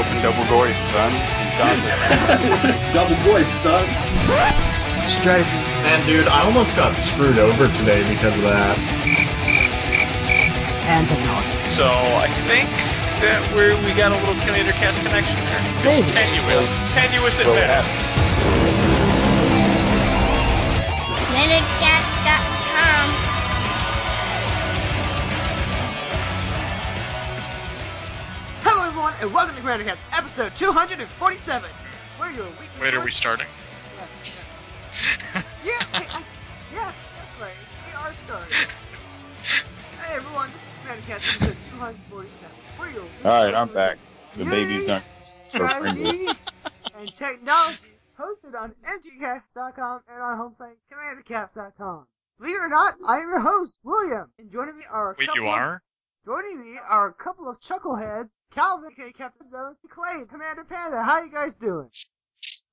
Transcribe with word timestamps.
You 0.00 0.06
just 0.08 0.22
double 0.24 0.44
voice, 0.48 0.76
son. 0.96 1.12
Double 2.96 3.16
voice, 3.20 3.44
son. 3.60 3.84
Strategy. 5.20 5.50
And 5.84 6.06
dude, 6.06 6.26
I 6.28 6.44
almost 6.44 6.74
got 6.76 6.96
screwed 6.96 7.38
over 7.38 7.68
today 7.78 8.00
because 8.08 8.36
of 8.36 8.44
that. 8.48 8.78
And 10.88 11.04
technology. 11.06 11.52
So 11.76 11.86
I 11.86 12.32
think 12.48 12.68
that 13.20 13.44
we 13.52 13.76
we 13.84 13.92
got 13.92 14.12
a 14.12 14.18
little 14.24 14.40
Commander 14.40 14.72
Cast 14.72 14.96
connection 15.04 15.36
there. 15.36 15.60
Maybe. 15.84 16.08
tenuous, 16.08 16.64
tenuous 16.96 17.36
at 17.38 17.46
Well, 17.46 17.56
it 17.60 17.68
best. 17.68 18.29
And 29.20 29.34
welcome 29.34 29.54
to 29.54 29.60
Commander 29.60 29.84
Cast, 29.84 30.02
episode 30.12 30.56
247. 30.56 31.70
Where 32.16 32.28
are 32.30 32.32
your 32.32 32.46
weekly. 32.46 32.66
Wait, 32.80 32.94
are 32.94 33.04
we 33.04 33.10
starting? 33.10 33.46
Yeah, 35.62 35.72
hey, 35.92 36.06
uh, 36.06 36.16
I, 36.16 36.22
yes, 36.72 36.96
that's 37.18 37.38
right. 37.38 37.52
We 37.86 37.94
are 37.94 38.14
starting. 38.24 38.56
Hey, 40.00 40.16
everyone, 40.16 40.50
this 40.52 40.66
is 40.66 40.74
Commander 40.80 41.06
Cast, 41.06 41.36
episode 41.36 41.56
247. 41.72 42.56
We're 42.78 42.88
your 42.88 43.02
weekly 43.02 43.30
All 43.30 43.44
right, 43.44 43.54
I'm 43.54 43.74
back. 43.74 43.98
The 44.36 44.44
Yay! 44.44 44.50
baby's 44.50 44.88
done. 44.88 45.02
Strategy 45.18 46.28
and 46.98 47.14
technology 47.14 47.92
hosted 48.18 48.58
on 48.58 48.74
mtgcast.com 48.86 50.00
and 50.08 50.22
our 50.22 50.36
home 50.36 50.54
site, 50.56 50.78
commandercast.com. 50.90 52.06
Believe 52.38 52.56
it 52.56 52.58
or 52.58 52.70
not, 52.70 52.94
I 53.06 53.18
am 53.18 53.28
your 53.28 53.40
host, 53.40 53.80
William, 53.84 54.32
and 54.38 54.50
joining 54.50 54.78
me 54.78 54.84
are 54.90 55.14
Wait, 55.18 55.26
couple 55.26 55.42
you 55.42 55.48
of 55.48 55.54
are? 55.54 55.82
Joining 56.26 56.60
me 56.60 56.78
are 56.88 57.08
a 57.08 57.14
couple 57.14 57.48
of 57.48 57.60
chuckleheads, 57.60 58.30
Calvin, 58.54 58.90
aka 58.92 59.12
Captain 59.12 59.48
Zone, 59.48 59.74
and 59.82 59.90
Clay, 59.90 60.24
Commander 60.30 60.64
Panda. 60.64 61.02
How 61.02 61.22
you 61.22 61.30
guys 61.32 61.56
doing? 61.56 61.88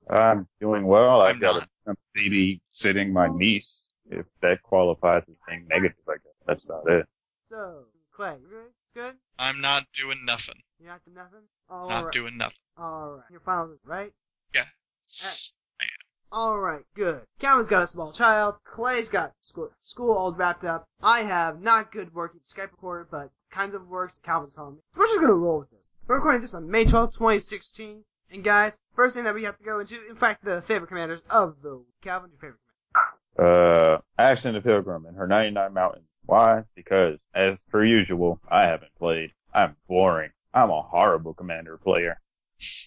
I'm 0.09 0.47
doing 0.59 0.85
well. 0.85 1.21
I've 1.21 1.35
I'm 1.35 1.41
got 1.41 1.53
not. 1.55 1.69
a, 1.87 1.91
a 1.91 1.95
baby 2.13 2.61
sitting 2.73 3.13
my 3.13 3.27
niece. 3.27 3.89
If 4.09 4.25
that 4.41 4.61
qualifies 4.63 5.23
as 5.29 5.35
being 5.47 5.65
negative, 5.69 5.97
I 6.07 6.13
guess 6.13 6.33
that's 6.45 6.63
about 6.65 6.89
it. 6.89 7.05
So, 7.49 7.83
Clay, 8.15 8.35
you 8.41 8.47
good? 8.49 8.71
Good? 8.93 9.15
I'm 9.37 9.59
not 9.61 9.83
doing 9.93 10.19
nothing. 10.25 10.55
You're 10.79 10.89
not 10.91 11.03
doing 11.05 11.15
nothing? 11.15 11.47
All 11.69 11.89
Not 11.89 12.05
right. 12.05 12.13
doing 12.13 12.37
nothing. 12.37 12.55
All 12.77 13.15
right. 13.15 13.23
Your 13.31 13.41
final, 13.41 13.75
right? 13.85 14.11
S- 15.09 15.53
All 16.33 16.57
right. 16.59 16.83
Good. 16.95 17.21
Calvin's 17.39 17.69
got 17.69 17.83
a 17.83 17.87
small 17.87 18.11
child. 18.11 18.55
Clay's 18.65 19.07
got 19.07 19.31
school, 19.39 19.69
school 19.83 20.11
all 20.13 20.33
wrapped 20.33 20.65
up. 20.65 20.85
I 21.01 21.23
have 21.23 21.61
not 21.61 21.91
good 21.93 22.13
working 22.13 22.41
Skype 22.45 22.71
recorder, 22.71 23.07
but 23.09 23.29
kind 23.57 23.73
of 23.73 23.87
works. 23.87 24.19
Calvin's 24.23 24.53
calling 24.53 24.75
me. 24.75 24.81
So 24.93 24.99
we're 24.99 25.07
just 25.07 25.19
gonna 25.19 25.33
roll 25.33 25.59
with 25.59 25.71
this. 25.71 25.89
We're 26.07 26.17
recording 26.17 26.41
this 26.41 26.53
on 26.53 26.69
May 26.69 26.85
12th, 26.85 27.13
2016. 27.13 28.03
And 28.31 28.43
guys, 28.43 28.77
first 28.95 29.15
thing 29.15 29.23
that 29.23 29.33
we 29.33 29.43
have 29.43 29.57
to 29.57 29.63
go 29.63 29.79
into, 29.79 29.95
in 30.07 30.15
fact, 30.15 30.45
the 30.45 30.63
favorite 30.67 30.89
commanders 30.89 31.21
of 31.29 31.55
the 31.63 31.77
week. 31.77 31.87
Calvin, 32.03 32.29
your 32.29 32.39
favorite 32.39 32.59
commander? 33.35 34.01
Uh, 34.19 34.21
Ashling 34.21 34.53
the 34.53 34.61
Pilgrim 34.61 35.05
and 35.05 35.17
her 35.17 35.25
99 35.25 35.73
Mountains. 35.73 36.05
Why? 36.25 36.63
Because, 36.75 37.17
as 37.33 37.57
per 37.71 37.83
usual, 37.83 38.39
I 38.49 38.63
haven't 38.63 38.93
played. 38.99 39.31
I'm 39.53 39.75
boring. 39.87 40.31
I'm 40.53 40.69
a 40.69 40.81
horrible 40.81 41.33
commander 41.33 41.77
player. 41.77 42.19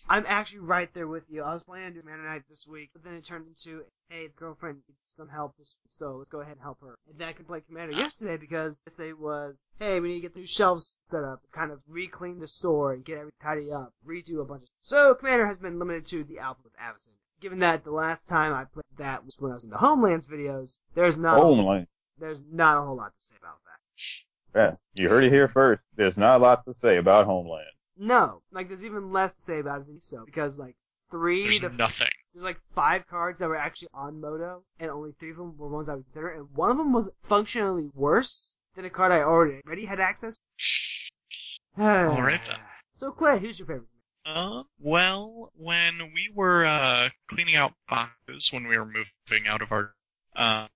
I'm 0.08 0.24
actually 0.26 0.60
right 0.60 0.92
there 0.94 1.06
with 1.06 1.24
you. 1.28 1.42
I 1.42 1.54
was 1.54 1.62
planning 1.62 1.94
to 1.94 2.00
do 2.00 2.06
Manor 2.06 2.24
Night 2.24 2.42
this 2.48 2.66
week, 2.66 2.90
but 2.92 3.04
then 3.04 3.14
it 3.14 3.24
turned 3.24 3.46
into, 3.46 3.84
hey, 4.08 4.26
the 4.26 4.32
girlfriend 4.36 4.78
needs 4.88 5.06
some 5.06 5.28
help 5.28 5.56
this 5.56 5.76
week, 5.84 5.92
so 5.92 6.16
let's 6.16 6.30
go 6.30 6.40
ahead 6.40 6.54
and 6.54 6.62
help 6.62 6.80
her. 6.80 6.98
And 7.08 7.18
then 7.18 7.28
I 7.28 7.32
could 7.32 7.46
play 7.46 7.60
Commander 7.60 7.94
ah. 7.96 8.00
yesterday 8.00 8.36
because 8.36 8.84
yesterday 8.84 9.12
was, 9.12 9.64
hey, 9.78 10.00
we 10.00 10.08
need 10.08 10.14
to 10.16 10.20
get 10.22 10.34
the 10.34 10.40
new 10.40 10.46
shelves 10.46 10.96
set 11.00 11.22
up, 11.22 11.42
kind 11.52 11.70
of 11.70 11.80
re-clean 11.86 12.40
the 12.40 12.48
store 12.48 12.92
and 12.92 13.04
get 13.04 13.18
everything 13.18 13.38
tidy 13.40 13.70
up, 13.70 13.92
redo 14.04 14.40
a 14.40 14.44
bunch 14.44 14.62
of 14.62 14.68
So 14.82 15.14
Commander 15.14 15.46
has 15.46 15.58
been 15.58 15.78
limited 15.78 16.06
to 16.06 16.24
the 16.24 16.40
album 16.40 16.62
with 16.64 16.76
Avacyn. 16.76 17.14
Given 17.40 17.60
that 17.60 17.84
the 17.84 17.92
last 17.92 18.26
time 18.26 18.52
I 18.52 18.64
played 18.64 18.84
that 18.98 19.24
was 19.24 19.36
when 19.38 19.52
I 19.52 19.54
was 19.54 19.64
in 19.64 19.70
the 19.70 19.78
Homelands 19.78 20.26
videos, 20.26 20.78
there's 20.94 21.16
not, 21.16 21.40
Homeland. 21.40 21.86
there's 22.18 22.42
not 22.50 22.76
a 22.76 22.82
whole 22.82 22.96
lot 22.96 23.14
to 23.16 23.24
say 23.24 23.36
about 23.40 23.58
that. 23.64 24.58
Yeah, 24.58 24.76
you 24.94 25.08
heard 25.08 25.24
it 25.24 25.32
here 25.32 25.48
first. 25.48 25.80
There's 25.94 26.18
not 26.18 26.40
a 26.40 26.42
lot 26.42 26.64
to 26.64 26.74
say 26.74 26.96
about 26.96 27.26
Homeland. 27.26 27.70
No, 28.02 28.40
like 28.50 28.68
there's 28.68 28.82
even 28.82 29.12
less 29.12 29.36
to 29.36 29.42
say 29.42 29.58
about 29.58 29.82
it 29.82 29.86
than 29.86 30.00
so 30.00 30.24
because 30.24 30.58
like 30.58 30.74
three 31.10 31.42
There's 31.42 31.60
to 31.60 31.68
nothing. 31.68 32.08
There's 32.32 32.42
like 32.42 32.58
five 32.74 33.06
cards 33.06 33.38
that 33.40 33.48
were 33.48 33.56
actually 33.56 33.88
on 33.92 34.22
Moto, 34.22 34.62
and 34.78 34.90
only 34.90 35.12
three 35.20 35.32
of 35.32 35.36
them 35.36 35.54
were 35.58 35.68
ones 35.68 35.90
I 35.90 35.96
would 35.96 36.04
consider, 36.04 36.30
and 36.30 36.48
one 36.54 36.70
of 36.70 36.78
them 36.78 36.94
was 36.94 37.12
functionally 37.28 37.90
worse 37.92 38.54
than 38.74 38.86
a 38.86 38.90
card 38.90 39.12
I 39.12 39.20
already 39.20 39.60
already 39.66 39.84
had 39.84 40.00
access. 40.00 40.38
Alright 41.78 42.40
then. 42.46 42.56
So 42.96 43.12
Clay, 43.12 43.38
who's 43.38 43.58
your 43.58 43.66
favorite? 43.68 43.88
Uh, 44.24 44.62
well, 44.78 45.52
when 45.54 46.10
we 46.14 46.30
were 46.34 46.64
uh, 46.64 47.10
cleaning 47.28 47.56
out 47.56 47.74
boxes 47.86 48.50
when 48.50 48.66
we 48.66 48.78
were 48.78 48.86
moving 48.86 49.46
out 49.46 49.60
of 49.60 49.72
our, 49.72 49.94
um, 50.36 50.68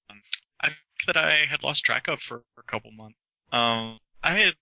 I 0.60 0.68
think 0.68 1.06
that 1.06 1.16
I 1.16 1.46
had 1.48 1.62
lost 1.62 1.86
track 1.86 2.06
of 2.06 2.20
for 2.20 2.42
a 2.58 2.62
couple 2.64 2.90
months. 2.90 3.30
Um, 3.50 3.98
I 4.22 4.36
had 4.38 4.54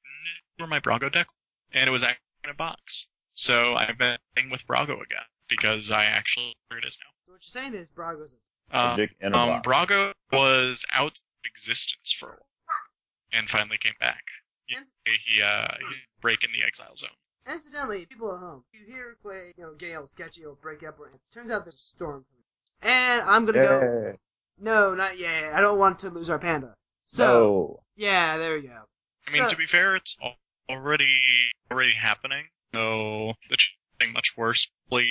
for 0.58 0.68
my 0.68 0.78
Brago 0.78 1.12
deck, 1.12 1.26
and 1.72 1.88
it 1.88 1.90
was 1.90 2.04
actually 2.04 2.22
in 2.44 2.50
a 2.50 2.54
box. 2.54 3.06
So 3.32 3.74
I've 3.74 3.98
been 3.98 4.18
playing 4.34 4.50
with 4.50 4.66
Brago 4.66 4.94
again 4.94 5.26
because 5.48 5.90
I 5.90 6.04
actually 6.04 6.54
where 6.68 6.78
it 6.78 6.84
is 6.84 6.98
now. 7.00 7.10
So 7.26 7.32
what 7.32 7.40
you're 7.42 7.62
saying 7.62 7.74
is 7.74 7.90
Brago's. 7.90 8.34
Uh, 8.70 8.96
in 9.20 9.34
a 9.34 9.36
um, 9.36 9.48
box. 9.48 9.66
Brago 9.66 10.12
was 10.32 10.86
out 10.94 11.12
of 11.12 11.20
existence 11.44 12.12
for 12.18 12.26
a 12.26 12.32
while, 12.32 12.46
and 13.32 13.48
finally 13.48 13.76
came 13.78 13.94
back. 14.00 14.22
He, 14.66 14.76
he 15.04 15.42
uh, 15.42 15.74
he 15.78 15.96
break 16.20 16.42
in 16.44 16.50
the 16.52 16.66
exile 16.66 16.96
zone. 16.96 17.10
Incidentally, 17.46 18.06
people 18.06 18.32
at 18.32 18.38
home, 18.38 18.62
you 18.72 18.86
hear 18.86 19.16
Clay, 19.22 19.52
you 19.56 19.64
know, 19.64 19.74
getting 19.74 19.96
all 19.96 20.06
sketchy 20.06 20.44
or 20.44 20.54
break 20.54 20.84
up, 20.84 20.98
or 21.00 21.08
it 21.08 21.20
turns 21.34 21.50
out 21.50 21.64
there's 21.64 21.74
a 21.74 21.78
storm 21.78 22.24
coming. 22.80 22.94
And 22.94 23.22
I'm 23.22 23.44
gonna 23.44 23.58
go. 23.58 24.14
No, 24.60 24.94
not 24.94 25.18
yet. 25.18 25.52
I 25.52 25.60
don't 25.60 25.78
want 25.78 25.98
to 26.00 26.10
lose 26.10 26.30
our 26.30 26.38
panda. 26.38 26.74
So 27.04 27.24
So, 27.24 27.82
yeah, 27.96 28.38
there 28.38 28.54
we 28.54 28.62
go. 28.62 28.82
I 29.28 29.32
mean, 29.32 29.42
So- 29.42 29.48
to 29.50 29.56
be 29.56 29.66
fair, 29.66 29.96
it's 29.96 30.16
al- 30.22 30.36
already 30.68 31.18
already 31.70 31.92
happening, 31.94 32.44
so 32.74 33.32
the 33.50 33.56
ch- 33.56 33.78
thing 33.98 34.12
much 34.12 34.34
worse, 34.36 34.70
probably 34.88 35.08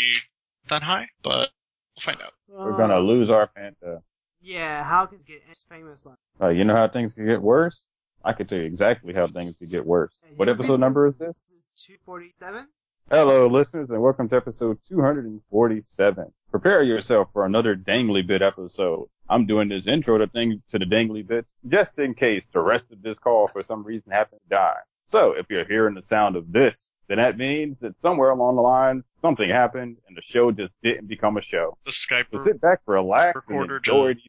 that 0.70 0.84
high, 0.84 1.08
but 1.24 1.50
we'll 1.96 2.02
find 2.02 2.22
out. 2.22 2.34
we're 2.48 2.78
gonna 2.78 2.98
Uh, 2.98 3.00
lose 3.00 3.30
our 3.30 3.48
Fanta. 3.58 4.02
Yeah, 4.42 4.84
how 4.84 5.06
can 5.06 5.20
it 5.20 5.26
get 5.26 5.42
famous 5.70 6.06
like? 6.06 6.16
Uh, 6.42 6.48
you 6.50 6.64
know 6.64 6.76
how 6.76 6.88
things 6.88 7.14
can 7.14 7.26
get 7.26 7.42
worse? 7.42 7.86
I 8.24 8.34
can 8.34 8.48
tell 8.48 8.58
you 8.58 8.66
exactly 8.66 9.14
how 9.14 9.28
things 9.28 9.56
can 9.58 9.70
get 9.70 9.86
worse. 9.86 10.24
What 10.36 10.50
episode 10.50 10.80
number 10.80 11.08
is 11.08 11.16
this? 11.18 11.44
This 11.44 11.52
is 11.52 11.72
247. 11.88 12.68
Hello, 13.10 13.48
listeners, 13.48 13.90
and 13.90 14.02
welcome 14.02 14.30
to 14.30 14.36
episode 14.38 14.78
247. 14.88 16.32
Prepare 16.52 16.84
yourself 16.84 17.30
for 17.34 17.46
another 17.46 17.76
dangly 17.76 18.26
bit 18.26 18.42
episode. 18.42 19.08
I'm 19.30 19.46
doing 19.46 19.70
this 19.70 19.88
intro 19.88 20.18
to 20.18 20.28
thing 20.28 20.62
to 20.72 20.80
the 20.80 20.86
dangly 20.86 21.26
bits 21.26 21.52
just 21.68 21.98
in 21.98 22.14
case 22.14 22.46
the 22.54 22.60
rest 22.62 22.86
of 22.92 23.02
this 23.02 23.18
call 23.20 23.48
for 23.48 23.64
some 23.64 23.84
reason 23.84 24.12
happens 24.12 24.42
to 24.44 24.50
die. 24.50 24.80
So 25.12 25.34
if 25.34 25.48
you're 25.50 25.66
hearing 25.66 25.96
the 25.96 26.04
sound 26.04 26.38
of 26.38 26.52
this, 26.52 26.92
then 27.10 27.18
that 27.18 27.38
means 27.38 27.76
that 27.82 27.94
somewhere 28.02 28.30
along 28.30 28.56
the 28.56 28.62
line 28.62 29.04
something 29.22 29.50
happened 29.50 29.98
and 30.08 30.16
the 30.16 30.22
show 30.30 30.52
just 30.52 30.72
didn't 30.82 31.08
become 31.08 31.36
a 31.36 31.42
show. 31.42 31.78
The 31.84 31.92
Skype 31.92 32.28
So 32.32 32.42
sit 32.46 32.62
back, 32.62 32.80
relax, 32.86 33.38
and 33.50 33.70
recorder 33.70 33.80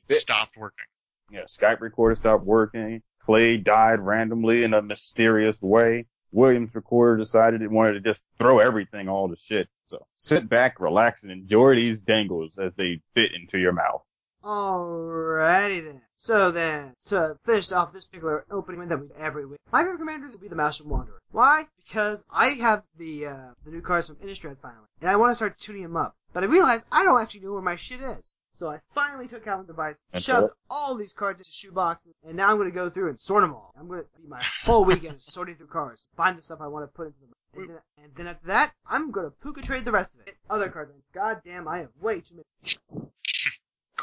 just 0.09 0.21
stopped 0.23 0.57
working. 0.57 0.85
Yeah, 1.31 1.45
Skype 1.45 1.81
recorder 1.81 2.17
stopped 2.17 2.45
working. 2.45 3.01
Clay 3.25 3.59
died 3.59 4.01
randomly 4.01 4.65
in 4.65 4.75
a 4.75 4.83
mysterious 4.83 5.57
way. 5.63 6.07
Williams 6.33 6.75
recorder 6.75 7.17
decided 7.17 7.63
it 7.63 7.71
wanted 7.71 7.93
to 7.93 8.01
just 8.01 8.27
throw 8.39 8.59
everything 8.59 9.09
all 9.09 9.29
to 9.29 9.37
shit. 9.37 9.69
So 9.87 10.05
sit 10.17 10.49
back, 10.49 10.81
relax, 10.81 11.23
and 11.23 11.31
enjoy 11.31 11.77
these 11.77 12.01
dangles 12.01 12.59
as 12.59 12.73
they 12.77 13.01
fit 13.15 13.31
into 13.41 13.59
your 13.59 13.73
mouth. 13.73 14.03
Alrighty 14.45 15.85
then. 15.85 16.01
So 16.17 16.51
then, 16.51 16.95
to 17.07 17.37
finish 17.45 17.73
off 17.73 17.93
this 17.93 18.05
particular 18.05 18.45
opening 18.51 18.89
that 18.89 19.01
we 19.01 19.07
do 19.09 19.15
every 19.19 19.47
week, 19.47 19.59
my 19.73 19.83
favorite 19.83 19.99
commanders 19.99 20.33
will 20.33 20.41
be 20.41 20.49
the 20.49 20.57
Master 20.57 20.85
Wanderer. 20.85 21.21
Why? 21.31 21.67
Because 21.77 22.25
I 22.31 22.51
have 22.51 22.83
the 22.97 23.27
uh, 23.27 23.37
the 23.65 23.71
new 23.71 23.81
cards 23.81 24.07
from 24.09 24.17
Innistrad 24.17 24.59
finally, 24.61 24.87
and 25.01 25.11
I 25.11 25.17
want 25.17 25.31
to 25.31 25.35
start 25.35 25.59
tuning 25.59 25.83
them 25.83 25.97
up. 25.97 26.15
But 26.33 26.43
I 26.45 26.47
realized 26.47 26.85
I 26.93 27.05
don't 27.05 27.21
actually 27.21 27.41
know 27.41 27.53
where 27.53 27.63
my 27.63 27.77
shit 27.77 28.01
is. 28.01 28.37
So 28.55 28.69
I 28.69 28.81
finally 28.95 29.29
took 29.29 29.47
out 29.47 29.67
the 29.67 29.73
device, 29.73 29.99
That's 30.13 30.25
shoved 30.25 30.49
it. 30.49 30.53
all 30.69 30.95
these 30.95 31.15
cards 31.15 31.41
into 31.41 31.51
shoe 31.51 31.73
boxes, 31.73 32.13
and 32.27 32.37
now 32.37 32.51
I'm 32.51 32.59
going 32.59 32.69
to 32.69 32.75
go 32.75 32.91
through 32.91 33.09
and 33.09 33.19
sort 33.19 33.43
them 33.43 33.55
all. 33.55 33.73
I'm 33.79 33.89
going 33.89 34.03
to 34.03 34.21
be 34.21 34.29
my 34.29 34.43
whole 34.65 34.85
weekend 34.85 35.21
sorting 35.23 35.57
through 35.57 35.69
cards, 35.69 36.09
find 36.17 36.37
the 36.37 36.43
stuff 36.43 36.61
I 36.61 36.67
want 36.67 36.85
to 36.85 36.95
put 36.95 37.07
into 37.07 37.21
them. 37.21 37.33
And 37.55 37.69
then, 37.71 37.79
and 38.03 38.13
then 38.15 38.27
after 38.27 38.47
that, 38.49 38.73
I'm 38.87 39.11
going 39.11 39.31
to 39.31 39.33
PucaTrade 39.47 39.85
the 39.85 39.93
rest 39.93 40.17
of 40.17 40.27
it. 40.27 40.37
Other 40.51 40.69
cards. 40.69 40.93
God 41.15 41.41
damn, 41.45 41.67
I 41.67 41.79
have 41.79 41.89
way 42.01 42.21
too 42.21 42.35
many. 42.35 42.77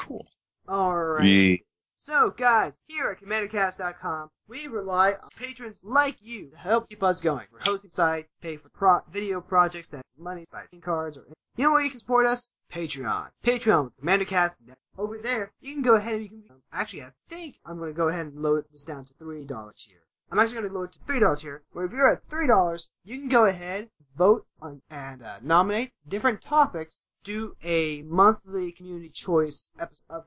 Cool. 0.08 0.26
Alright. 0.68 1.26
Yeah. 1.26 1.56
So, 1.96 2.34
guys, 2.38 2.78
here 2.88 3.10
at 3.12 3.22
CommanderCast.com, 3.22 4.30
we 4.48 4.68
rely 4.68 5.12
on 5.12 5.30
patrons 5.36 5.82
like 5.84 6.16
you 6.22 6.50
to 6.52 6.58
help 6.58 6.88
keep 6.88 7.04
us 7.04 7.20
going. 7.20 7.48
We're 7.52 7.60
hosting 7.60 7.90
site, 7.90 8.28
pay 8.42 8.56
for 8.56 8.70
pro- 8.70 9.02
video 9.12 9.42
projects 9.42 9.90
that 9.90 10.06
money, 10.18 10.46
buy 10.52 10.64
theme 10.72 10.80
cards, 10.82 11.18
or 11.18 11.26
you 11.58 11.64
know 11.66 11.72
where 11.72 11.82
you 11.82 11.90
can 11.90 12.00
support 12.00 12.26
us? 12.26 12.52
Patreon. 12.74 13.30
Patreon 13.44 13.86
with 13.86 13.98
CommanderCast. 13.98 14.62
Over 14.98 15.18
there, 15.18 15.52
you 15.60 15.74
can 15.74 15.82
go 15.82 15.96
ahead 15.96 16.14
and 16.14 16.24
you 16.24 16.30
can. 16.30 16.44
Actually, 16.72 17.04
I 17.04 17.12
think 17.28 17.56
I'm 17.66 17.78
going 17.78 17.92
to 17.92 17.98
go 17.98 18.08
ahead 18.08 18.28
and 18.28 18.42
lower 18.42 18.66
this 18.72 18.86
down 18.86 19.04
to 19.06 19.14
three 19.16 19.44
dollars 19.44 19.86
here. 19.90 20.04
I'm 20.32 20.40
actually 20.40 20.60
going 20.60 20.70
to 20.70 20.74
lower 20.74 20.86
it 20.86 20.94
to 20.94 21.00
three 21.06 21.20
dollars 21.20 21.42
here. 21.42 21.64
Where 21.72 21.86
if 21.86 21.92
you're 21.92 22.12
at 22.12 22.28
three 22.30 22.48
dollars, 22.48 22.90
you 23.04 23.18
can 23.20 23.30
go 23.30 23.46
ahead 23.46 23.90
vote 24.20 24.46
on 24.62 24.82
and 24.90 25.24
uh, 25.24 25.38
nominate 25.42 25.92
different 26.08 26.42
topics. 26.44 27.06
Do 27.24 27.56
a 27.64 28.02
monthly 28.04 28.72
community 28.72 29.10
choice 29.10 29.72
episode 29.80 30.24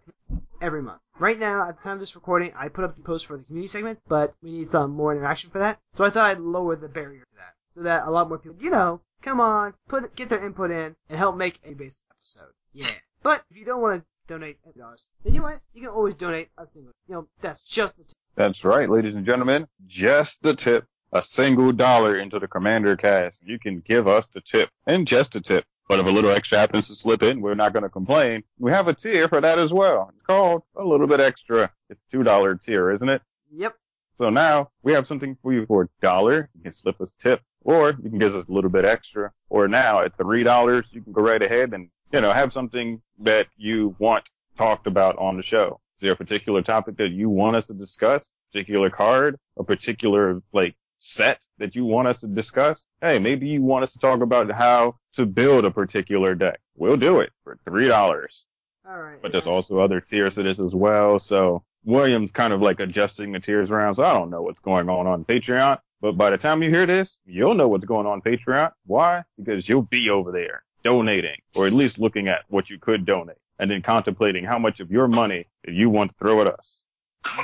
every 0.61 0.83
month. 0.83 1.01
Right 1.19 1.39
now, 1.39 1.69
at 1.69 1.77
the 1.77 1.83
time 1.83 1.95
of 1.95 2.01
this 2.01 2.15
recording, 2.15 2.53
I 2.57 2.69
put 2.69 2.85
up 2.85 2.97
the 2.97 3.03
post 3.03 3.27
for 3.27 3.37
the 3.37 3.45
community 3.45 3.69
segment, 3.69 4.01
but 4.09 4.35
we 4.43 4.51
need 4.51 4.71
some 4.71 4.93
more 4.93 5.13
interaction 5.13 5.51
for 5.51 5.59
that. 5.59 5.79
So 5.97 6.05
I 6.05 6.11
thought 6.11 6.31
I'd 6.31 6.41
lower 6.41 6.77
the 6.77 6.89
barrier 6.89 7.21
to 7.21 7.37
that, 7.37 7.55
so 7.75 7.83
that 7.83 8.07
a 8.07 8.11
lot 8.11 8.29
more 8.29 8.39
people, 8.39 8.59
you 8.61 8.71
know, 8.71 9.01
come 9.23 9.41
on, 9.41 9.75
put 9.89 10.15
get 10.17 10.29
their 10.29 10.45
input 10.45 10.71
in 10.71 10.97
and 11.09 11.19
help 11.19 11.37
make 11.37 11.61
a 11.65 11.75
basic 11.75 12.05
episode. 12.11 12.53
Yeah. 12.73 12.95
But 13.23 13.45
if 13.51 13.57
you 13.57 13.65
don't 13.65 13.83
want 13.83 14.03
to 14.03 14.07
donate 14.27 14.59
dollars, 14.77 15.09
then 15.25 15.35
you 15.35 15.41
know 15.41 15.47
what? 15.47 15.61
You 15.75 15.83
can 15.83 15.91
always 15.91 16.15
donate 16.15 16.49
a 16.57 16.65
single. 16.65 16.93
You 17.09 17.15
know, 17.15 17.29
that's 17.41 17.63
just 17.63 17.97
the 17.97 18.05
tip. 18.05 18.17
That's 18.37 18.65
right, 18.65 18.89
ladies 18.89 19.15
and 19.15 19.27
gentlemen. 19.27 19.67
Just 19.87 20.43
the 20.43 20.57
tip. 20.57 20.87
A 21.13 21.23
single 21.23 21.73
dollar 21.73 22.19
into 22.19 22.39
the 22.39 22.49
Commander 22.49 22.97
cast. 22.97 23.41
You 23.43 23.59
can 23.59 23.81
give 23.87 24.09
us 24.09 24.27
the 24.33 24.41
tip. 24.41 24.71
And 24.87 25.07
just 25.07 25.37
a 25.37 25.43
tip. 25.43 25.65
But 25.87 26.01
if 26.01 26.07
a 26.07 26.11
little 26.11 26.31
extra 26.31 26.57
happens 26.57 26.89
to 26.89 26.95
slip 26.95 27.23
in, 27.23 27.43
we're 27.43 27.55
not 27.55 27.75
going 27.75 27.83
to 27.83 27.91
complain. 27.91 28.45
We 28.59 28.71
have 28.71 28.89
a 28.89 28.95
tier 28.95 29.29
for 29.29 29.43
that 29.43 29.59
as 29.59 29.75
well. 29.75 30.11
It's 30.17 30.25
called 30.27 30.63
a 30.75 30.83
little 30.83 31.07
bit 31.07 31.21
extra. 31.21 31.71
It's 31.91 32.01
two 32.11 32.23
dollar 32.23 32.55
tier, 32.55 32.93
isn't 32.93 33.09
it? 33.09 33.21
Yep. 33.55 33.75
So 34.17 34.31
now 34.31 34.71
we 34.83 34.95
have 34.95 35.07
something 35.07 35.37
for 35.43 35.53
you 35.53 35.67
for 35.67 35.83
a 35.83 35.89
dollar. 36.01 36.49
You 36.55 36.63
can 36.63 36.73
slip 36.73 36.99
us 37.01 37.11
tip, 37.21 37.43
or 37.63 37.91
you 38.03 38.09
can 38.09 38.19
give 38.19 38.35
us 38.35 38.47
a 38.49 38.53
little 38.53 38.71
bit 38.71 38.87
extra. 38.87 39.33
Or 39.51 39.69
now 39.69 40.01
at 40.01 40.17
three 40.17 40.45
dollars, 40.45 40.87
you 40.93 41.03
can 41.03 41.13
go 41.13 41.21
right 41.21 41.43
ahead 41.43 41.75
and 41.75 41.91
you 42.11 42.23
know 42.23 42.33
have 42.33 42.55
something 42.55 43.03
that 43.19 43.49
you 43.59 43.95
want 43.99 44.25
talked 44.57 44.87
about 44.87 45.19
on 45.19 45.37
the 45.37 45.43
show. 45.43 45.79
Is 46.03 46.07
there 46.07 46.15
a 46.15 46.17
particular 46.17 46.63
topic 46.63 46.97
that 46.97 47.13
you 47.13 47.31
want 47.31 47.55
us 47.55 47.69
to 47.69 47.75
discuss? 47.75 48.29
A 48.29 48.53
Particular 48.53 48.91
card? 48.91 49.39
A 49.57 49.63
particular 49.63 50.43
like 50.53 50.75
set 50.99 51.39
that 51.59 51.77
you 51.77 51.85
want 51.85 52.09
us 52.09 52.19
to 52.23 52.27
discuss? 52.27 52.83
Hey, 53.01 53.21
maybe 53.21 53.47
you 53.47 53.63
want 53.63 53.85
us 53.85 53.93
to 53.93 54.01
talk 54.01 54.21
about 54.21 54.51
how 54.51 54.97
to 55.15 55.27
build 55.27 55.65
a 55.65 55.71
particular 55.71 56.35
deck. 56.35 56.59
We'll 56.77 56.97
do 56.97 57.21
it 57.21 57.31
for 57.45 57.57
three 57.65 57.87
dollars. 57.87 58.47
All 58.85 58.99
right. 58.99 59.23
But 59.23 59.31
there's 59.31 59.47
also 59.47 59.79
other 59.79 60.01
tiers 60.01 60.35
to 60.35 60.43
this 60.43 60.59
as 60.59 60.75
well. 60.75 61.21
So 61.21 61.63
William's 61.85 62.33
kind 62.33 62.53
of 62.53 62.61
like 62.61 62.81
adjusting 62.81 63.31
the 63.31 63.39
tiers 63.39 63.71
around. 63.71 63.95
So 63.95 64.03
I 64.03 64.13
don't 64.13 64.31
know 64.31 64.43
what's 64.43 64.59
going 64.59 64.89
on 64.89 65.07
on 65.07 65.25
Patreon. 65.25 65.79
But 66.01 66.17
by 66.17 66.31
the 66.31 66.37
time 66.37 66.65
you 66.65 66.71
hear 66.71 66.85
this, 66.85 67.21
you'll 67.25 67.55
know 67.55 67.69
what's 67.69 67.85
going 67.85 68.09
on 68.09 68.23
Patreon. 68.23 68.73
Why? 68.87 69.23
Because 69.39 69.69
you'll 69.69 69.83
be 69.83 70.11
over 70.11 70.33
there 70.33 70.65
donating 70.83 71.37
or 71.55 71.69
at 71.69 71.73
least 71.73 72.01
looking 72.01 72.27
at 72.27 72.41
what 72.49 72.69
you 72.69 72.81
could 72.81 73.07
donate 73.07 73.37
and 73.63 73.71
then 73.71 73.81
contemplating 73.81 74.45
how 74.45 74.59
much 74.59 74.81
of 74.81 74.91
your 74.91 75.07
money 75.07 75.47
that 75.65 75.73
you 75.73 75.89
want 75.89 76.11
to 76.11 76.19
throw 76.19 76.41
at 76.41 76.49
us. 76.49 76.83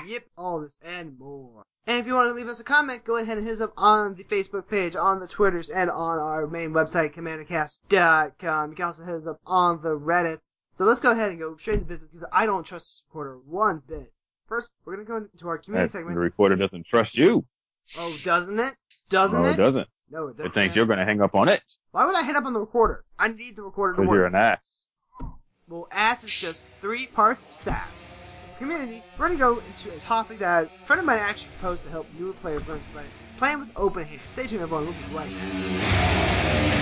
Yep, 0.05 0.25
all 0.37 0.61
this 0.61 0.77
and 0.85 1.17
more. 1.17 1.63
And 1.87 2.01
if 2.01 2.07
you 2.09 2.15
want 2.15 2.29
to 2.31 2.35
leave 2.35 2.49
us 2.49 2.59
a 2.59 2.65
comment, 2.65 3.05
go 3.05 3.19
ahead 3.19 3.39
and 3.39 3.47
hit 3.47 3.53
us 3.53 3.61
up 3.61 3.73
on 3.77 4.17
the 4.17 4.25
Facebook 4.25 4.69
page, 4.69 4.97
on 4.97 5.21
the 5.21 5.29
Twitters, 5.29 5.71
and 5.71 5.89
on 5.89 6.19
our 6.19 6.49
main 6.49 6.71
website, 6.71 7.15
CommanderCast.com. 7.15 8.71
You 8.71 8.77
can 8.77 8.85
also 8.85 9.05
hit 9.05 9.15
us 9.15 9.29
up 9.29 9.41
on 9.47 9.81
the 9.81 9.97
Reddits. 9.97 10.51
So 10.77 10.85
let's 10.85 11.01
go 11.01 11.13
ahead 11.13 11.31
and 11.31 11.39
go 11.39 11.57
straight 11.57 11.75
into 11.75 11.87
business 11.87 12.11
because 12.11 12.29
I 12.33 12.47
don't 12.47 12.65
trust 12.65 12.87
this 12.87 13.05
recorder 13.09 13.39
one 13.47 13.81
bit. 13.87 14.13
First, 14.49 14.71
we're 14.85 14.97
going 14.97 15.07
to 15.07 15.13
go 15.13 15.29
into 15.33 15.47
our 15.47 15.59
community 15.59 15.87
That 15.87 15.93
segment. 15.93 16.17
the 16.17 16.21
recorder 16.21 16.57
doesn't 16.57 16.85
trust 16.87 17.17
you. 17.17 17.45
Oh, 17.97 18.19
doesn't 18.25 18.59
it? 18.59 18.75
Doesn't 19.09 19.41
no, 19.41 19.49
it? 19.51 19.53
it 19.53 19.57
doesn't. 19.63 19.89
No, 20.11 20.27
it 20.27 20.37
doesn't. 20.37 20.47
It 20.47 20.55
thinks 20.55 20.75
you're 20.75 20.87
going 20.87 20.99
to 20.99 21.05
hang 21.05 21.21
up 21.21 21.37
on 21.37 21.49
it 21.49 21.63
Why 21.93 22.07
would 22.07 22.17
I 22.17 22.23
hang 22.23 22.35
up 22.35 22.45
on 22.45 22.55
the 22.55 22.61
recorder? 22.61 23.05
I 23.17 23.29
need 23.29 23.55
the 23.55 23.63
recorder 23.63 23.95
to 23.95 24.03
because 24.03 24.13
you're 24.13 24.27
an 24.27 24.35
ass. 24.35 24.88
Well, 25.71 25.87
ass 25.93 26.25
is 26.25 26.35
just 26.35 26.67
three 26.81 27.07
parts 27.09 27.45
of 27.45 27.53
sass. 27.53 28.19
So, 28.41 28.59
community, 28.59 29.03
we're 29.19 29.27
gonna 29.27 29.39
go 29.39 29.59
into 29.59 29.95
a 29.95 29.99
topic 29.99 30.39
that 30.39 30.65
a 30.65 30.87
friend 30.87 30.99
of 31.01 31.05
mine 31.05 31.19
actually 31.19 31.51
proposed 31.59 31.85
to 31.85 31.91
help 31.91 32.07
newer 32.19 32.33
players 32.33 32.67
learn 32.67 32.79
to 32.79 32.85
play. 32.95 33.05
Playing 33.37 33.61
with 33.61 33.69
open 33.77 34.05
hands. 34.05 34.23
Stay 34.33 34.47
tuned, 34.47 34.63
everyone. 34.63 34.87
We'll 34.87 34.95
be 34.95 35.15
right 35.15 35.31
back. 35.31 36.79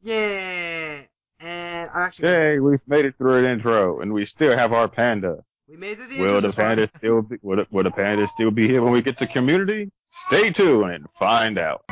Yeah. 0.00 1.00
And 1.40 1.90
I'm 1.90 2.02
actually. 2.02 2.28
Yay, 2.28 2.60
we've 2.60 2.78
made 2.86 3.04
it 3.04 3.16
through 3.18 3.38
an 3.38 3.46
intro 3.46 4.00
and 4.00 4.12
we 4.12 4.26
still 4.26 4.56
have 4.56 4.72
our 4.72 4.86
panda. 4.86 5.42
We 5.66 5.76
made 5.76 5.92
it 5.92 5.96
through 5.96 6.08
the 6.08 6.20
Will 6.20 6.34
intro 6.36 6.50
the 6.50 6.52
panda 6.52 6.90
still 6.94 7.22
be, 7.22 7.36
will 7.42 7.56
the, 7.56 7.66
will 7.72 7.82
the 7.82 7.90
panda 7.90 8.28
still 8.28 8.52
be 8.52 8.68
here 8.68 8.80
when 8.80 8.92
we 8.92 9.02
get 9.02 9.18
to 9.18 9.26
community? 9.26 9.90
Stay 10.28 10.50
tuned 10.50 10.90
and 10.90 11.06
find 11.18 11.58
out. 11.58 11.84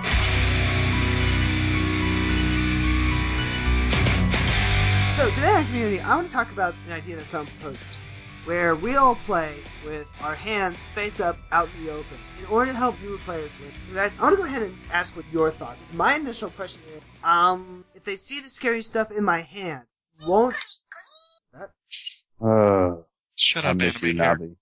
So 5.17 5.31
today 5.31 5.53
on 5.53 5.67
Community, 5.67 6.01
I 6.01 6.17
want 6.17 6.29
to 6.29 6.33
talk 6.33 6.51
about 6.51 6.75
an 6.87 6.93
idea 6.93 7.17
that 7.17 7.27
some 7.27 7.47
proposed, 7.47 8.01
where 8.45 8.75
we 8.75 8.97
all 8.97 9.15
play 9.27 9.55
with 9.85 10.07
our 10.21 10.35
hands 10.35 10.87
face 10.95 11.21
up 11.21 11.37
out 11.53 11.69
in 11.77 11.85
the 11.85 11.93
open 11.93 12.19
in 12.41 12.47
order 12.47 12.73
to 12.73 12.77
help 12.77 13.01
newer 13.03 13.19
players 13.19 13.51
with. 13.63 13.75
So 13.89 13.95
guys, 13.95 14.13
I 14.19 14.23
want 14.23 14.33
to 14.33 14.37
go 14.39 14.45
ahead 14.45 14.63
and 14.63 14.77
ask 14.91 15.15
what 15.15 15.25
your 15.31 15.53
thoughts. 15.53 15.85
My 15.93 16.17
initial 16.17 16.51
question 16.51 16.83
is, 16.97 17.03
um, 17.23 17.85
if 17.95 18.03
they 18.05 18.17
see 18.17 18.41
the 18.41 18.49
scary 18.49 18.83
stuff 18.83 19.11
in 19.13 19.23
my 19.23 19.43
hand, 19.43 19.83
won't 20.27 20.57
Uh, 22.45 23.03
Shut 23.37 23.65
up, 23.65 23.77
miss 23.77 23.95
you, 24.01 24.09
anime 24.09 24.19
character. 24.19 24.47
Navi. 24.47 24.57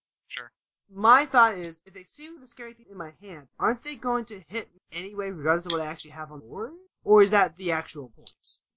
My 0.93 1.27
thought 1.27 1.57
is, 1.57 1.81
if 1.87 1.95
they 1.95 2.03
see 2.03 2.29
the 2.39 2.47
scary 2.47 2.75
thing 2.75 2.87
in 2.91 2.97
my 2.97 3.13
hand, 3.23 3.47
aren't 3.59 3.83
they 3.83 3.97
going 3.97 4.25
to 4.27 4.43
hit 4.49 4.69
me 4.75 4.81
anyway, 4.93 5.31
regardless 5.31 5.67
of 5.67 5.73
what 5.73 5.81
I 5.81 5.87
actually 5.87 6.13
have 6.13 6.33
on 6.33 6.41
board? 6.41 6.73
Or 7.05 7.23
is 7.23 7.31
that 7.31 7.57
the 7.57 7.73
actual 7.73 8.11
point? 8.17 8.31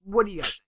What 0.04 0.26
do 0.26 0.32
you 0.32 0.42
guys 0.42 0.60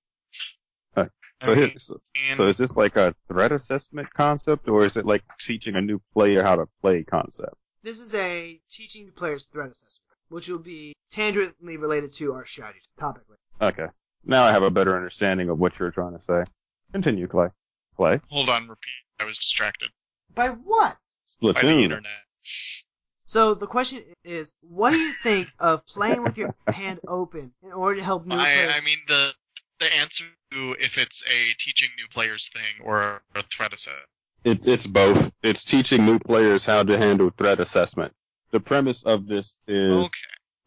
think? 0.97 1.11
So, 1.43 1.53
I 1.53 1.55
here, 1.55 1.73
so, 1.79 2.01
so 2.39 2.47
is 2.49 2.57
this 2.57 2.71
like 2.73 2.97
a 2.97 3.15
threat 3.29 3.53
assessment 3.53 4.09
concept 4.15 4.69
or 4.69 4.87
is 4.87 4.97
it 4.97 5.05
like 5.05 5.23
teaching 5.39 5.77
a 5.77 5.83
new 5.83 6.01
player 6.15 6.43
how 6.43 6.57
to 6.57 6.67
play 6.81 7.05
concept? 7.05 7.55
This 7.83 8.01
is 8.01 8.15
a 8.15 8.59
teaching 8.71 9.05
new 9.05 9.13
players 9.13 9.45
threat 9.53 9.71
assessment, 9.71 10.17
which 10.31 10.49
will 10.49 10.59
be 10.59 10.95
tangentially 11.13 11.79
related 11.79 12.15
to 12.15 12.33
our 12.33 12.47
strategy 12.47 12.81
topic. 12.99 13.25
Okay. 13.61 13.87
Now 14.25 14.45
I 14.45 14.53
have 14.53 14.63
a 14.63 14.71
better 14.71 14.97
understanding 14.97 15.51
of 15.51 15.59
what 15.59 15.79
you're 15.79 15.91
trying 15.91 16.17
to 16.17 16.25
say. 16.25 16.45
Continue, 16.93 17.29
Clay. 17.29 17.49
Clay? 17.99 18.19
hold 18.31 18.49
on, 18.49 18.67
repeat. 18.67 19.05
I 19.21 19.25
was 19.25 19.37
distracted 19.37 19.91
By 20.35 20.49
what? 20.49 20.97
By 21.41 21.53
the 21.53 21.69
internet. 21.69 22.13
So 23.25 23.55
the 23.55 23.67
question 23.67 24.03
is, 24.25 24.55
what 24.61 24.91
do 24.91 24.99
you 24.99 25.13
think 25.23 25.49
of 25.59 25.85
playing 25.87 26.23
with 26.23 26.37
your 26.37 26.55
hand 26.69 27.01
open 27.09 27.53
in 27.63 27.73
order 27.73 27.97
to 27.99 28.05
help 28.05 28.25
new 28.25 28.37
players? 28.37 28.71
I, 28.73 28.79
I 28.79 28.81
mean 28.83 28.99
the 29.09 29.33
the 29.81 29.93
answer 29.95 30.25
to 30.53 30.77
if 30.81 30.97
it's 30.97 31.25
a 31.27 31.55
teaching 31.59 31.91
new 31.97 32.09
players 32.13 32.49
thing 32.49 32.85
or 32.85 33.21
a 33.35 33.43
threat 33.51 33.73
assessment. 33.73 34.07
It's 34.45 34.67
it's 34.67 34.87
both. 34.87 35.31
It's 35.43 35.65
teaching 35.65 36.07
new 36.07 36.19
players 36.21 36.65
how 36.65 36.85
to 36.85 36.97
handle 36.97 37.31
threat 37.37 37.59
assessment. 37.59 38.13
The 38.53 38.61
premise 38.61 39.03
of 39.03 39.27
this 39.27 39.59
is 39.67 39.91
Okay. 39.91 40.11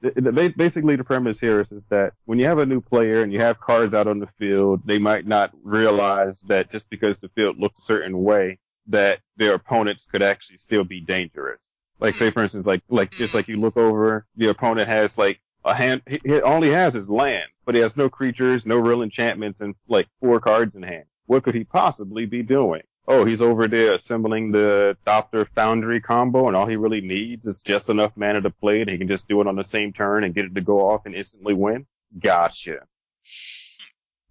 th- 0.01 0.13
th- 0.15 0.35
ba- 0.35 0.53
basically 0.57 0.97
the 0.97 1.03
premise 1.05 1.39
here 1.39 1.61
is, 1.61 1.71
is 1.71 1.83
that 1.89 2.11
when 2.25 2.39
you 2.39 2.45
have 2.45 2.57
a 2.59 2.65
new 2.65 2.81
player 2.81 3.21
and 3.23 3.31
you 3.31 3.39
have 3.39 3.57
cards 3.61 3.93
out 3.93 4.05
on 4.07 4.19
the 4.19 4.27
field, 4.37 4.81
they 4.85 4.99
might 4.99 5.25
not 5.25 5.51
realize 5.63 6.41
that 6.49 6.69
just 6.71 6.89
because 6.89 7.17
the 7.19 7.29
field 7.29 7.57
looks 7.57 7.79
a 7.79 7.85
certain 7.85 8.21
way, 8.21 8.59
that 8.89 9.19
their 9.37 9.53
opponents 9.53 10.05
could 10.11 10.21
actually 10.21 10.57
still 10.57 10.83
be 10.83 10.99
dangerous. 10.99 11.61
Like 11.99 12.15
say 12.15 12.31
for 12.31 12.43
instance, 12.43 12.65
like 12.65 12.81
like 12.89 13.11
just 13.11 13.33
like 13.33 13.47
you 13.47 13.57
look 13.57 13.77
over, 13.77 14.25
the 14.35 14.49
opponent 14.49 14.87
has 14.89 15.17
like 15.17 15.39
a 15.65 15.75
hand. 15.75 16.01
He, 16.07 16.19
he 16.23 16.41
only 16.41 16.71
has 16.71 16.93
his 16.93 17.09
land, 17.09 17.49
but 17.65 17.75
he 17.75 17.81
has 17.81 17.95
no 17.97 18.09
creatures, 18.09 18.65
no 18.65 18.75
real 18.75 19.01
enchantments, 19.01 19.59
and 19.59 19.75
like 19.87 20.07
four 20.19 20.39
cards 20.39 20.75
in 20.75 20.83
hand. 20.83 21.05
What 21.25 21.43
could 21.43 21.55
he 21.55 21.63
possibly 21.63 22.25
be 22.25 22.41
doing? 22.41 22.81
Oh, 23.07 23.25
he's 23.25 23.41
over 23.41 23.67
there 23.67 23.93
assembling 23.93 24.51
the 24.51 24.95
Thopter 25.05 25.47
Foundry 25.55 25.99
combo, 25.99 26.47
and 26.47 26.55
all 26.55 26.67
he 26.67 26.75
really 26.75 27.01
needs 27.01 27.47
is 27.47 27.61
just 27.61 27.89
enough 27.89 28.11
mana 28.15 28.41
to 28.41 28.49
play 28.51 28.81
it. 28.81 28.87
He 28.87 28.97
can 28.97 29.07
just 29.07 29.27
do 29.27 29.41
it 29.41 29.47
on 29.47 29.55
the 29.55 29.63
same 29.63 29.91
turn 29.93 30.23
and 30.23 30.33
get 30.33 30.45
it 30.45 30.55
to 30.55 30.61
go 30.61 30.89
off 30.89 31.05
and 31.05 31.15
instantly 31.15 31.53
win. 31.53 31.87
Gotcha. 32.19 32.85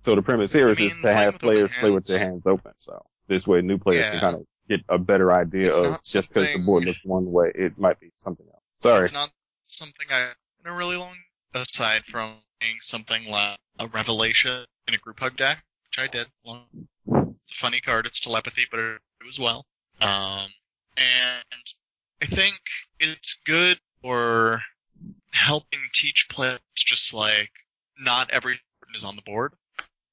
So 0.04 0.14
the 0.14 0.22
premise 0.22 0.52
here 0.52 0.68
is 0.68 0.78
I 0.78 0.80
mean, 0.80 0.90
just 0.90 1.02
to 1.02 1.12
have 1.12 1.38
players 1.38 1.70
play 1.80 1.90
with 1.90 2.06
their 2.06 2.18
hands- 2.18 2.30
hands 2.30 2.46
open. 2.46 2.72
So 2.78 3.04
this 3.28 3.47
way, 3.47 3.61
new 3.62 3.78
players 3.78 4.04
Yeah. 4.04 4.11
can 4.12 4.20
kind 4.20 4.37
of 4.37 4.47
get 4.68 4.80
a 4.88 4.99
better 4.99 5.32
idea 5.32 5.68
It's 5.68 5.78
of 5.78 6.02
just 6.02 6.28
because 6.28 6.52
the 6.52 6.62
board 6.64 6.85
looks 6.85 7.00
one 7.04 7.30
way, 7.30 7.52
it 7.54 7.78
might 7.78 8.00
be 8.00 8.11
something 8.18 8.47
else. 8.47 8.62
Sorry. 8.82 9.04
It's 9.04 9.12
not 9.12 9.30
something 9.66 10.06
I 10.11 10.32
in 10.64 10.70
a 10.70 10.75
really 10.75 10.97
long 10.97 11.16
aside 11.54 12.04
from 12.04 12.42
playing 12.61 12.76
something 12.80 13.25
like 13.26 13.58
a 13.78 13.87
revelation 13.88 14.64
in 14.87 14.94
a 14.94 14.99
group 14.99 15.20
hug 15.20 15.37
deck, 15.37 15.62
which 15.85 15.99
I 15.99 16.06
did. 16.11 16.26
It's 16.47 17.52
a 17.52 17.54
funny 17.54 17.80
card. 17.80 18.06
It's 18.06 18.20
telepathy, 18.20 18.66
but 18.70 18.80
it, 18.80 19.00
it 19.20 19.26
was 19.26 19.38
well. 19.38 19.66
Um, 20.00 20.49
and 20.97 21.64
I 22.23 22.26
think 22.26 22.61
it's 23.00 23.38
good 23.47 23.78
for 24.02 24.61
helping 25.30 25.80
teach 25.92 26.28
players 26.30 26.61
just 26.76 27.14
like 27.14 27.50
not 27.99 28.30
every 28.30 28.61
is 28.94 29.04
on 29.04 29.16
the 29.16 29.23
board. 29.23 29.52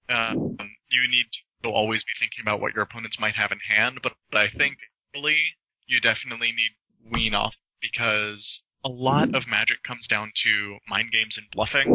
Um, 0.09 0.57
you 0.89 1.07
need 1.07 1.25
to 1.31 1.39
always 1.69 2.03
be 2.03 2.11
thinking 2.19 2.41
about 2.41 2.61
what 2.61 2.73
your 2.73 2.83
opponents 2.83 3.19
might 3.19 3.35
have 3.35 3.51
in 3.51 3.59
hand, 3.59 3.99
but 4.01 4.13
I 4.33 4.47
think 4.47 4.77
really 5.13 5.39
you 5.87 5.99
definitely 5.99 6.51
need 6.51 6.71
wean 7.11 7.33
off 7.33 7.55
because 7.81 8.63
a 8.83 8.89
lot 8.89 9.33
of 9.35 9.47
magic 9.47 9.83
comes 9.83 10.07
down 10.07 10.31
to 10.35 10.77
mind 10.87 11.11
games 11.11 11.37
and 11.37 11.47
bluffing. 11.51 11.87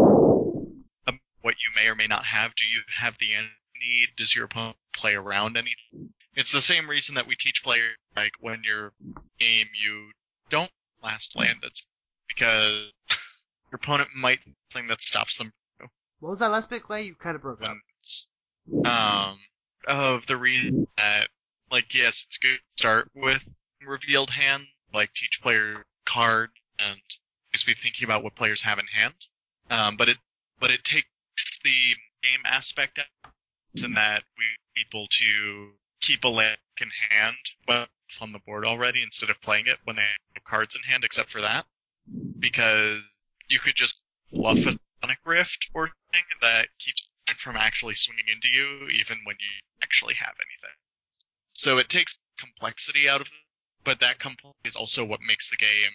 Um, 1.06 1.20
what 1.42 1.54
you 1.54 1.72
may 1.74 1.88
or 1.88 1.94
may 1.94 2.06
not 2.06 2.24
have. 2.24 2.54
Do 2.54 2.64
you 2.64 2.82
have 2.96 3.14
the 3.18 3.28
need? 3.80 4.08
Does 4.16 4.34
your 4.34 4.44
opponent 4.44 4.76
play 4.94 5.14
around 5.14 5.56
anything? 5.56 6.12
It's 6.34 6.52
the 6.52 6.60
same 6.60 6.88
reason 6.88 7.16
that 7.16 7.26
we 7.26 7.36
teach 7.36 7.62
players 7.62 7.96
like 8.16 8.32
when 8.40 8.62
you're 8.64 8.92
game 9.38 9.66
you 9.82 10.10
don't 10.50 10.70
last 11.02 11.36
land. 11.36 11.58
That's 11.62 11.84
because 12.28 12.90
your 13.08 13.80
opponent 13.82 14.10
might 14.16 14.40
something 14.72 14.88
that 14.88 15.02
stops 15.02 15.38
them 15.38 15.52
What 16.20 16.30
was 16.30 16.38
that 16.38 16.50
last 16.50 16.70
bit, 16.70 16.82
Clay? 16.82 17.02
You 17.02 17.14
kind 17.14 17.36
of 17.36 17.42
broke 17.42 17.62
up. 17.62 17.76
um 18.84 19.38
of 19.86 20.26
the 20.26 20.36
reason 20.36 20.86
that 20.96 21.28
like 21.70 21.94
yes 21.94 22.24
it's 22.26 22.38
good 22.38 22.56
to 22.56 22.82
start 22.82 23.10
with 23.14 23.42
revealed 23.86 24.30
hand 24.30 24.64
like 24.92 25.12
teach 25.14 25.40
player 25.42 25.84
card 26.04 26.50
and 26.78 27.00
just 27.52 27.66
be 27.66 27.74
thinking 27.74 28.04
about 28.04 28.22
what 28.22 28.34
players 28.34 28.62
have 28.62 28.78
in 28.78 28.86
hand. 28.86 29.14
Um 29.70 29.96
but 29.96 30.08
it 30.08 30.18
but 30.58 30.70
it 30.70 30.84
takes 30.84 31.08
the 31.64 31.94
game 32.22 32.40
aspect 32.44 32.98
out 32.98 33.32
in 33.82 33.94
that 33.94 34.22
we 34.36 34.44
people 34.74 35.06
to 35.10 35.70
keep 36.00 36.24
a 36.24 36.28
land 36.28 36.58
in 36.80 36.90
hand 37.10 37.36
well 37.68 37.86
on 38.20 38.32
the 38.32 38.38
board 38.40 38.64
already 38.64 39.02
instead 39.02 39.30
of 39.30 39.40
playing 39.40 39.66
it 39.66 39.78
when 39.84 39.96
they 39.96 40.02
have 40.34 40.44
cards 40.44 40.74
in 40.74 40.82
hand 40.82 41.04
except 41.04 41.30
for 41.30 41.40
that. 41.40 41.66
Because 42.38 43.02
you 43.48 43.58
could 43.60 43.76
just 43.76 44.02
bluff 44.32 44.58
a 44.58 44.72
Cyclonic 44.72 45.18
Rift 45.24 45.70
or 45.74 45.90
thing 46.12 46.22
that 46.40 46.68
keeps 46.78 47.08
from 47.38 47.56
actually 47.56 47.94
swinging 47.94 48.26
into 48.32 48.48
you 48.48 48.88
even 48.88 49.18
when 49.24 49.36
you 49.40 49.60
actually 49.82 50.14
have 50.14 50.34
anything. 50.38 50.76
So 51.54 51.78
it 51.78 51.88
takes 51.88 52.18
complexity 52.38 53.08
out 53.08 53.20
of 53.20 53.26
it, 53.26 53.32
but 53.84 54.00
that 54.00 54.18
complexity 54.18 54.56
is 54.64 54.76
also 54.76 55.04
what 55.04 55.20
makes 55.20 55.50
the 55.50 55.56
game 55.56 55.92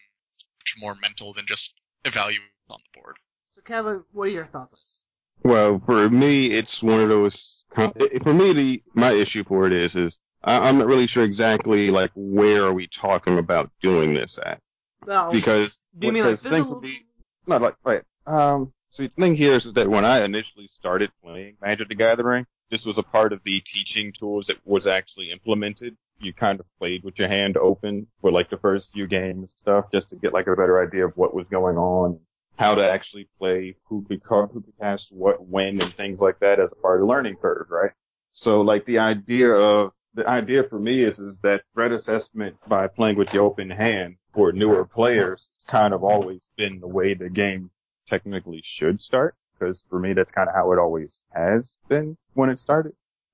much 0.60 0.76
more 0.78 0.96
mental 0.96 1.34
than 1.34 1.46
just 1.48 1.74
evaluate 2.06 2.42
on 2.70 2.80
the 2.84 3.00
board. 3.00 3.18
So, 3.50 3.62
Kevin, 3.62 4.04
what 4.12 4.28
are 4.28 4.32
your 4.32 4.46
thoughts 4.48 4.74
on 4.74 4.80
this? 4.80 5.06
Well, 5.44 5.82
for 5.86 6.10
me, 6.10 6.52
it's 6.52 6.82
one 6.82 7.02
of 7.02 7.10
those. 7.10 7.66
For 7.74 8.34
me, 8.34 8.54
the 8.54 8.84
my 8.94 9.12
issue 9.12 9.44
for 9.44 9.68
it 9.68 9.74
is 9.74 9.96
is 9.96 10.18
I, 10.44 10.68
I'm 10.68 10.78
not 10.78 10.88
really 10.88 11.08
sure 11.08 11.24
exactly 11.24 11.90
like 11.92 12.12
where 12.16 12.64
are 12.64 12.74
we 12.74 12.88
talking 12.88 13.38
about 13.38 13.72
doing 13.82 14.14
this 14.14 14.40
at 14.46 14.60
Well, 15.06 15.32
because 15.32 15.80
do 16.00 16.08
you 16.08 16.14
mean 16.14 16.24
like 16.24 16.32
because 16.32 16.42
the 16.42 16.50
thing 16.50 16.60
physical? 16.60 16.82
for 16.82 16.88
me- 16.88 17.06
not 17.48 17.62
like 17.62 17.76
right. 17.84 18.04
Um, 18.26 18.74
see, 18.96 19.08
the 19.08 19.22
thing 19.22 19.36
here 19.36 19.56
is, 19.56 19.66
is 19.66 19.74
that 19.74 19.90
when 19.90 20.06
I 20.06 20.24
initially 20.24 20.70
started 20.80 21.12
playing 21.24 21.58
Magic 21.62 21.90
the 21.90 21.96
Gathering, 21.96 22.46
this 22.72 22.86
was 22.86 22.98
a 22.98 23.04
part 23.04 23.34
of 23.34 23.42
the 23.44 23.62
teaching 23.62 24.12
tools 24.12 24.48
that 24.48 24.58
was 24.66 24.88
actually 24.88 25.32
implemented. 25.32 25.96
You 26.20 26.34
kind 26.34 26.60
of 26.60 26.66
played 26.80 27.04
with 27.04 27.20
your 27.20 27.28
hand 27.28 27.58
open 27.58 28.08
for 28.22 28.32
like 28.32 28.50
the 28.50 28.58
first 28.58 28.94
few 28.94 29.08
games 29.08 29.40
and 29.40 29.50
stuff, 29.50 29.86
just 29.92 30.10
to 30.10 30.16
get 30.16 30.34
like 30.34 30.48
a 30.48 30.56
better 30.56 30.82
idea 30.82 31.06
of 31.06 31.16
what 31.16 31.36
was 31.36 31.46
going 31.48 31.78
on, 31.78 32.20
how 32.58 32.76
to 32.76 32.90
actually 32.90 33.28
play, 33.38 33.76
who 33.86 34.04
could 34.08 34.22
who 34.26 34.62
could 34.62 34.80
cast 34.80 35.08
what 35.12 35.46
when, 35.46 35.82
and 35.82 35.94
things 35.96 36.20
like 36.20 36.40
that 36.40 36.60
as 36.60 36.70
a 36.72 36.82
part 36.82 37.02
of 37.02 37.08
the 37.08 37.14
learning 37.14 37.36
curve, 37.36 37.68
right? 37.70 37.92
So 38.34 38.62
like 38.62 38.86
the 38.86 39.00
idea 39.00 39.50
of 39.50 39.92
the 40.14 40.28
idea 40.28 40.64
for 40.64 40.80
me 40.80 41.02
is 41.02 41.20
is 41.20 41.38
that 41.44 41.64
threat 41.74 41.92
assessment 41.92 42.56
by 42.68 42.88
playing 42.88 43.18
with 43.18 43.30
the 43.30 43.40
open 43.40 43.70
hand 43.70 44.16
for 44.34 44.54
newer 44.54 44.86
players 44.86 45.50
has 45.52 45.66
kind 45.66 45.94
of 45.94 46.04
always 46.04 46.42
been 46.58 46.80
the 46.80 46.88
way 46.88 47.14
the 47.14 47.30
game 47.30 47.70
technically 48.08 48.62
should 48.64 49.02
start. 49.02 49.36
Because 49.58 49.84
for 49.90 50.00
me, 50.00 50.14
that's 50.14 50.32
kind 50.32 50.50
of 50.50 50.56
how 50.56 50.72
it 50.74 50.80
always 50.80 51.22
has 51.34 51.78
been 51.88 52.18
when 52.34 52.50
it 52.50 52.60
started. 52.60 52.94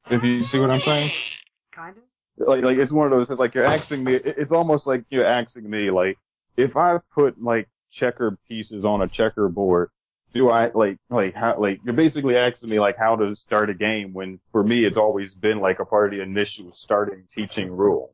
If 0.09 0.23
you 0.23 0.41
see 0.43 0.59
what 0.59 0.69
I'm 0.69 0.81
saying? 0.81 1.11
Kind 1.71 1.95
of. 1.97 2.47
Like, 2.47 2.63
like 2.63 2.77
it's 2.77 2.91
one 2.91 3.11
of 3.11 3.17
those. 3.17 3.29
It's 3.29 3.39
like 3.39 3.55
you're 3.55 3.65
asking 3.65 4.03
me. 4.03 4.15
It's 4.15 4.51
almost 4.51 4.87
like 4.87 5.03
you're 5.09 5.25
asking 5.25 5.69
me, 5.69 5.91
like, 5.91 6.17
if 6.57 6.77
I 6.77 6.99
put 7.13 7.41
like 7.41 7.69
checker 7.91 8.37
pieces 8.47 8.85
on 8.85 9.01
a 9.01 9.07
checkerboard, 9.07 9.89
do 10.33 10.49
I 10.49 10.71
like 10.73 10.97
like 11.09 11.33
how 11.35 11.59
like 11.59 11.81
you're 11.83 11.93
basically 11.93 12.37
asking 12.37 12.69
me 12.69 12.79
like 12.79 12.97
how 12.97 13.15
to 13.17 13.35
start 13.35 13.69
a 13.69 13.73
game 13.73 14.13
when 14.13 14.39
for 14.51 14.63
me 14.63 14.85
it's 14.85 14.97
always 14.97 15.35
been 15.35 15.59
like 15.59 15.79
a 15.79 15.85
part 15.85 16.13
of 16.13 16.17
the 16.17 16.23
initial 16.23 16.71
starting 16.71 17.23
teaching 17.33 17.69
rule. 17.69 18.13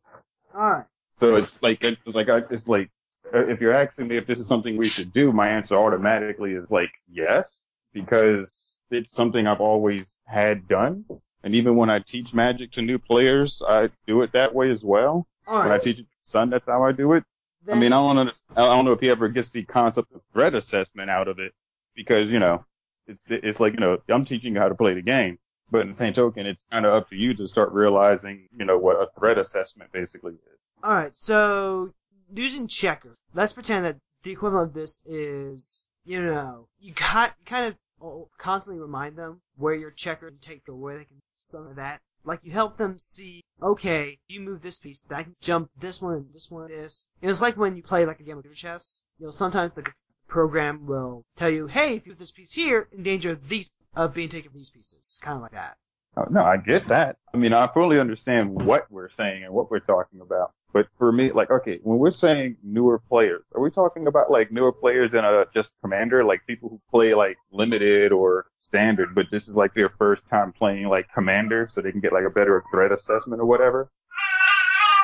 All 0.55 0.71
right. 0.71 0.85
So 1.19 1.35
it's 1.35 1.57
like 1.61 1.83
it's 1.83 2.01
like 2.05 2.29
I, 2.29 2.41
it's 2.49 2.67
like 2.67 2.89
Uh, 3.33 3.45
if 3.47 3.59
you're 3.59 3.73
asking 3.73 4.07
me 4.07 4.17
if 4.17 4.25
this 4.27 4.39
is 4.39 4.47
something 4.47 4.77
we 4.77 4.87
should 4.87 5.13
do, 5.13 5.31
my 5.31 5.49
answer 5.49 5.75
automatically 5.75 6.53
is 6.53 6.65
like 6.69 6.91
yes 7.11 7.61
because 7.93 8.77
it's 8.91 9.11
something 9.11 9.47
I've 9.47 9.61
always 9.61 10.19
had 10.25 10.67
done. 10.67 11.05
And 11.43 11.55
even 11.55 11.75
when 11.75 11.89
I 11.89 11.99
teach 11.99 12.33
Magic 12.33 12.71
to 12.73 12.81
new 12.81 12.97
players, 12.99 13.61
I 13.67 13.89
do 14.05 14.21
it 14.21 14.31
that 14.33 14.53
way 14.53 14.69
as 14.69 14.83
well. 14.83 15.27
All 15.47 15.59
When 15.59 15.71
I 15.71 15.77
teach 15.77 15.99
it 15.99 16.03
to 16.03 16.07
son, 16.21 16.49
that's 16.49 16.65
how 16.65 16.83
I 16.83 16.91
do 16.91 17.13
it. 17.13 17.23
I 17.69 17.75
mean, 17.75 17.91
I 17.91 18.13
don't 18.13 18.41
I 18.55 18.61
don't 18.61 18.85
know 18.85 18.93
if 18.93 19.01
he 19.01 19.09
ever 19.09 19.27
gets 19.27 19.49
the 19.51 19.63
concept 19.63 20.11
of 20.13 20.21
threat 20.33 20.53
assessment 20.55 21.09
out 21.09 21.27
of 21.27 21.39
it 21.39 21.53
because, 21.95 22.31
you 22.31 22.39
know, 22.39 22.63
it's, 23.07 23.23
it's 23.29 23.59
like, 23.59 23.73
you 23.73 23.79
know, 23.79 23.97
I'm 24.09 24.25
teaching 24.25 24.53
you 24.53 24.59
how 24.59 24.69
to 24.69 24.75
play 24.75 24.93
the 24.93 25.01
game, 25.01 25.37
but 25.71 25.81
in 25.81 25.87
the 25.87 25.93
same 25.93 26.13
token, 26.13 26.45
it's 26.45 26.65
kind 26.71 26.85
of 26.85 26.93
up 26.93 27.09
to 27.09 27.15
you 27.15 27.33
to 27.35 27.47
start 27.47 27.71
realizing, 27.71 28.47
you 28.57 28.65
know, 28.65 28.77
what 28.77 28.95
a 28.95 29.07
threat 29.19 29.37
assessment 29.37 29.91
basically 29.91 30.33
is. 30.33 30.59
All 30.83 30.93
right, 30.93 31.15
so 31.15 31.93
using 32.33 32.67
checker, 32.67 33.17
let's 33.33 33.53
pretend 33.53 33.85
that 33.85 33.97
the 34.23 34.31
equivalent 34.31 34.69
of 34.69 34.73
this 34.73 35.01
is, 35.05 35.87
you 36.05 36.21
know, 36.23 36.67
you 36.79 36.93
got 36.93 37.33
kind 37.45 37.65
of 38.01 38.27
constantly 38.37 38.79
remind 38.79 39.15
them 39.15 39.41
where 39.55 39.73
your 39.73 39.91
checker 39.91 40.29
can 40.29 40.39
take 40.39 40.67
or 40.67 40.75
where 40.75 40.97
they 40.97 41.05
can 41.05 41.21
some 41.33 41.67
of 41.67 41.75
that. 41.75 42.01
Like 42.23 42.39
you 42.43 42.51
help 42.51 42.77
them 42.77 42.97
see, 42.97 43.43
okay, 43.61 44.19
you 44.27 44.41
move 44.41 44.61
this 44.61 44.77
piece, 44.77 45.05
I 45.09 45.23
can 45.23 45.35
jump 45.41 45.69
this 45.79 46.01
one 46.01 46.27
this 46.33 46.51
one, 46.51 46.67
this. 46.69 47.07
Know, 47.21 47.29
it's 47.29 47.41
like 47.41 47.55
when 47.57 47.75
you 47.75 47.83
play 47.83 48.05
like 48.05 48.19
a 48.19 48.23
game 48.23 48.37
of 48.37 48.53
chess. 48.53 49.03
You 49.17 49.25
know, 49.25 49.31
sometimes 49.31 49.73
the 49.73 49.85
program 50.27 50.85
will 50.85 51.23
tell 51.37 51.49
you, 51.49 51.67
hey, 51.67 51.95
if 51.95 52.05
you 52.05 52.11
move 52.11 52.19
this 52.19 52.31
piece 52.31 52.51
here, 52.51 52.89
in 52.91 53.03
danger 53.03 53.31
of 53.31 53.47
these 53.47 53.73
of 53.95 54.13
being 54.13 54.29
taken 54.29 54.51
these 54.53 54.69
pieces, 54.69 55.19
kind 55.23 55.37
of 55.37 55.41
like 55.41 55.53
that. 55.53 55.77
Oh, 56.17 56.25
No, 56.29 56.43
I 56.43 56.57
get 56.57 56.87
that. 56.89 57.17
I 57.33 57.37
mean, 57.37 57.53
I 57.53 57.67
fully 57.73 57.99
understand 57.99 58.49
what 58.65 58.91
we're 58.91 59.09
saying 59.17 59.43
and 59.43 59.53
what 59.53 59.71
we're 59.71 59.79
talking 59.79 60.21
about. 60.21 60.53
But 60.73 60.87
for 60.97 61.11
me, 61.11 61.31
like, 61.31 61.49
okay, 61.49 61.79
when 61.81 61.97
we're 61.97 62.11
saying 62.11 62.57
newer 62.61 62.99
players, 62.99 63.43
are 63.55 63.61
we 63.61 63.71
talking 63.71 64.07
about 64.07 64.29
like 64.29 64.51
newer 64.51 64.71
players 64.71 65.13
in 65.13 65.23
a 65.23 65.29
uh, 65.29 65.45
just 65.53 65.73
commander, 65.81 66.23
like 66.23 66.45
people 66.45 66.69
who 66.69 66.81
play 66.91 67.13
like 67.13 67.37
limited 67.51 68.11
or 68.11 68.47
standard, 68.57 69.15
but 69.15 69.27
this 69.31 69.47
is 69.47 69.55
like 69.55 69.73
their 69.73 69.89
first 69.97 70.23
time 70.29 70.51
playing 70.51 70.87
like 70.87 71.07
commander, 71.13 71.67
so 71.69 71.81
they 71.81 71.91
can 71.91 72.01
get 72.01 72.13
like 72.13 72.25
a 72.25 72.29
better 72.29 72.63
threat 72.71 72.91
assessment 72.91 73.41
or 73.41 73.45
whatever? 73.45 73.89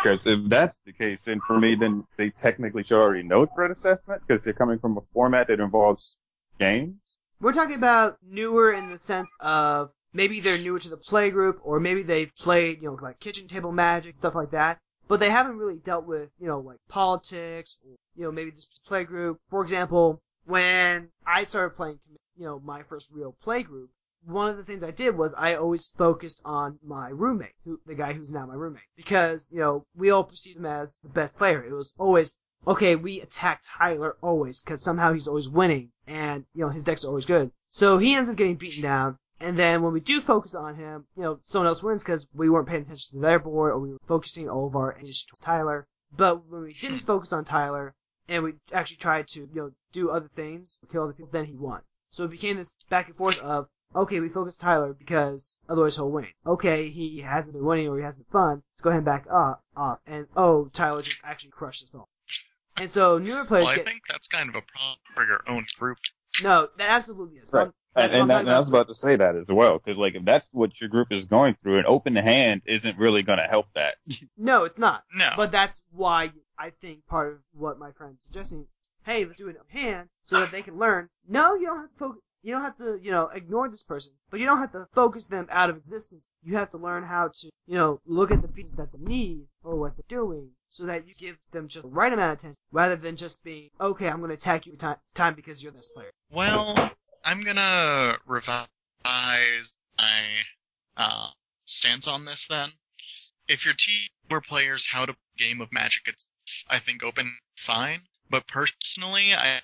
Because 0.04 0.28
if 0.28 0.50
that's 0.50 0.78
the 0.86 0.92
case, 0.92 1.20
then 1.26 1.40
for 1.48 1.58
me, 1.58 1.76
then 1.80 2.04
they 2.18 2.30
technically 2.30 2.84
should 2.84 3.00
already 3.00 3.24
know 3.24 3.46
threat 3.46 3.72
assessment 3.72 4.22
because 4.28 4.44
they're 4.44 4.54
coming 4.54 4.80
from 4.80 4.98
a 4.98 5.02
format 5.14 5.48
that 5.48 5.62
involves 5.62 6.18
games. 6.60 6.96
We're 7.40 7.54
talking 7.54 7.78
about 7.78 8.18
newer 8.22 8.74
in 8.74 8.88
the 8.88 8.98
sense 8.98 9.34
of 9.40 9.92
maybe 10.14 10.42
they're 10.42 10.58
newer 10.58 10.80
to 10.80 10.90
the 10.90 10.98
play 10.98 11.30
group, 11.30 11.60
or 11.64 11.80
maybe 11.80 12.04
they've 12.04 12.32
played, 12.38 12.82
you 12.82 12.90
know, 12.90 12.98
like 13.02 13.20
kitchen 13.22 13.48
table 13.48 13.72
magic, 13.72 14.16
stuff 14.16 14.36
like 14.36 14.52
that, 14.52 14.80
but 15.14 15.20
they 15.20 15.30
haven't 15.30 15.60
really 15.60 15.78
dealt 15.78 16.08
with, 16.08 16.30
you 16.40 16.48
know, 16.48 16.60
like 16.60 16.80
politics, 16.90 17.78
or, 17.86 17.96
you 18.16 18.24
know, 18.24 18.32
maybe 18.32 18.50
this 18.50 18.66
play 18.88 19.04
group. 19.04 19.40
For 19.52 19.62
example, 19.62 20.24
when 20.46 21.10
I 21.24 21.44
started 21.44 21.76
playing, 21.76 22.00
you 22.36 22.46
know, 22.46 22.60
my 22.66 22.82
first 22.82 23.12
real 23.12 23.36
play 23.44 23.62
group, 23.62 23.92
one 24.26 24.50
of 24.50 24.58
the 24.58 24.64
things 24.64 24.82
I 24.82 24.90
did 24.90 25.16
was 25.16 25.36
I 25.36 25.54
always 25.54 25.86
focused 25.86 26.42
on 26.46 26.80
my 26.84 27.10
roommate, 27.10 27.54
who, 27.64 27.80
the 27.86 27.94
guy 27.94 28.14
who's 28.14 28.32
now 28.32 28.48
my 28.48 28.56
roommate, 28.56 28.90
because, 28.96 29.52
you 29.54 29.60
know, 29.60 29.86
we 29.96 30.10
all 30.10 30.24
perceived 30.24 30.58
him 30.58 30.66
as 30.66 30.98
the 31.04 31.10
best 31.10 31.38
player. 31.38 31.64
It 31.64 31.74
was 31.74 31.94
always, 32.00 32.36
okay, 32.66 32.96
we 32.96 33.22
attack 33.22 33.62
Tyler 33.64 34.18
always, 34.20 34.62
because 34.62 34.82
somehow 34.82 35.14
he's 35.14 35.28
always 35.28 35.48
winning, 35.48 35.92
and, 36.08 36.44
you 36.56 36.62
know, 36.62 36.70
his 36.70 36.86
decks 36.86 37.06
are 37.06 37.10
always 37.10 37.26
good. 37.26 37.52
So 37.70 38.00
he 38.00 38.16
ends 38.16 38.32
up 38.32 38.36
getting 38.36 38.56
beaten 38.56 38.82
down, 38.82 39.20
and 39.44 39.60
then 39.60 39.82
when 39.82 39.92
we 39.92 40.00
do 40.00 40.22
focus 40.22 40.56
on 40.56 40.76
him, 40.76 41.06
you 41.18 41.24
know, 41.24 41.40
someone 41.44 41.68
else 41.68 41.84
wins 41.84 42.02
because 42.02 42.28
we 42.34 42.50
weren't 42.50 42.68
paying 42.68 42.84
attention 42.84 43.18
to 43.18 43.22
their 43.22 43.40
board, 43.40 43.74
or 43.74 43.80
we 43.80 43.92
were 43.92 44.00
focusing 44.08 44.50
all 44.50 44.68
of 44.68 44.76
our 44.76 44.94
energy 44.94 45.26
to 45.34 45.42
Tyler. 45.42 45.86
But 46.16 46.48
when 46.48 46.62
we 46.62 46.74
didn't 46.74 47.00
hmm. 47.00 47.06
focus 47.06 47.34
on 47.34 47.44
Tyler, 47.44 47.94
and 48.30 48.44
we 48.44 48.54
actually 48.72 48.98
tried 48.98 49.28
to, 49.30 49.42
you 49.42 49.50
know, 49.54 49.72
do 49.92 50.10
other 50.10 50.30
things, 50.36 50.80
kill 50.90 51.04
other 51.04 51.14
people, 51.14 51.32
then 51.32 51.46
he 51.46 51.56
won. 51.56 51.82
So 52.10 52.24
it 52.24 52.32
became 52.32 52.56
this 52.56 52.78
back 52.90 53.08
and 53.08 53.18
forth 53.18 53.38
of, 53.40 53.68
okay, 53.96 54.20
we 54.20 54.30
focus 54.30 54.56
Tyler 54.56 54.94
because 54.94 55.58
otherwise 55.68 55.96
he'll 55.96 56.10
win. 56.10 56.28
Okay, 56.46 56.90
he 56.90 57.20
hasn't 57.20 57.56
been 57.56 57.66
winning 57.66 57.90
or 57.90 57.98
he 57.98 58.04
hasn't 58.04 58.28
been 58.28 58.40
fun. 58.40 58.64
Let's 58.74 58.82
go 58.82 58.92
ahead 58.92 59.00
and 59.00 59.06
back 59.06 59.28
off. 59.30 59.60
off. 59.76 60.00
And 60.08 60.28
oh, 60.38 60.70
Tyler 60.74 61.02
just 61.02 61.22
actually 61.24 61.52
crushed 61.52 61.84
us 61.84 61.90
all. 61.94 62.08
And 62.78 62.90
so 62.90 63.18
newer 63.18 63.46
players 63.46 63.66
Well, 63.66 63.74
I 63.74 63.76
get 63.78 63.86
think 63.86 64.02
that's 64.08 64.28
kind 64.28 64.50
of 64.50 64.56
a 64.56 64.62
problem 64.62 64.98
for 65.14 65.26
your 65.26 65.42
own 65.48 65.66
group. 65.78 65.98
no, 66.42 66.70
that 66.78 66.90
absolutely 66.90 67.38
is. 67.38 67.52
Right. 67.52 67.70
That's 67.96 68.14
and, 68.14 68.24
I'm 68.24 68.30
and 68.30 68.30
talking 68.32 68.46
that, 68.46 68.52
and 68.52 68.56
I 68.56 68.60
was 68.60 68.68
about 68.70 68.88
to 68.88 68.96
say 68.96 69.16
that 69.16 69.36
as 69.36 69.48
well, 69.48 69.80
because 69.80 69.98
like 69.98 70.16
if 70.16 70.26
that's 70.26 70.48
what 70.52 70.72
your 70.82 70.90
group 70.90 71.10
is 71.12 71.26
going 71.26 71.56
through, 71.62 71.80
an 71.80 71.86
open 71.88 72.16
hand 72.16 72.64
isn't 72.66 72.98
really 72.98 73.24
going 73.24 73.40
to 73.40 73.46
help 73.46 73.68
that. 73.76 73.96
No, 74.38 74.64
it's 74.64 74.80
not. 74.80 75.04
No. 75.16 75.32
But 75.38 75.52
that's 75.52 75.84
why 75.92 76.32
I 76.58 76.72
think 76.82 77.06
part 77.08 77.34
of 77.34 77.40
what 77.54 77.80
my 77.80 77.92
friend's 77.92 78.24
suggesting, 78.24 78.66
hey, 79.06 79.26
let's 79.26 79.38
do 79.38 79.48
it 79.48 79.56
in 79.56 79.80
hand 79.80 80.10
so 80.24 80.40
that 80.40 80.52
they 80.52 80.62
can 80.62 80.78
learn. 80.78 81.10
No, 81.28 81.56
you 81.56 81.68
don't 81.68 81.82
have 81.82 81.90
to 81.92 81.98
focus. 81.98 82.22
You 82.42 82.54
don't 82.54 82.64
have 82.64 82.78
to, 82.78 83.00
you 83.02 83.12
know, 83.12 83.30
ignore 83.34 83.70
this 83.70 83.84
person, 83.84 84.12
but 84.30 84.42
you 84.42 84.46
don't 84.46 84.58
have 84.58 84.74
to 84.74 84.86
focus 84.94 85.26
them 85.26 85.48
out 85.50 85.70
of 85.70 85.78
existence. 85.78 86.28
You 86.42 86.58
have 86.58 86.72
to 86.72 86.78
learn 86.78 87.04
how 87.04 87.30
to, 87.34 87.50
you 87.68 87.76
know, 87.76 88.02
look 88.06 88.32
at 88.32 88.42
the 88.42 88.50
pieces 88.50 88.76
that 88.76 88.92
they 88.92 89.00
need 89.00 89.46
or 89.64 89.78
what 89.78 89.96
they're 89.96 90.04
doing, 90.20 90.50
so 90.68 90.86
that 90.86 91.08
you 91.08 91.14
give 91.18 91.38
them 91.54 91.70
just 91.70 91.84
the 91.84 91.88
right 91.88 92.12
amount 92.12 92.34
of 92.34 92.40
attention, 92.40 92.58
rather 92.74 92.98
than 92.98 93.16
just 93.16 93.46
being, 93.46 93.70
okay, 93.80 94.10
I'm 94.10 94.18
going 94.18 94.28
to 94.28 94.36
attack 94.36 94.66
you 94.66 94.76
time, 94.76 94.98
time 95.16 95.36
because 95.36 95.64
you're 95.64 95.72
this 95.72 95.88
player. 95.88 96.12
Well, 96.32 96.92
I'm 97.24 97.44
gonna 97.44 98.18
revise 98.26 98.68
my 99.06 100.26
uh, 100.98 101.30
stance 101.66 102.08
on 102.08 102.26
this 102.26 102.48
then, 102.48 102.72
if 103.48 103.66
you're 103.66 103.74
teaching 103.74 104.10
more 104.30 104.42
players 104.42 104.88
how 104.88 105.06
to 105.06 105.14
play 105.14 105.20
game 105.38 105.62
of 105.62 105.72
Magic, 105.72 106.04
it's 106.08 106.28
I 106.70 106.80
think 106.80 107.04
open 107.04 107.38
fine. 107.58 108.02
But 108.30 108.48
personally, 108.48 109.34
I 109.34 109.62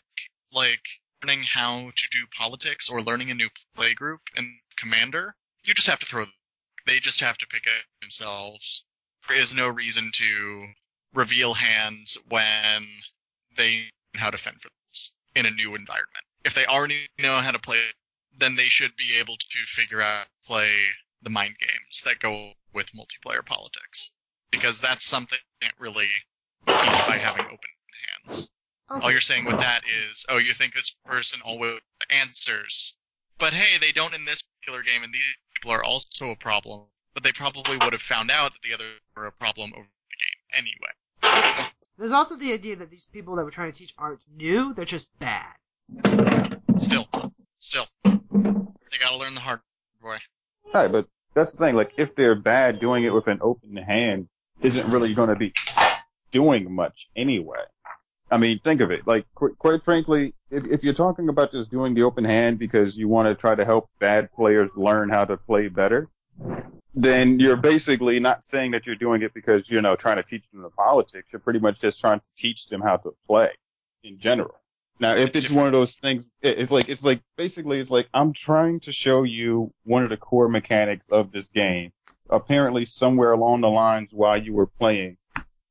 like 0.53 0.85
learning 1.21 1.43
how 1.43 1.91
to 1.95 2.07
do 2.11 2.25
politics 2.37 2.89
or 2.89 3.01
learning 3.01 3.31
a 3.31 3.35
new 3.35 3.49
play 3.75 3.93
group 3.93 4.21
and 4.35 4.47
commander. 4.77 5.35
You 5.63 5.73
just 5.73 5.89
have 5.89 5.99
to 5.99 6.05
throw. 6.05 6.23
Them. 6.23 6.33
They 6.85 6.99
just 6.99 7.19
have 7.21 7.37
to 7.39 7.47
pick 7.47 7.65
it 7.65 7.83
themselves. 8.01 8.83
There 9.27 9.37
is 9.37 9.53
no 9.53 9.67
reason 9.67 10.11
to 10.13 10.67
reveal 11.13 11.53
hands 11.53 12.17
when 12.29 12.87
they 13.57 13.89
know 14.13 14.21
how 14.21 14.29
to 14.31 14.37
fend 14.37 14.61
for 14.61 14.69
themselves 14.69 15.13
in 15.35 15.45
a 15.45 15.51
new 15.51 15.75
environment. 15.75 16.25
If 16.49 16.55
they 16.55 16.65
already 16.65 17.07
know 17.19 17.37
how 17.41 17.51
to 17.51 17.59
play, 17.59 17.79
then 18.35 18.55
they 18.55 18.69
should 18.69 18.95
be 18.95 19.17
able 19.19 19.37
to 19.37 19.57
figure 19.67 20.01
out 20.01 20.25
play 20.47 20.73
the 21.21 21.29
mind 21.29 21.53
games 21.59 22.01
that 22.05 22.17
go 22.17 22.53
with 22.73 22.87
multiplayer 22.87 23.45
politics. 23.45 24.09
Because 24.49 24.81
that's 24.81 25.05
something 25.05 25.37
you 25.37 25.67
can't 25.67 25.79
really 25.79 26.09
teach 26.65 27.05
by 27.07 27.19
having 27.19 27.45
open 27.45 27.59
hands. 28.25 28.49
Okay. 28.89 28.99
All 28.99 29.11
you're 29.11 29.21
saying 29.21 29.45
with 29.45 29.59
that 29.59 29.83
is, 30.07 30.25
oh, 30.27 30.39
you 30.39 30.53
think 30.53 30.73
this 30.73 30.89
person 31.05 31.41
always 31.45 31.81
answers. 32.09 32.97
But 33.37 33.53
hey, 33.53 33.77
they 33.77 33.91
don't 33.91 34.15
in 34.15 34.25
this 34.25 34.41
particular 34.41 34.81
game, 34.81 35.03
and 35.03 35.13
these 35.13 35.21
people 35.53 35.69
are 35.69 35.83
also 35.83 36.31
a 36.31 36.35
problem. 36.35 36.87
But 37.13 37.21
they 37.21 37.31
probably 37.31 37.77
would 37.77 37.93
have 37.93 38.01
found 38.01 38.31
out 38.31 38.53
that 38.53 38.67
the 38.67 38.73
other 38.73 38.89
were 39.15 39.27
a 39.27 39.31
problem 39.31 39.71
over 39.75 39.85
the 39.85 40.17
game 40.17 40.65
anyway. 41.21 41.69
There's 41.99 42.11
also 42.11 42.35
the 42.35 42.53
idea 42.53 42.75
that 42.77 42.89
these 42.89 43.05
people 43.05 43.35
that 43.35 43.45
we're 43.45 43.51
trying 43.51 43.71
to 43.71 43.77
teach 43.77 43.93
aren't 43.99 44.21
new; 44.35 44.73
they're 44.73 44.85
just 44.85 45.19
bad. 45.19 45.53
Still, 46.77 47.07
still, 47.57 47.87
they 48.03 48.97
gotta 48.99 49.17
learn 49.17 49.35
the 49.35 49.41
hard 49.41 49.59
way. 50.01 50.17
Right, 50.73 50.91
but 50.91 51.07
that's 51.33 51.51
the 51.51 51.57
thing. 51.57 51.75
Like, 51.75 51.91
if 51.97 52.15
they're 52.15 52.35
bad, 52.35 52.79
doing 52.79 53.03
it 53.03 53.13
with 53.13 53.27
an 53.27 53.39
open 53.41 53.75
hand 53.75 54.27
isn't 54.61 54.89
really 54.89 55.13
going 55.13 55.29
to 55.29 55.35
be 55.35 55.53
doing 56.31 56.71
much 56.71 57.07
anyway. 57.15 57.63
I 58.31 58.37
mean, 58.37 58.59
think 58.63 58.81
of 58.81 58.91
it. 58.91 59.07
Like, 59.07 59.25
qu- 59.35 59.55
quite 59.57 59.83
frankly, 59.83 60.33
if, 60.51 60.63
if 60.65 60.83
you're 60.83 60.93
talking 60.93 61.29
about 61.29 61.51
just 61.51 61.71
doing 61.71 61.93
the 61.95 62.03
open 62.03 62.23
hand 62.23 62.59
because 62.59 62.95
you 62.95 63.07
want 63.07 63.27
to 63.27 63.35
try 63.35 63.55
to 63.55 63.65
help 63.65 63.89
bad 63.99 64.31
players 64.33 64.69
learn 64.75 65.09
how 65.09 65.25
to 65.25 65.37
play 65.37 65.67
better, 65.67 66.07
then 66.93 67.39
you're 67.39 67.55
basically 67.55 68.19
not 68.19 68.43
saying 68.45 68.71
that 68.71 68.85
you're 68.85 68.95
doing 68.95 69.21
it 69.21 69.33
because, 69.33 69.63
you 69.67 69.81
know, 69.81 69.95
trying 69.95 70.17
to 70.17 70.23
teach 70.23 70.43
them 70.51 70.61
the 70.61 70.69
politics. 70.69 71.29
You're 71.31 71.39
pretty 71.39 71.59
much 71.59 71.79
just 71.79 71.99
trying 71.99 72.19
to 72.19 72.25
teach 72.37 72.67
them 72.67 72.81
how 72.81 72.97
to 72.97 73.11
play 73.25 73.49
in 74.03 74.19
general. 74.19 74.55
Now, 74.99 75.15
if 75.15 75.29
It's 75.29 75.37
it's 75.37 75.51
one 75.51 75.65
of 75.65 75.71
those 75.71 75.93
things, 76.01 76.25
it's 76.41 76.71
like, 76.71 76.89
it's 76.89 77.03
like, 77.03 77.21
basically, 77.37 77.79
it's 77.79 77.89
like, 77.89 78.09
I'm 78.13 78.33
trying 78.33 78.81
to 78.81 78.91
show 78.91 79.23
you 79.23 79.73
one 79.83 80.03
of 80.03 80.09
the 80.09 80.17
core 80.17 80.49
mechanics 80.49 81.07
of 81.09 81.31
this 81.31 81.51
game. 81.51 81.91
Apparently, 82.29 82.85
somewhere 82.85 83.31
along 83.31 83.61
the 83.61 83.69
lines 83.69 84.09
while 84.11 84.41
you 84.41 84.53
were 84.53 84.67
playing, 84.67 85.17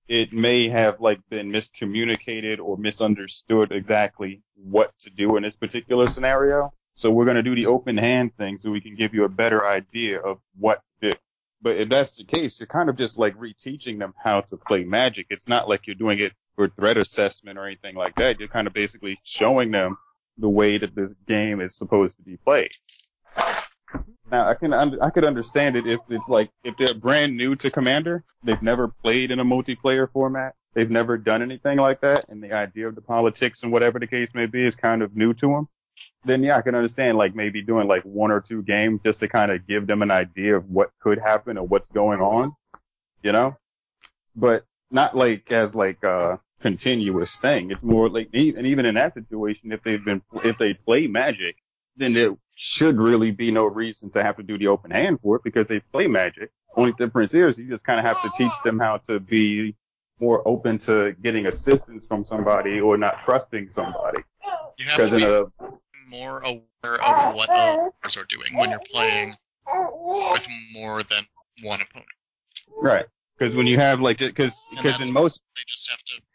it 0.08 0.32
may 0.32 0.68
have 0.68 1.00
like 1.00 1.20
been 1.28 1.52
miscommunicated 1.52 2.58
or 2.58 2.78
misunderstood 2.78 3.70
exactly 3.70 4.42
what 4.56 4.92
to 5.00 5.10
do 5.10 5.36
in 5.36 5.42
this 5.42 5.54
particular 5.54 6.08
scenario. 6.08 6.72
So 6.94 7.10
we're 7.10 7.26
going 7.26 7.36
to 7.36 7.42
do 7.42 7.54
the 7.54 7.66
open 7.66 7.96
hand 7.96 8.34
thing 8.36 8.58
so 8.60 8.70
we 8.70 8.80
can 8.80 8.96
give 8.96 9.14
you 9.14 9.24
a 9.24 9.28
better 9.28 9.66
idea 9.66 10.18
of 10.18 10.38
what 10.58 10.82
to 11.02 11.10
do. 11.10 11.18
But 11.60 11.76
if 11.76 11.88
that's 11.90 12.12
the 12.12 12.24
case, 12.24 12.58
you're 12.58 12.66
kind 12.66 12.88
of 12.88 12.96
just 12.96 13.18
like 13.18 13.36
reteaching 13.36 13.98
them 13.98 14.14
how 14.16 14.40
to 14.40 14.56
play 14.56 14.84
magic. 14.84 15.26
It's 15.28 15.46
not 15.46 15.68
like 15.68 15.86
you're 15.86 15.94
doing 15.94 16.18
it 16.18 16.32
for 16.58 16.68
threat 16.70 16.96
assessment 16.96 17.56
or 17.56 17.66
anything 17.66 17.94
like 17.94 18.16
that. 18.16 18.40
You're 18.40 18.48
kind 18.48 18.66
of 18.66 18.72
basically 18.72 19.16
showing 19.22 19.70
them 19.70 19.96
the 20.38 20.48
way 20.48 20.76
that 20.76 20.92
this 20.96 21.12
game 21.28 21.60
is 21.60 21.76
supposed 21.76 22.16
to 22.16 22.22
be 22.22 22.36
played. 22.38 22.72
Now 24.30 24.48
I 24.48 24.54
can 24.54 24.72
un- 24.72 24.98
I 25.00 25.10
could 25.10 25.24
understand 25.24 25.76
it 25.76 25.86
if 25.86 26.00
it's 26.08 26.28
like 26.28 26.50
if 26.64 26.74
they're 26.76 26.94
brand 26.94 27.36
new 27.36 27.54
to 27.56 27.70
Commander, 27.70 28.24
they've 28.42 28.60
never 28.60 28.88
played 28.88 29.30
in 29.30 29.38
a 29.38 29.44
multiplayer 29.44 30.10
format, 30.12 30.54
they've 30.74 30.90
never 30.90 31.16
done 31.16 31.42
anything 31.42 31.78
like 31.78 32.00
that, 32.00 32.24
and 32.28 32.42
the 32.42 32.52
idea 32.52 32.88
of 32.88 32.96
the 32.96 33.00
politics 33.02 33.62
and 33.62 33.70
whatever 33.70 34.00
the 34.00 34.06
case 34.08 34.28
may 34.34 34.46
be 34.46 34.66
is 34.66 34.74
kind 34.74 35.00
of 35.00 35.16
new 35.16 35.32
to 35.34 35.46
them. 35.46 35.68
Then 36.24 36.42
yeah, 36.42 36.58
I 36.58 36.62
can 36.62 36.74
understand 36.74 37.16
like 37.16 37.36
maybe 37.36 37.62
doing 37.62 37.86
like 37.86 38.02
one 38.02 38.32
or 38.32 38.40
two 38.40 38.62
games 38.62 39.00
just 39.04 39.20
to 39.20 39.28
kind 39.28 39.52
of 39.52 39.64
give 39.66 39.86
them 39.86 40.02
an 40.02 40.10
idea 40.10 40.56
of 40.56 40.68
what 40.68 40.90
could 41.00 41.20
happen 41.20 41.56
or 41.56 41.66
what's 41.66 41.88
going 41.90 42.20
on, 42.20 42.52
you 43.22 43.30
know. 43.30 43.56
But 44.34 44.64
not 44.90 45.16
like 45.16 45.50
as 45.52 45.74
like 45.74 46.02
a 46.02 46.40
continuous 46.60 47.36
thing. 47.36 47.70
It's 47.70 47.82
more 47.82 48.08
like 48.08 48.28
and 48.32 48.66
even 48.66 48.86
in 48.86 48.94
that 48.96 49.14
situation, 49.14 49.72
if 49.72 49.82
they've 49.82 50.04
been 50.04 50.22
if 50.44 50.58
they 50.58 50.74
play 50.74 51.06
Magic, 51.06 51.56
then 51.96 52.12
there 52.12 52.36
should 52.56 52.98
really 52.98 53.30
be 53.30 53.50
no 53.50 53.64
reason 53.64 54.10
to 54.10 54.22
have 54.22 54.36
to 54.36 54.42
do 54.42 54.58
the 54.58 54.66
open 54.66 54.90
hand 54.90 55.20
for 55.22 55.36
it 55.36 55.44
because 55.44 55.66
they 55.68 55.80
play 55.80 56.06
Magic. 56.06 56.50
Only 56.76 56.92
difference 56.92 57.34
is 57.34 57.58
you 57.58 57.68
just 57.68 57.84
kind 57.84 57.98
of 57.98 58.04
have 58.04 58.20
to 58.22 58.30
teach 58.36 58.52
them 58.64 58.78
how 58.78 58.98
to 59.08 59.20
be 59.20 59.74
more 60.20 60.46
open 60.46 60.78
to 60.78 61.14
getting 61.22 61.46
assistance 61.46 62.04
from 62.06 62.24
somebody 62.24 62.80
or 62.80 62.96
not 62.96 63.24
trusting 63.24 63.70
somebody. 63.72 64.18
You 64.78 64.86
have 64.86 65.10
to 65.10 65.16
be 65.16 65.24
a 65.24 65.44
more 66.08 66.40
aware 66.40 67.02
of 67.02 67.34
what 67.34 67.50
others 67.50 68.16
are 68.16 68.26
doing 68.28 68.56
when 68.56 68.70
you're 68.70 68.80
playing 68.90 69.36
with 69.66 70.46
more 70.72 71.02
than 71.02 71.26
one 71.62 71.80
opponent. 71.80 72.08
right, 72.80 73.06
because 73.36 73.54
when 73.54 73.66
you 73.66 73.76
have 73.76 74.00
like 74.00 74.18
because 74.18 74.64
because 74.70 75.06
in 75.06 75.12
most 75.12 75.40
They 75.54 75.62
just 75.66 75.88
have 75.90 75.98
to. 75.98 76.27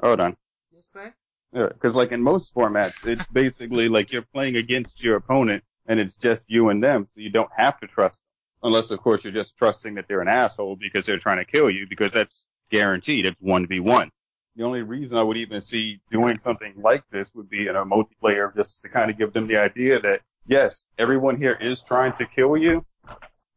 Hold 0.00 0.20
on. 0.20 0.36
Yes, 0.72 0.90
Clay? 0.92 1.12
Because 1.52 1.94
like 1.94 2.12
in 2.12 2.22
most 2.22 2.54
formats, 2.54 3.06
it's 3.06 3.26
basically 3.26 3.88
like 3.88 4.12
you're 4.12 4.26
playing 4.34 4.56
against 4.56 5.02
your 5.02 5.16
opponent, 5.16 5.64
and 5.86 5.98
it's 5.98 6.16
just 6.16 6.44
you 6.46 6.68
and 6.68 6.82
them, 6.82 7.08
so 7.14 7.20
you 7.20 7.30
don't 7.30 7.50
have 7.56 7.80
to 7.80 7.86
trust 7.86 8.18
them. 8.18 8.70
Unless, 8.70 8.90
of 8.90 9.00
course, 9.00 9.24
you're 9.24 9.32
just 9.32 9.56
trusting 9.56 9.94
that 9.94 10.06
they're 10.08 10.20
an 10.20 10.28
asshole 10.28 10.76
because 10.76 11.06
they're 11.06 11.18
trying 11.18 11.38
to 11.38 11.44
kill 11.44 11.70
you, 11.70 11.86
because 11.88 12.12
that's 12.12 12.48
guaranteed. 12.70 13.24
It's 13.24 13.40
one 13.40 13.66
v 13.66 13.80
one. 13.80 14.10
The 14.56 14.64
only 14.64 14.82
reason 14.82 15.16
I 15.16 15.22
would 15.22 15.36
even 15.36 15.60
see 15.60 16.00
doing 16.10 16.38
something 16.38 16.74
like 16.76 17.04
this 17.10 17.32
would 17.34 17.48
be 17.48 17.68
in 17.68 17.76
a 17.76 17.84
multiplayer, 17.84 18.54
just 18.54 18.82
to 18.82 18.88
kind 18.88 19.10
of 19.10 19.16
give 19.16 19.32
them 19.32 19.46
the 19.46 19.56
idea 19.56 20.00
that 20.00 20.20
yes, 20.46 20.84
everyone 20.98 21.36
here 21.36 21.56
is 21.60 21.80
trying 21.80 22.12
to 22.18 22.26
kill 22.26 22.56
you, 22.56 22.84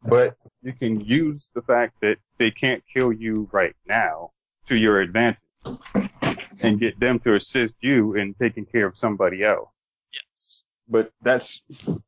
but 0.03 0.35
you 0.61 0.73
can 0.73 1.01
use 1.01 1.49
the 1.55 1.61
fact 1.63 1.95
that 2.01 2.17
they 2.37 2.51
can't 2.51 2.83
kill 2.93 3.11
you 3.11 3.49
right 3.51 3.75
now 3.87 4.31
to 4.67 4.75
your 4.75 5.01
advantage 5.01 5.37
and 6.61 6.79
get 6.79 6.99
them 6.99 7.19
to 7.19 7.35
assist 7.35 7.73
you 7.81 8.15
in 8.15 8.33
taking 8.35 8.65
care 8.65 8.87
of 8.87 8.97
somebody 8.97 9.43
else. 9.43 9.69
Yes. 10.13 10.63
But 10.87 11.11
that's, 11.21 11.61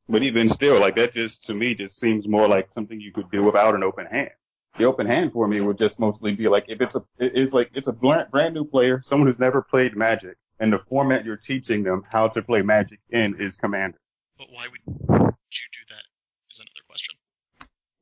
but 0.08 0.22
even 0.22 0.48
still, 0.48 0.78
like 0.78 0.96
that 0.96 1.14
just 1.14 1.46
to 1.46 1.54
me 1.54 1.74
just 1.74 1.98
seems 1.98 2.28
more 2.28 2.48
like 2.48 2.68
something 2.74 3.00
you 3.00 3.12
could 3.12 3.30
do 3.30 3.42
without 3.42 3.74
an 3.74 3.82
open 3.82 4.06
hand. 4.06 4.30
The 4.76 4.84
open 4.84 5.06
hand 5.06 5.32
for 5.32 5.46
me 5.46 5.60
would 5.60 5.78
just 5.78 5.98
mostly 5.98 6.34
be 6.34 6.48
like 6.48 6.64
if 6.68 6.80
it's 6.80 6.96
a, 6.96 7.04
it's 7.18 7.52
like 7.52 7.70
it's 7.74 7.86
a 7.86 7.92
brand, 7.92 8.30
brand 8.30 8.54
new 8.54 8.64
player, 8.64 9.00
someone 9.02 9.28
who's 9.28 9.38
never 9.38 9.62
played 9.62 9.96
Magic, 9.96 10.36
and 10.58 10.72
the 10.72 10.80
format 10.88 11.24
you're 11.24 11.36
teaching 11.36 11.84
them 11.84 12.02
how 12.10 12.28
to 12.28 12.42
play 12.42 12.60
Magic 12.60 12.98
in 13.10 13.36
is 13.40 13.56
Commander. 13.56 13.98
But 14.36 14.48
why 14.50 14.66
would 14.66 14.80
you 14.86 14.94
do 14.98 15.84
that? 15.90 16.04
Is 16.50 16.58
another 16.58 16.84
question. 16.88 17.14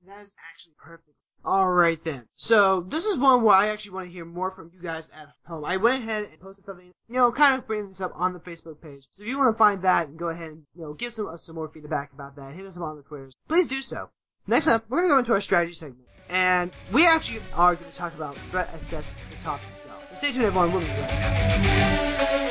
That 0.06 0.22
is 0.22 0.34
actually 0.50 0.74
perfect. 0.78 1.16
Alright 1.44 2.04
then. 2.04 2.22
So, 2.36 2.84
this 2.86 3.04
is 3.04 3.18
one 3.18 3.42
where 3.42 3.56
I 3.56 3.68
actually 3.68 3.92
want 3.92 4.06
to 4.06 4.12
hear 4.12 4.24
more 4.24 4.52
from 4.52 4.70
you 4.72 4.80
guys 4.80 5.10
at 5.10 5.26
home. 5.44 5.64
I 5.64 5.76
went 5.76 6.02
ahead 6.02 6.28
and 6.30 6.40
posted 6.40 6.64
something, 6.64 6.92
you 7.08 7.14
know, 7.16 7.32
kind 7.32 7.58
of 7.58 7.66
bringing 7.66 7.88
this 7.88 8.00
up 8.00 8.12
on 8.14 8.32
the 8.32 8.38
Facebook 8.38 8.80
page. 8.80 9.08
So 9.10 9.22
if 9.22 9.28
you 9.28 9.38
want 9.38 9.52
to 9.52 9.58
find 9.58 9.82
that 9.82 10.06
and 10.06 10.16
go 10.16 10.28
ahead 10.28 10.50
and, 10.50 10.62
you 10.76 10.82
know, 10.82 10.94
give 10.94 11.12
some, 11.12 11.26
us 11.26 11.42
some 11.42 11.56
more 11.56 11.68
feedback 11.68 12.12
about 12.12 12.36
that, 12.36 12.54
hit 12.54 12.64
us 12.64 12.76
up 12.76 12.84
on 12.84 12.96
the 12.96 13.02
Twitters, 13.02 13.34
please 13.48 13.66
do 13.66 13.82
so. 13.82 14.08
Next 14.46 14.68
up, 14.68 14.84
we're 14.88 15.00
going 15.00 15.10
to 15.10 15.14
go 15.14 15.18
into 15.18 15.32
our 15.32 15.40
strategy 15.40 15.74
segment. 15.74 16.06
And 16.28 16.70
we 16.92 17.06
actually 17.06 17.40
are 17.54 17.74
going 17.74 17.90
to 17.90 17.96
talk 17.96 18.14
about 18.14 18.38
threat 18.50 18.70
assessment, 18.72 19.20
the 19.30 19.36
topic 19.42 19.66
itself. 19.70 20.08
So 20.08 20.14
stay 20.14 20.30
tuned 20.30 20.44
everyone, 20.44 20.72
we'll 20.72 20.80
be 20.80 20.86
right 20.86 21.08
back. 21.08 22.42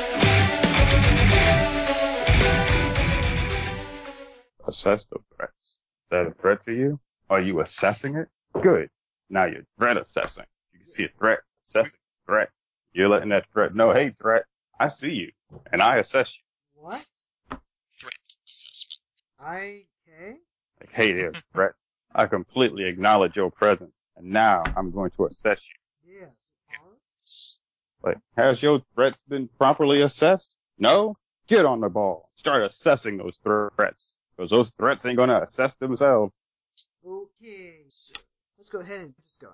Assess 4.66 5.06
the 5.06 5.18
threats. 5.34 5.54
Is 5.64 5.78
that 6.10 6.26
a 6.26 6.34
threat 6.40 6.62
to 6.66 6.72
you? 6.72 7.00
Are 7.30 7.40
you 7.40 7.60
assessing 7.60 8.16
it? 8.16 8.28
Good. 8.60 8.90
Now 9.30 9.46
you're 9.46 9.64
threat 9.78 9.96
assessing. 9.96 10.44
You 10.72 10.80
can 10.80 10.88
see 10.88 11.04
a 11.04 11.08
threat, 11.18 11.38
assessing 11.64 11.98
threat. 12.26 12.50
You're 12.92 13.08
letting 13.08 13.30
that 13.30 13.44
threat 13.52 13.74
know, 13.74 13.92
hey 13.92 14.14
threat, 14.20 14.44
I 14.78 14.88
see 14.88 15.10
you, 15.10 15.32
and 15.72 15.80
I 15.82 15.96
assess 15.96 16.36
you. 16.36 16.82
What? 16.82 17.04
Threat 17.48 18.14
assessment. 18.48 18.98
I, 19.40 19.56
okay? 20.08 20.36
Like, 20.80 20.92
hey 20.92 21.12
there, 21.12 21.32
threat. 21.54 21.72
I 22.14 22.26
completely 22.26 22.84
acknowledge 22.84 23.36
your 23.36 23.50
presence, 23.50 23.92
and 24.16 24.26
now 24.30 24.62
I'm 24.76 24.90
going 24.90 25.10
to 25.16 25.26
assess 25.26 25.66
you. 26.04 26.12
Yes. 26.20 26.52
It's- 27.18 27.58
Like, 28.02 28.18
has 28.36 28.62
your 28.62 28.82
threats 28.94 29.22
been 29.28 29.48
properly 29.56 30.02
assessed? 30.02 30.54
No? 30.78 31.16
Get 31.48 31.64
on 31.64 31.80
the 31.80 31.88
ball. 31.88 32.30
Start 32.34 32.62
assessing 32.64 33.16
those 33.16 33.38
threats. 33.42 34.16
Because 34.36 34.50
those 34.50 34.70
threats 34.78 35.04
ain't 35.06 35.16
gonna 35.16 35.40
assess 35.40 35.74
themselves. 35.76 36.32
Okay. 37.06 37.84
Let's 38.62 38.70
go 38.70 38.78
ahead 38.78 39.00
and 39.00 39.14
just 39.20 39.40
go. 39.40 39.48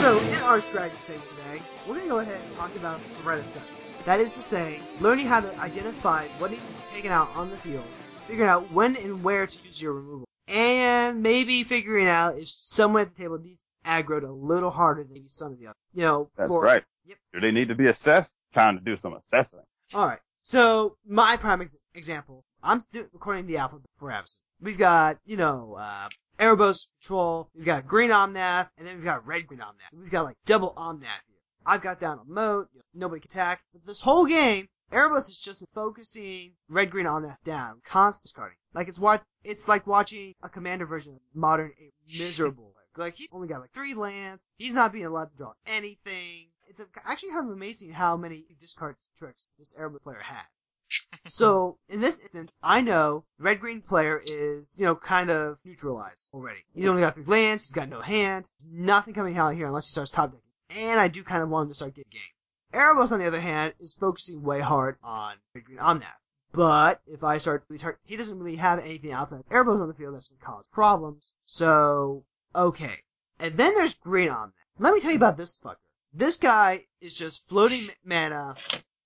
So, 0.00 0.18
in 0.20 0.34
our 0.36 0.62
strategy 0.62 0.96
today, 1.02 1.60
we're 1.86 1.96
going 1.96 2.00
to 2.00 2.08
go 2.08 2.18
ahead 2.20 2.40
and 2.40 2.52
talk 2.54 2.74
about 2.76 2.98
threat 3.20 3.40
assessment. 3.40 3.84
That 4.06 4.20
is 4.20 4.32
to 4.32 4.40
say, 4.40 4.80
learning 5.00 5.26
how 5.26 5.40
to 5.40 5.54
identify 5.58 6.28
what 6.38 6.50
needs 6.50 6.70
to 6.70 6.76
be 6.76 6.82
taken 6.84 7.12
out 7.12 7.28
on 7.34 7.50
the 7.50 7.58
field, 7.58 7.84
figuring 8.26 8.48
out 8.48 8.72
when 8.72 8.96
and 8.96 9.22
where 9.22 9.46
to 9.46 9.58
use 9.62 9.82
your 9.82 9.92
removal, 9.92 10.24
and 10.48 11.22
maybe 11.22 11.62
figuring 11.62 12.08
out 12.08 12.38
if 12.38 12.48
someone 12.48 13.02
at 13.02 13.14
the 13.14 13.22
table 13.22 13.36
needs 13.36 13.66
aggroed 13.84 14.24
a 14.28 14.32
little 14.32 14.70
harder 14.70 15.04
than 15.04 15.26
some 15.26 15.52
of 15.52 15.58
the 15.58 15.66
others. 15.66 15.76
You 15.94 16.02
know, 16.02 16.30
That's 16.36 16.48
for, 16.48 16.62
right. 16.62 16.82
Yep. 17.06 17.18
Do 17.34 17.40
they 17.40 17.50
need 17.50 17.68
to 17.68 17.74
be 17.74 17.86
assessed? 17.88 18.34
Time 18.52 18.78
to 18.78 18.84
do 18.84 18.96
some 18.96 19.14
assessing. 19.14 19.60
All 19.92 20.06
right. 20.06 20.20
So 20.42 20.96
my 21.06 21.36
prime 21.36 21.62
ex- 21.62 21.76
example, 21.94 22.44
I'm 22.62 22.80
stu- 22.80 23.06
recording 23.12 23.46
the 23.46 23.58
alphabet 23.58 23.86
for 23.98 24.10
Avacyn. 24.10 24.38
We've 24.60 24.78
got, 24.78 25.18
you 25.24 25.36
know, 25.36 25.76
uh, 25.78 26.08
Erebos 26.38 26.86
Patrol, 27.00 27.48
we've 27.54 27.64
got 27.64 27.86
Green 27.86 28.10
Omnath, 28.10 28.68
and 28.76 28.86
then 28.86 28.96
we've 28.96 29.04
got 29.04 29.26
Red 29.26 29.46
Green 29.46 29.60
Omnath. 29.60 29.98
We've 29.98 30.10
got 30.10 30.24
like 30.24 30.36
double 30.46 30.72
Omnath 30.76 31.02
here. 31.26 31.36
I've 31.66 31.82
got 31.82 32.00
down 32.00 32.18
a 32.18 32.24
moat, 32.24 32.68
you 32.72 32.80
know, 32.80 33.06
nobody 33.06 33.20
can 33.20 33.30
attack. 33.30 33.62
But 33.72 33.86
this 33.86 34.00
whole 34.00 34.26
game, 34.26 34.68
Erebos 34.92 35.26
has 35.26 35.38
just 35.38 35.60
been 35.60 35.68
focusing 35.74 36.52
Red 36.68 36.90
Green 36.90 37.06
Omnath 37.06 37.38
down, 37.44 37.80
constant 37.86 38.24
discarding. 38.30 38.58
Like 38.74 38.88
it's 38.88 38.98
what 38.98 39.22
it's 39.44 39.66
like 39.68 39.86
watching 39.86 40.34
a 40.42 40.48
commander 40.48 40.86
version 40.86 41.14
of 41.14 41.20
modern 41.34 41.72
a 41.80 42.18
miserable. 42.18 42.73
Like 42.96 43.16
he 43.16 43.28
only 43.32 43.48
got 43.48 43.60
like 43.60 43.72
three 43.72 43.94
lands. 43.94 44.42
He's 44.56 44.74
not 44.74 44.92
being 44.92 45.06
allowed 45.06 45.30
to 45.30 45.36
draw 45.36 45.52
anything. 45.66 46.46
It's 46.68 46.80
a, 46.80 46.86
actually 47.04 47.30
kind 47.30 47.46
of 47.46 47.52
amazing 47.52 47.92
how 47.92 48.16
many 48.16 48.44
discard 48.60 48.96
tricks 49.16 49.48
this 49.58 49.74
Erebos 49.74 50.02
player 50.02 50.20
had. 50.20 50.44
So 51.28 51.78
in 51.88 52.00
this 52.00 52.20
instance, 52.20 52.58
I 52.62 52.82
know 52.82 53.24
the 53.38 53.44
red 53.44 53.60
green 53.60 53.80
player 53.80 54.20
is, 54.24 54.76
you 54.78 54.84
know, 54.84 54.94
kind 54.94 55.30
of 55.30 55.58
neutralized 55.64 56.30
already. 56.34 56.60
He's 56.74 56.86
only 56.86 57.00
got 57.00 57.14
three 57.14 57.24
lands, 57.24 57.64
he's 57.64 57.72
got 57.72 57.88
no 57.88 58.02
hand, 58.02 58.48
nothing 58.70 59.14
coming 59.14 59.38
out 59.38 59.54
here 59.54 59.66
unless 59.66 59.88
he 59.88 59.92
starts 59.92 60.10
top 60.10 60.32
decking. 60.32 60.82
And 60.90 61.00
I 61.00 61.08
do 61.08 61.24
kind 61.24 61.42
of 61.42 61.48
want 61.48 61.64
him 61.64 61.68
to 61.70 61.74
start 61.74 61.94
getting 61.94 62.10
game. 62.12 62.34
Erebos, 62.74 63.12
on 63.12 63.20
the 63.20 63.26
other 63.26 63.40
hand, 63.40 63.72
is 63.78 63.94
focusing 63.94 64.42
way 64.42 64.60
hard 64.60 64.96
on 65.02 65.36
red 65.54 65.64
green 65.64 65.78
Omnath. 65.78 66.20
But 66.52 67.00
if 67.06 67.24
I 67.24 67.38
start, 67.38 67.64
he 68.04 68.16
doesn't 68.16 68.38
really 68.38 68.56
have 68.56 68.78
anything 68.78 69.12
outside 69.12 69.40
of 69.40 69.48
Erebos 69.48 69.80
on 69.80 69.88
the 69.88 69.94
field 69.94 70.14
that's 70.14 70.28
gonna 70.28 70.40
cause 70.40 70.68
problems. 70.68 71.34
So, 71.44 72.24
okay. 72.54 72.98
And 73.38 73.56
then 73.56 73.74
there's 73.74 73.94
green 73.94 74.28
Omnath. 74.28 74.52
Let 74.78 74.92
me 74.94 75.00
tell 75.00 75.10
you 75.10 75.16
about 75.16 75.36
this 75.36 75.58
fucker. 75.58 75.76
This 76.12 76.36
guy 76.36 76.84
is 77.00 77.14
just 77.14 77.46
floating 77.48 77.88
mana 78.04 78.54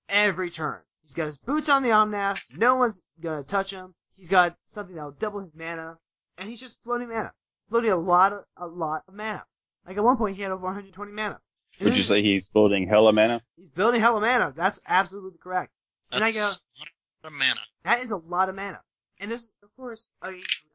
every 0.09 0.51
turn. 0.51 0.81
He's 1.03 1.15
got 1.15 1.27
his 1.27 1.39
boots 1.39 1.69
on 1.69 1.83
the 1.83 1.89
Omnath. 1.91 2.45
So 2.45 2.57
no 2.59 2.77
one's 2.77 3.01
gonna 3.21 3.43
touch 3.43 3.71
him. 3.73 3.95
He's 4.15 4.29
got 4.29 4.57
something 4.67 4.95
that'll 4.95 5.13
double 5.13 5.41
his 5.41 5.55
mana, 5.55 5.99
and 6.37 6.49
he's 6.49 6.61
just 6.61 6.79
floating 6.85 7.09
mana, 7.09 7.33
floating 7.71 7.91
a 7.93 7.97
lot 7.97 8.33
of 8.33 8.45
a 8.57 8.67
lot 8.67 9.03
of 9.09 9.15
mana. 9.15 9.45
Like 9.87 9.97
at 9.97 10.05
one 10.05 10.17
point, 10.19 10.37
he 10.37 10.43
had 10.43 10.53
over 10.53 10.65
120 10.67 11.13
mana. 11.13 11.41
And 11.79 11.87
Would 11.89 11.97
you 11.97 12.03
say 12.03 12.23
he's 12.23 12.49
building 12.49 12.89
hella 12.89 13.13
mana? 13.13 13.41
he's 13.57 13.71
building 13.71 14.01
hella 14.01 14.21
mana? 14.21 14.53
That's 14.57 14.81
absolutely 14.87 15.39
correct. 15.43 15.73
And 16.11 16.23
I 16.23 16.27
That's 16.29 16.57
go- 16.57 16.63
a 16.77 16.81
lot 16.81 17.33
of 17.33 17.33
mana. 17.33 17.61
That 17.85 18.03
is 18.03 18.11
a 18.11 18.17
lot 18.17 18.49
of 18.49 18.57
mana. 18.57 18.81
And 19.21 19.31
this, 19.31 19.53
of 19.63 19.75
course, 19.77 20.11
a 20.23 20.29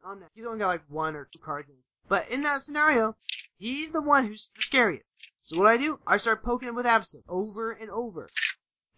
Omnath. 0.06 0.28
He's 0.34 0.46
only 0.46 0.58
got 0.58 0.68
like 0.68 0.82
one 0.88 1.14
or 1.14 1.28
two 1.32 1.38
cards 1.38 1.68
in 1.68 1.76
his. 1.76 1.88
But 2.08 2.28
in 2.28 2.42
that 2.42 2.62
scenario, 2.62 3.16
he's 3.56 3.92
the 3.92 4.02
one 4.02 4.26
who's 4.26 4.50
the 4.54 4.62
scariest. 4.62 5.12
So 5.42 5.58
what 5.58 5.66
I 5.66 5.76
do, 5.76 5.98
I 6.06 6.16
start 6.16 6.44
poking 6.44 6.68
him 6.68 6.74
with 6.74 6.86
Avacyn 6.86 7.22
over 7.28 7.72
and 7.72 7.90
over. 7.90 8.28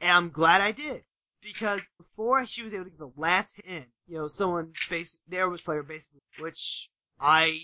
And 0.00 0.10
I'm 0.10 0.30
glad 0.30 0.60
I 0.60 0.72
did. 0.72 1.02
Because 1.42 1.88
before 1.98 2.46
she 2.46 2.62
was 2.62 2.74
able 2.74 2.84
to 2.84 2.90
get 2.90 2.98
the 2.98 3.12
last 3.16 3.56
hit 3.64 3.86
you 4.08 4.18
know, 4.18 4.26
someone 4.26 4.72
basic, 4.88 5.20
the 5.28 5.36
Erebos 5.36 5.64
player 5.64 5.82
basically, 5.82 6.20
which 6.40 6.88
I 7.20 7.58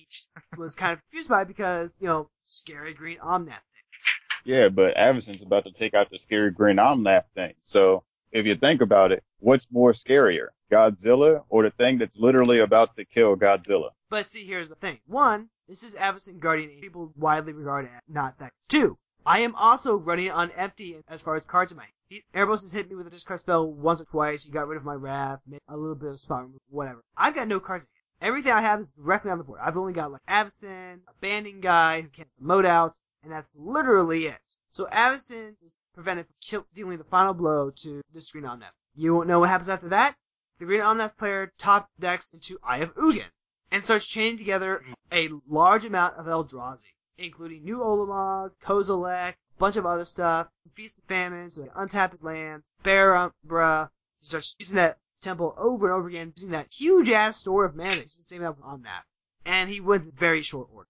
was 0.57 0.75
kind 0.75 0.93
of 0.93 1.01
confused 1.11 1.29
by 1.29 1.45
because, 1.45 1.97
you 2.01 2.07
know, 2.07 2.29
scary 2.43 2.95
green 2.95 3.19
Omnath 3.19 3.47
thing. 3.47 4.45
Yeah, 4.45 4.69
but 4.69 4.97
Avacyn's 4.97 5.43
about 5.43 5.65
to 5.65 5.73
take 5.73 5.95
out 5.95 6.11
the 6.11 6.19
scary 6.19 6.51
green 6.51 6.77
Omnath 6.77 7.25
thing. 7.35 7.55
So 7.63 8.05
if 8.33 8.47
you 8.47 8.57
think 8.57 8.81
about 8.81 9.13
it, 9.13 9.23
what's 9.39 9.67
more 9.71 9.93
scarier, 9.93 10.49
Godzilla 10.71 11.45
or 11.49 11.65
the 11.65 11.71
thing 11.71 11.99
that's 11.99 12.17
literally 12.17 12.61
about 12.61 12.97
to 12.97 13.05
kill 13.05 13.37
Godzilla? 13.37 13.91
But 14.13 14.29
see, 14.29 14.45
here's 14.45 14.69
the 14.69 14.75
thing. 14.75 15.01
One, 15.07 15.49
this 15.67 15.83
is 15.83 15.95
Avacyn 15.95 16.39
Guardian, 16.39 16.79
people 16.83 17.15
widely 17.17 17.55
regard 17.55 17.87
as 17.87 18.03
not 18.07 18.39
that. 18.41 18.53
Two, 18.69 18.99
I 19.25 19.41
am 19.41 19.55
also 19.55 19.97
running 19.97 20.31
on 20.31 20.51
empty 20.51 21.03
as 21.09 21.23
far 21.23 21.35
as 21.35 21.47
cards 21.47 21.73
in 21.73 21.79
my 21.79 21.85
hand. 22.11 22.23
Erebos 22.35 22.61
has 22.61 22.73
hit 22.73 22.91
me 22.91 22.95
with 22.95 23.07
a 23.07 23.11
discard 23.11 23.41
spell 23.41 23.73
once 23.73 24.03
or 24.03 24.05
twice. 24.05 24.45
He 24.45 24.53
got 24.53 24.69
rid 24.69 24.77
of 24.77 24.85
my 24.85 24.93
wrath, 24.93 25.41
made 25.47 25.63
a 25.67 25.79
little 25.79 25.95
bit 25.95 26.11
of 26.11 26.21
spot 26.21 26.43
removal, 26.43 26.61
whatever. 26.69 27.01
I've 27.17 27.35
got 27.35 27.49
no 27.49 27.59
cards 27.59 27.85
in 27.85 27.89
hand. 27.89 28.29
Everything 28.29 28.53
I 28.53 28.61
have 28.61 28.81
is 28.81 28.93
directly 28.93 29.31
on 29.31 29.39
the 29.39 29.45
board. 29.45 29.61
I've 29.65 29.79
only 29.79 29.95
got 29.95 30.13
like 30.13 30.21
Avacyn, 30.29 31.01
a 31.09 31.15
banding 31.23 31.63
guy 31.63 32.03
who 32.03 32.09
can't 32.09 32.29
moat 32.39 32.67
out, 32.67 32.99
and 33.23 33.33
that's 33.33 33.57
literally 33.57 34.27
it. 34.27 34.57
So 34.69 34.89
Avacyn 34.93 35.55
is 35.63 35.89
prevented 35.95 36.27
from 36.27 36.35
kill- 36.43 36.67
dealing 36.75 36.99
the 36.99 37.05
final 37.05 37.33
blow 37.33 37.71
to 37.77 38.03
this 38.13 38.31
Green 38.31 38.45
Omnath. 38.45 38.75
You 38.95 39.15
won't 39.15 39.29
know 39.29 39.41
what 39.41 39.49
happens 39.49 39.71
after 39.71 39.89
that. 39.89 40.17
The 40.59 40.67
Green 40.67 40.83
Omnath 40.83 41.17
player 41.17 41.51
top 41.57 41.89
decks 41.99 42.35
into 42.35 42.59
Eye 42.63 42.81
of 42.81 42.95
Ugin 42.97 43.31
and 43.73 43.83
starts 43.83 44.07
chaining 44.07 44.37
together 44.37 44.85
a 45.11 45.31
large 45.49 45.85
amount 45.87 46.17
of 46.17 46.27
Eldrazi, 46.27 46.85
including 47.17 47.65
New 47.65 47.79
Ulamog, 47.79 48.51
Kozilek, 48.63 49.33
a 49.33 49.59
bunch 49.59 49.77
of 49.77 49.87
other 49.87 50.05
stuff, 50.05 50.47
Feast 50.75 50.99
of 50.99 51.05
Famine, 51.05 51.49
so 51.51 51.63
they 51.63 51.69
untap 51.69 52.11
his 52.11 52.23
lands, 52.23 52.71
Bear 52.83 53.17
Umbra, 53.17 53.91
he 54.21 54.27
starts 54.27 54.55
using 54.59 54.77
that 54.77 54.99
temple 55.23 55.55
over 55.57 55.87
and 55.87 55.95
over 55.95 56.09
again, 56.09 56.33
using 56.37 56.51
that 56.51 56.73
huge 56.73 57.09
ass 57.09 57.39
store 57.39 57.65
of 57.65 57.75
mana 57.75 57.97
he's 57.97 58.15
been 58.15 58.23
saving 58.23 58.47
up 58.47 58.59
on 58.63 58.83
that. 58.83 59.05
And 59.45 59.71
he 59.71 59.81
wins 59.81 60.07
in 60.07 60.13
very 60.13 60.43
short 60.43 60.69
order. 60.73 60.89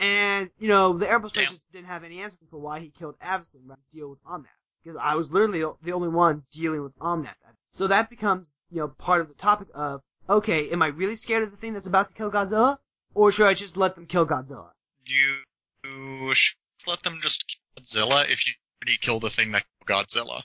And, 0.00 0.50
you 0.58 0.68
know, 0.68 0.98
the 0.98 1.06
Damn. 1.06 1.30
just 1.30 1.62
didn't 1.72 1.86
have 1.86 2.04
any 2.04 2.20
answer 2.20 2.36
for 2.50 2.58
why 2.58 2.80
he 2.80 2.90
killed 2.90 3.16
Avacyn 3.20 3.62
rather 3.66 3.80
than 3.92 3.98
deal 3.98 4.10
with 4.10 4.24
Omnath. 4.24 4.46
Because 4.82 4.98
I 5.00 5.14
was 5.14 5.30
literally 5.30 5.64
the 5.82 5.92
only 5.92 6.08
one 6.08 6.42
dealing 6.50 6.82
with 6.82 6.98
Omnath. 6.98 7.34
So 7.72 7.86
that 7.86 8.10
becomes, 8.10 8.56
you 8.70 8.78
know, 8.78 8.88
part 8.88 9.20
of 9.20 9.28
the 9.28 9.34
topic 9.34 9.68
of, 9.74 10.00
okay, 10.30 10.70
am 10.70 10.82
I 10.82 10.86
really 10.86 11.16
scared 11.16 11.42
of 11.42 11.50
the 11.50 11.56
thing 11.56 11.72
that's 11.72 11.86
about 11.86 12.08
to 12.08 12.14
kill 12.14 12.30
Godzilla? 12.30 12.78
Or 13.14 13.32
should 13.32 13.46
I 13.46 13.54
just 13.54 13.76
let 13.76 13.96
them 13.96 14.06
kill 14.06 14.26
Godzilla? 14.26 14.70
You, 15.04 15.36
you 15.84 16.34
should 16.34 16.56
let 16.86 17.02
them 17.02 17.18
just 17.20 17.44
kill 17.46 17.82
Godzilla 17.82 18.30
if 18.30 18.46
you 18.46 18.52
already 18.82 18.98
kill 18.98 19.20
the 19.20 19.30
thing 19.30 19.52
that 19.52 19.64
killed 19.86 20.06
Godzilla. 20.08 20.42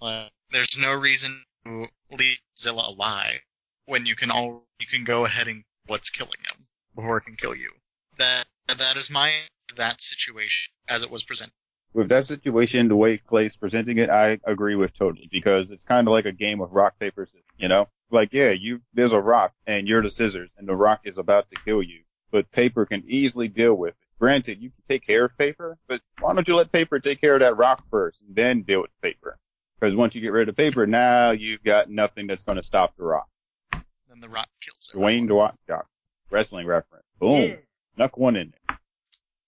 Uh, 0.00 0.28
there's 0.52 0.78
no 0.78 0.92
reason 0.92 1.44
to 1.64 1.88
leave 2.10 2.38
Godzilla 2.56 2.88
alive 2.88 3.40
when 3.86 4.06
you 4.06 4.14
can 4.14 4.30
all 4.30 4.64
you 4.78 4.86
can 4.86 5.04
go 5.04 5.24
ahead 5.24 5.48
and 5.48 5.64
what's 5.86 6.10
killing 6.10 6.40
him 6.40 6.66
before 6.94 7.18
it 7.18 7.22
can 7.22 7.36
kill 7.36 7.54
you. 7.54 7.70
That 8.18 8.44
that 8.68 8.96
is 8.96 9.10
my 9.10 9.32
that 9.76 10.00
situation 10.00 10.72
as 10.88 11.02
it 11.02 11.10
was 11.10 11.22
presented. 11.22 11.54
With 11.92 12.08
that 12.10 12.28
situation, 12.28 12.88
the 12.88 12.96
way 12.96 13.18
Clay's 13.18 13.56
presenting 13.56 13.98
it, 13.98 14.10
I 14.10 14.38
agree 14.44 14.76
with 14.76 14.96
totally 14.96 15.28
because 15.30 15.70
it's 15.70 15.82
kind 15.82 16.06
of 16.06 16.12
like 16.12 16.24
a 16.24 16.32
game 16.32 16.60
of 16.60 16.70
rock, 16.70 16.98
paper, 17.00 17.26
scissors, 17.26 17.42
you 17.58 17.66
know? 17.66 17.88
Like, 18.10 18.30
yeah, 18.32 18.50
you, 18.50 18.80
there's 18.94 19.12
a 19.12 19.20
rock 19.20 19.52
and 19.66 19.86
you're 19.86 20.02
the 20.02 20.10
scissors 20.10 20.50
and 20.58 20.66
the 20.66 20.74
rock 20.74 21.00
is 21.04 21.18
about 21.18 21.48
to 21.50 21.56
kill 21.64 21.82
you, 21.82 22.00
but 22.30 22.50
paper 22.50 22.86
can 22.86 23.04
easily 23.06 23.48
deal 23.48 23.74
with 23.74 23.90
it. 23.90 23.96
Granted, 24.18 24.60
you 24.60 24.70
can 24.70 24.82
take 24.86 25.06
care 25.06 25.24
of 25.24 25.38
paper, 25.38 25.78
but 25.88 26.02
why 26.20 26.34
don't 26.34 26.46
you 26.46 26.54
let 26.54 26.70
paper 26.70 26.98
take 26.98 27.20
care 27.20 27.34
of 27.34 27.40
that 27.40 27.56
rock 27.56 27.82
first 27.90 28.22
and 28.22 28.34
then 28.36 28.62
deal 28.62 28.82
with 28.82 28.90
paper? 29.00 29.38
Because 29.80 29.96
once 29.96 30.14
you 30.14 30.20
get 30.20 30.32
rid 30.32 30.48
of 30.48 30.56
paper, 30.56 30.86
now 30.86 31.30
you've 31.30 31.62
got 31.64 31.88
nothing 31.88 32.26
that's 32.26 32.42
going 32.42 32.56
to 32.56 32.62
stop 32.62 32.94
the 32.98 33.04
rock. 33.04 33.28
Then 33.72 34.20
the 34.20 34.28
rock 34.28 34.48
kills 34.60 34.90
it. 34.92 34.98
Dwayne 34.98 35.26
the 35.26 35.34
Rock 35.34 35.86
Wrestling 36.30 36.66
reference. 36.66 37.06
Boom. 37.18 37.42
Yeah. 37.42 37.56
Snuck 37.96 38.18
one 38.18 38.36
in 38.36 38.52
there. 38.68 38.78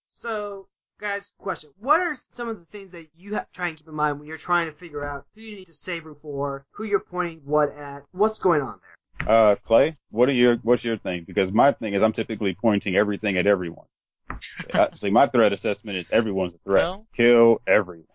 So, 0.07 0.67
guys, 1.03 1.33
question. 1.37 1.69
What 1.79 1.99
are 1.99 2.15
some 2.29 2.47
of 2.47 2.57
the 2.59 2.65
things 2.65 2.93
that 2.93 3.07
you 3.17 3.33
have, 3.33 3.51
try 3.51 3.67
and 3.67 3.77
keep 3.77 3.87
in 3.87 3.93
mind 3.93 4.19
when 4.19 4.27
you're 4.27 4.37
trying 4.37 4.67
to 4.67 4.71
figure 4.71 5.03
out 5.03 5.25
who 5.35 5.41
you 5.41 5.57
need 5.57 5.65
to 5.65 5.73
save 5.73 6.05
room 6.05 6.15
for, 6.21 6.65
who 6.71 6.85
you're 6.85 7.01
pointing 7.01 7.41
what 7.43 7.75
at, 7.75 8.03
what's 8.13 8.39
going 8.39 8.61
on 8.61 8.79
there? 8.79 9.29
Uh, 9.29 9.55
Clay, 9.67 9.97
what 10.11 10.29
are 10.29 10.33
your, 10.33 10.55
what's 10.63 10.83
your 10.83 10.97
thing? 10.97 11.25
Because 11.27 11.51
my 11.51 11.73
thing 11.73 11.93
is 11.93 12.01
I'm 12.01 12.13
typically 12.13 12.55
pointing 12.59 12.95
everything 12.95 13.37
at 13.37 13.45
everyone. 13.45 13.85
Actually, 14.73 15.11
my 15.11 15.27
threat 15.27 15.51
assessment 15.51 15.97
is 15.97 16.07
everyone's 16.09 16.55
a 16.55 16.59
threat. 16.59 16.83
Well- 16.83 17.05
Kill 17.17 17.61
everyone. 17.67 18.07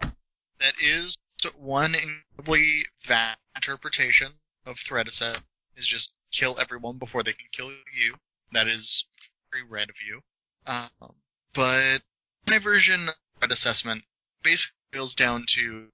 That 0.61 0.73
is 0.83 1.15
one 1.57 1.95
incredibly 1.95 2.85
vast 3.05 3.39
interpretation 3.55 4.33
of 4.67 4.79
threat 4.79 5.07
assessment 5.07 5.45
is 5.77 5.87
just 5.87 6.15
kill 6.33 6.59
everyone 6.59 6.97
before 6.97 7.23
they 7.23 7.33
can 7.33 7.47
kill 7.53 7.69
you. 7.69 8.15
That 8.53 8.67
is 8.67 9.07
very 9.53 9.65
red 9.69 9.91
of 9.91 9.95
you. 10.05 10.21
Um, 10.67 11.15
but 11.55 12.03
my 12.49 12.59
version 12.59 13.09
of 13.43 13.51
assessment 13.51 14.05
basically 14.43 14.77
boils 14.93 15.15
down 15.15 15.45
to 15.49 15.89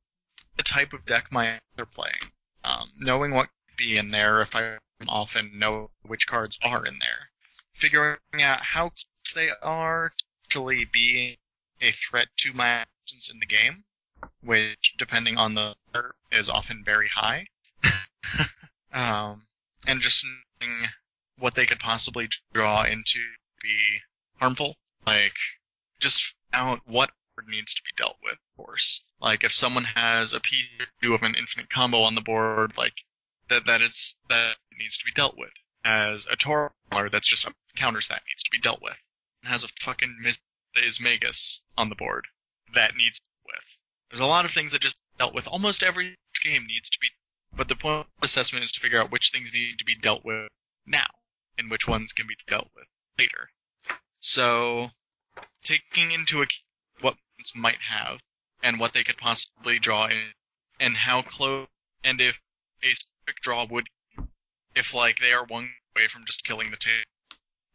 the 0.57 0.63
type 0.63 0.93
of 0.93 1.05
deck 1.07 1.31
my 1.31 1.61
are 1.79 1.87
playing. 1.87 2.21
Um, 2.63 2.89
knowing 2.99 3.33
what 3.33 3.49
could 3.69 3.77
be 3.77 3.99
in 3.99 4.11
there 4.11 4.41
if 4.41 4.55
I 4.55 4.79
often 5.09 5.59
know 5.59 5.91
which 6.03 6.27
cards 6.27 6.59
are 6.63 6.87
in 6.87 6.99
there. 6.99 7.31
Figuring 7.75 8.19
out 8.41 8.61
how 8.61 8.91
close 8.91 9.35
they 9.35 9.51
are 9.63 10.11
to 10.11 10.25
actually 10.55 10.85
being 10.85 11.37
a 11.81 11.91
threat 11.91 12.29
to 12.37 12.53
my 12.53 12.69
actions 12.69 13.29
in 13.33 13.41
the 13.41 13.47
game 13.47 13.85
which, 14.41 14.95
depending 14.99 15.37
on 15.37 15.55
the 15.55 15.75
is 16.31 16.49
often 16.49 16.85
very 16.85 17.09
high. 17.09 17.47
um, 18.93 19.47
and 19.87 20.01
just 20.01 20.25
knowing 20.61 20.89
what 21.39 21.55
they 21.55 21.67
could 21.67 21.81
possibly 21.81 22.29
draw 22.53 22.85
into 22.85 23.21
be 23.61 24.01
harmful. 24.39 24.77
Like, 25.07 25.35
just 26.01 26.35
out 26.55 26.81
what 26.87 27.11
board 27.37 27.49
needs 27.49 27.75
to 27.75 27.83
be 27.83 27.91
dealt 27.97 28.17
with, 28.23 28.35
of 28.35 28.57
course. 28.57 29.03
Like 29.21 29.45
if 29.45 29.53
someone 29.53 29.85
has 29.85 30.33
a 30.33 30.41
piece 30.41 30.71
or 30.79 30.87
two 31.03 31.15
of 31.15 31.23
an 31.23 31.35
infinite 31.35 31.71
combo 31.71 32.03
on 32.03 32.15
the 32.15 32.21
board, 32.21 32.75
like 32.77 33.05
that 33.49 33.67
that 33.67 33.83
is 33.83 34.17
that 34.29 34.57
needs 34.79 34.99
to 34.99 35.05
be 35.05 35.13
dealt 35.13 35.37
with. 35.37 35.53
As 35.85 36.27
a 36.27 36.37
Tauren 36.37 36.71
that's 37.11 37.29
just 37.29 37.47
a 37.47 37.55
counters 37.77 38.09
that 38.09 38.23
needs 38.27 38.43
to 38.45 38.51
be 38.51 38.61
dealt 38.61 38.81
with. 38.81 38.97
And 39.43 39.51
has 39.51 39.65
a 39.65 39.69
fucking 39.81 40.17
Miz 40.21 40.39
Ismagus 40.77 41.61
on 41.77 41.89
the 41.89 41.95
board 41.95 42.27
that 42.75 42.97
needs 42.97 43.19
to 43.19 43.23
be 43.23 43.51
dealt 43.51 43.57
with. 43.57 43.79
There's 44.11 44.21
a 44.21 44.27
lot 44.27 44.45
of 44.45 44.51
things 44.51 44.73
that 44.73 44.81
just 44.81 44.97
dealt 45.19 45.35
with. 45.35 45.47
Almost 45.49 45.83
every 45.83 46.17
game 46.43 46.67
needs 46.67 46.91
to 46.91 46.99
be 47.01 47.09
but 47.57 47.69
the 47.69 47.77
point 47.77 48.01
of 48.01 48.07
assessment 48.23 48.65
is 48.65 48.73
to 48.73 48.81
figure 48.81 49.01
out 49.01 49.13
which 49.13 49.31
things 49.31 49.55
need 49.55 49.79
to 49.79 49.85
be 49.85 49.95
dealt 49.95 50.25
with 50.25 50.49
now 50.87 51.07
and 51.57 51.71
which 51.71 51.87
ones 51.87 52.13
can 52.13 52.27
be 52.27 52.37
dealt 52.49 52.69
with 52.75 52.87
later. 53.19 53.51
So, 54.19 54.91
taking 55.65 56.11
into 56.13 56.39
account 56.39 56.53
what 57.01 57.17
ones 57.39 57.53
might 57.55 57.81
have 57.89 58.21
and 58.63 58.79
what 58.79 58.93
they 58.93 59.03
could 59.03 59.19
possibly 59.19 59.79
draw 59.79 60.07
in 60.07 60.33
and 60.81 60.97
how 60.97 61.23
close 61.23 61.67
and 62.05 62.21
if 62.21 62.39
a 62.83 62.95
specific 62.95 63.41
draw 63.43 63.67
would 63.71 63.87
if 64.75 64.95
like 64.95 65.19
they 65.19 65.33
are 65.33 65.45
one 65.45 65.71
away 65.97 66.09
from 66.09 66.25
just 66.27 66.45
killing 66.45 66.71
the 66.71 66.77
table 66.77 67.05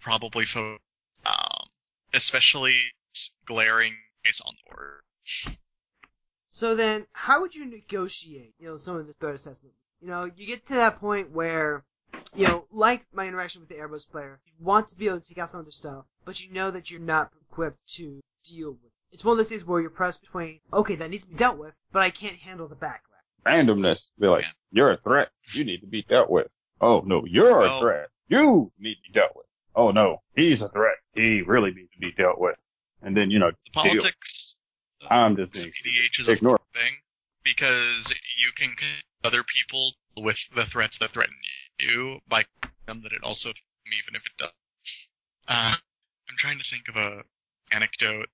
probably 0.01 0.45
for 0.45 0.77
um 1.25 1.67
especially 2.13 2.79
glaring 3.45 3.95
case 4.23 4.41
on 4.41 4.53
the 4.53 4.71
board. 4.71 5.57
So 6.49 6.75
then, 6.75 7.05
how 7.11 7.41
would 7.41 7.55
you 7.55 7.65
negotiate, 7.65 8.53
you 8.59 8.67
know, 8.67 8.77
some 8.77 8.95
of 8.95 9.07
the 9.07 9.13
threat 9.13 9.35
assessment? 9.35 9.75
You 10.01 10.07
know, 10.07 10.29
you 10.35 10.47
get 10.47 10.65
to 10.67 10.73
that 10.75 10.99
point 10.99 11.31
where, 11.31 11.83
you 12.35 12.47
know, 12.47 12.65
like 12.71 13.05
my 13.13 13.27
interaction 13.27 13.61
with 13.61 13.69
the 13.69 13.75
Erebos 13.75 14.09
player, 14.09 14.39
you 14.45 14.53
want 14.59 14.87
to 14.89 14.95
be 14.95 15.07
able 15.07 15.19
to 15.19 15.27
take 15.27 15.37
out 15.37 15.49
some 15.49 15.59
of 15.59 15.65
their 15.65 15.71
stuff, 15.71 16.05
but 16.25 16.41
you 16.43 16.51
know 16.53 16.71
that 16.71 16.89
you're 16.91 16.99
not 16.99 17.31
equipped 17.49 17.77
to 17.95 18.19
deal 18.43 18.71
with. 18.71 18.83
It. 18.83 18.91
It's 19.11 19.23
one 19.23 19.31
of 19.33 19.37
those 19.37 19.49
things 19.49 19.65
where 19.65 19.81
you're 19.81 19.89
pressed 19.89 20.21
between, 20.21 20.59
okay, 20.71 20.95
that 20.95 21.09
needs 21.09 21.23
to 21.25 21.29
be 21.31 21.35
dealt 21.35 21.57
with, 21.57 21.73
but 21.91 22.01
I 22.01 22.11
can't 22.11 22.35
handle 22.37 22.67
the 22.67 22.75
backlash. 22.75 22.99
Randomness. 23.45 24.09
Be 24.19 24.27
like, 24.27 24.45
you're 24.71 24.91
a 24.91 24.97
threat. 24.97 25.29
You 25.53 25.63
need 25.63 25.79
to 25.81 25.87
be 25.87 26.03
dealt 26.03 26.29
with. 26.29 26.47
Oh 26.81 27.01
no, 27.05 27.25
you're 27.25 27.59
Well- 27.59 27.77
a 27.77 27.81
threat. 27.81 28.09
You 28.27 28.71
need 28.79 28.95
to 28.95 29.11
be 29.11 29.19
dealt 29.19 29.35
with. 29.35 29.45
Oh 29.75 29.91
no, 29.91 30.21
he's 30.35 30.61
a 30.61 30.69
threat. 30.69 30.97
He 31.13 31.41
really 31.41 31.71
needs 31.71 31.91
to 31.93 31.99
be 31.99 32.11
dealt 32.11 32.39
with. 32.39 32.55
And 33.01 33.15
then, 33.17 33.31
you 33.31 33.39
know, 33.39 33.49
The 33.51 33.55
deal. 33.81 33.83
politics 33.83 34.55
I'm 35.09 35.35
just 35.37 35.65
of 35.65 35.71
being 35.83 35.95
PDH 36.05 36.19
is 36.19 36.29
a 36.29 36.33
Ignore. 36.33 36.59
thing 36.73 36.93
because 37.43 38.13
you 38.37 38.51
can 38.55 38.75
other 39.23 39.43
people 39.43 39.93
with 40.17 40.37
the 40.55 40.65
threats 40.65 40.97
that 40.99 41.11
threaten 41.11 41.33
you 41.33 41.68
by 42.27 42.45
them 42.85 43.01
that 43.03 43.13
it 43.13 43.23
also 43.23 43.49
even 43.49 44.15
if 44.15 44.25
it 44.25 44.31
does. 44.37 44.51
Uh, 45.47 45.73
I'm 46.29 46.37
trying 46.37 46.59
to 46.59 46.63
think 46.63 46.87
of 46.89 46.95
a 46.95 47.23
anecdote 47.71 48.29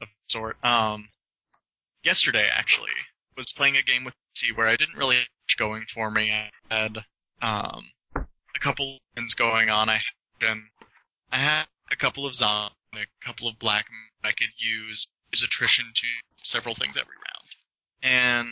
of 0.00 0.08
sort. 0.28 0.56
Um, 0.64 1.08
yesterday 2.02 2.48
actually 2.52 2.90
was 3.36 3.52
playing 3.52 3.76
a 3.76 3.82
game 3.82 4.04
with 4.04 4.14
C 4.34 4.52
where 4.52 4.66
I 4.66 4.76
didn't 4.76 4.96
really 4.96 5.16
have 5.16 5.26
much 5.44 5.56
going 5.58 5.84
for 5.92 6.10
me. 6.10 6.32
I 6.32 6.50
had 6.70 6.98
um 7.42 7.90
a 8.16 8.60
couple 8.60 8.98
things 9.14 9.34
going 9.34 9.70
on. 9.70 9.88
I 9.88 10.00
had 10.40 10.58
I 11.30 11.36
had 11.36 11.66
a 11.90 11.96
couple 11.96 12.26
of 12.26 12.34
zombies, 12.34 12.76
a 12.94 13.26
couple 13.26 13.48
of 13.48 13.58
black 13.58 13.86
I 14.24 14.32
could 14.32 14.50
use 14.58 15.08
use 15.32 15.42
attrition 15.42 15.86
to 15.94 16.06
several 16.42 16.74
things 16.74 16.96
every 16.96 17.14
round. 17.14 17.48
And 18.02 18.48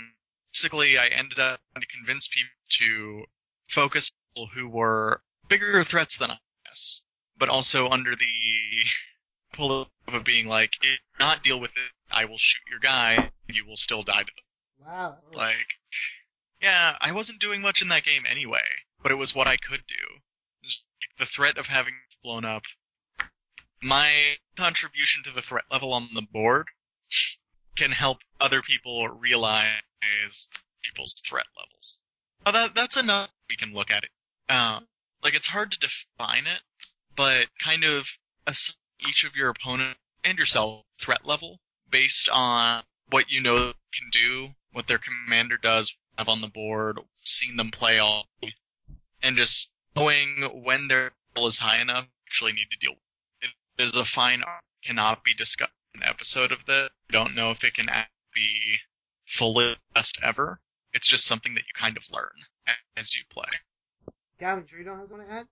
basically, 0.52 0.98
I 0.98 1.06
ended 1.06 1.38
up 1.38 1.60
trying 1.72 1.82
to 1.82 1.86
convince 1.86 2.28
people 2.28 2.50
to 2.68 3.24
focus 3.68 4.12
people 4.36 4.50
who 4.54 4.68
were 4.68 5.22
bigger 5.48 5.82
threats 5.82 6.18
than 6.18 6.30
us, 6.70 7.04
but 7.38 7.48
also 7.48 7.88
under 7.88 8.14
the 8.14 8.84
pull 9.54 9.88
of 10.06 10.24
being 10.24 10.46
like, 10.46 10.74
if 10.82 11.00
not 11.18 11.42
deal 11.42 11.58
with 11.58 11.70
it, 11.70 11.92
I 12.10 12.26
will 12.26 12.38
shoot 12.38 12.62
your 12.70 12.78
guy, 12.78 13.14
and 13.14 13.56
you 13.56 13.66
will 13.66 13.76
still 13.76 14.02
die 14.02 14.22
to 14.22 14.32
them. 14.36 14.86
Wow. 14.86 15.16
Like, 15.32 15.66
yeah, 16.60 16.96
I 17.00 17.12
wasn't 17.12 17.40
doing 17.40 17.62
much 17.62 17.80
in 17.80 17.88
that 17.88 18.04
game 18.04 18.24
anyway, 18.28 18.66
but 19.02 19.10
it 19.10 19.16
was 19.16 19.34
what 19.34 19.46
I 19.46 19.56
could 19.56 19.82
do. 19.88 20.68
The 21.18 21.26
threat 21.26 21.56
of 21.56 21.66
having 21.66 21.94
blown 22.22 22.44
up. 22.44 22.62
My 23.82 24.36
contribution 24.56 25.22
to 25.24 25.30
the 25.30 25.42
threat 25.42 25.64
level 25.70 25.92
on 25.94 26.10
the 26.14 26.22
board 26.22 26.66
can 27.76 27.92
help 27.92 28.18
other 28.40 28.60
people 28.60 29.08
realize 29.08 30.48
people's 30.82 31.14
threat 31.26 31.46
levels. 31.58 32.02
Oh, 32.44 32.52
that 32.52 32.74
that's 32.74 32.96
enough. 32.96 33.30
We 33.48 33.56
can 33.56 33.72
look 33.72 33.90
at 33.90 34.04
it. 34.04 34.10
Uh, 34.48 34.80
like 35.22 35.34
it's 35.34 35.46
hard 35.46 35.72
to 35.72 35.78
define 35.78 36.46
it, 36.46 36.60
but 37.14 37.46
kind 37.58 37.84
of 37.84 38.08
assign 38.46 38.76
each 39.08 39.24
of 39.24 39.36
your 39.36 39.50
opponent 39.50 39.98
and 40.24 40.38
yourself 40.38 40.84
threat 40.98 41.24
level 41.24 41.58
based 41.90 42.28
on 42.28 42.82
what 43.10 43.30
you 43.30 43.40
know 43.40 43.72
can 43.92 44.10
do, 44.10 44.48
what 44.72 44.86
their 44.86 44.98
commander 44.98 45.56
does 45.56 45.96
have 46.16 46.28
on 46.28 46.40
the 46.40 46.48
board, 46.48 46.98
seen 47.16 47.56
them 47.56 47.70
play 47.70 47.98
all, 47.98 48.26
and 49.22 49.36
just 49.36 49.72
knowing 49.94 50.62
when 50.64 50.88
their 50.88 51.12
level 51.34 51.48
is 51.48 51.58
high 51.58 51.80
enough, 51.80 52.06
actually 52.26 52.52
need 52.52 52.70
to 52.70 52.78
deal 52.78 52.92
with 52.92 53.50
it. 53.50 53.82
It 53.82 53.84
is 53.84 53.96
a 53.96 54.04
fine 54.04 54.42
art, 54.42 54.64
cannot 54.84 55.24
be 55.24 55.34
discussed 55.34 55.72
in 55.94 56.02
an 56.02 56.08
episode 56.08 56.52
of 56.52 56.64
this. 56.66 56.88
I 57.10 57.12
don't 57.12 57.34
know 57.34 57.50
if 57.50 57.64
it 57.64 57.74
can 57.74 57.88
be 58.34 58.78
fully 59.26 59.76
best 59.94 60.18
ever. 60.22 60.60
It's 60.92 61.08
just 61.08 61.26
something 61.26 61.54
that 61.54 61.60
you 61.60 61.72
kind 61.74 61.96
of 61.96 62.10
learn 62.10 62.32
as 62.96 63.14
you 63.14 63.22
play. 63.30 63.48
Sure 64.38 64.78
you 64.78 64.84
don't 64.84 64.98
have 64.98 65.08
something 65.08 65.26
to 65.26 65.32
add? 65.32 65.46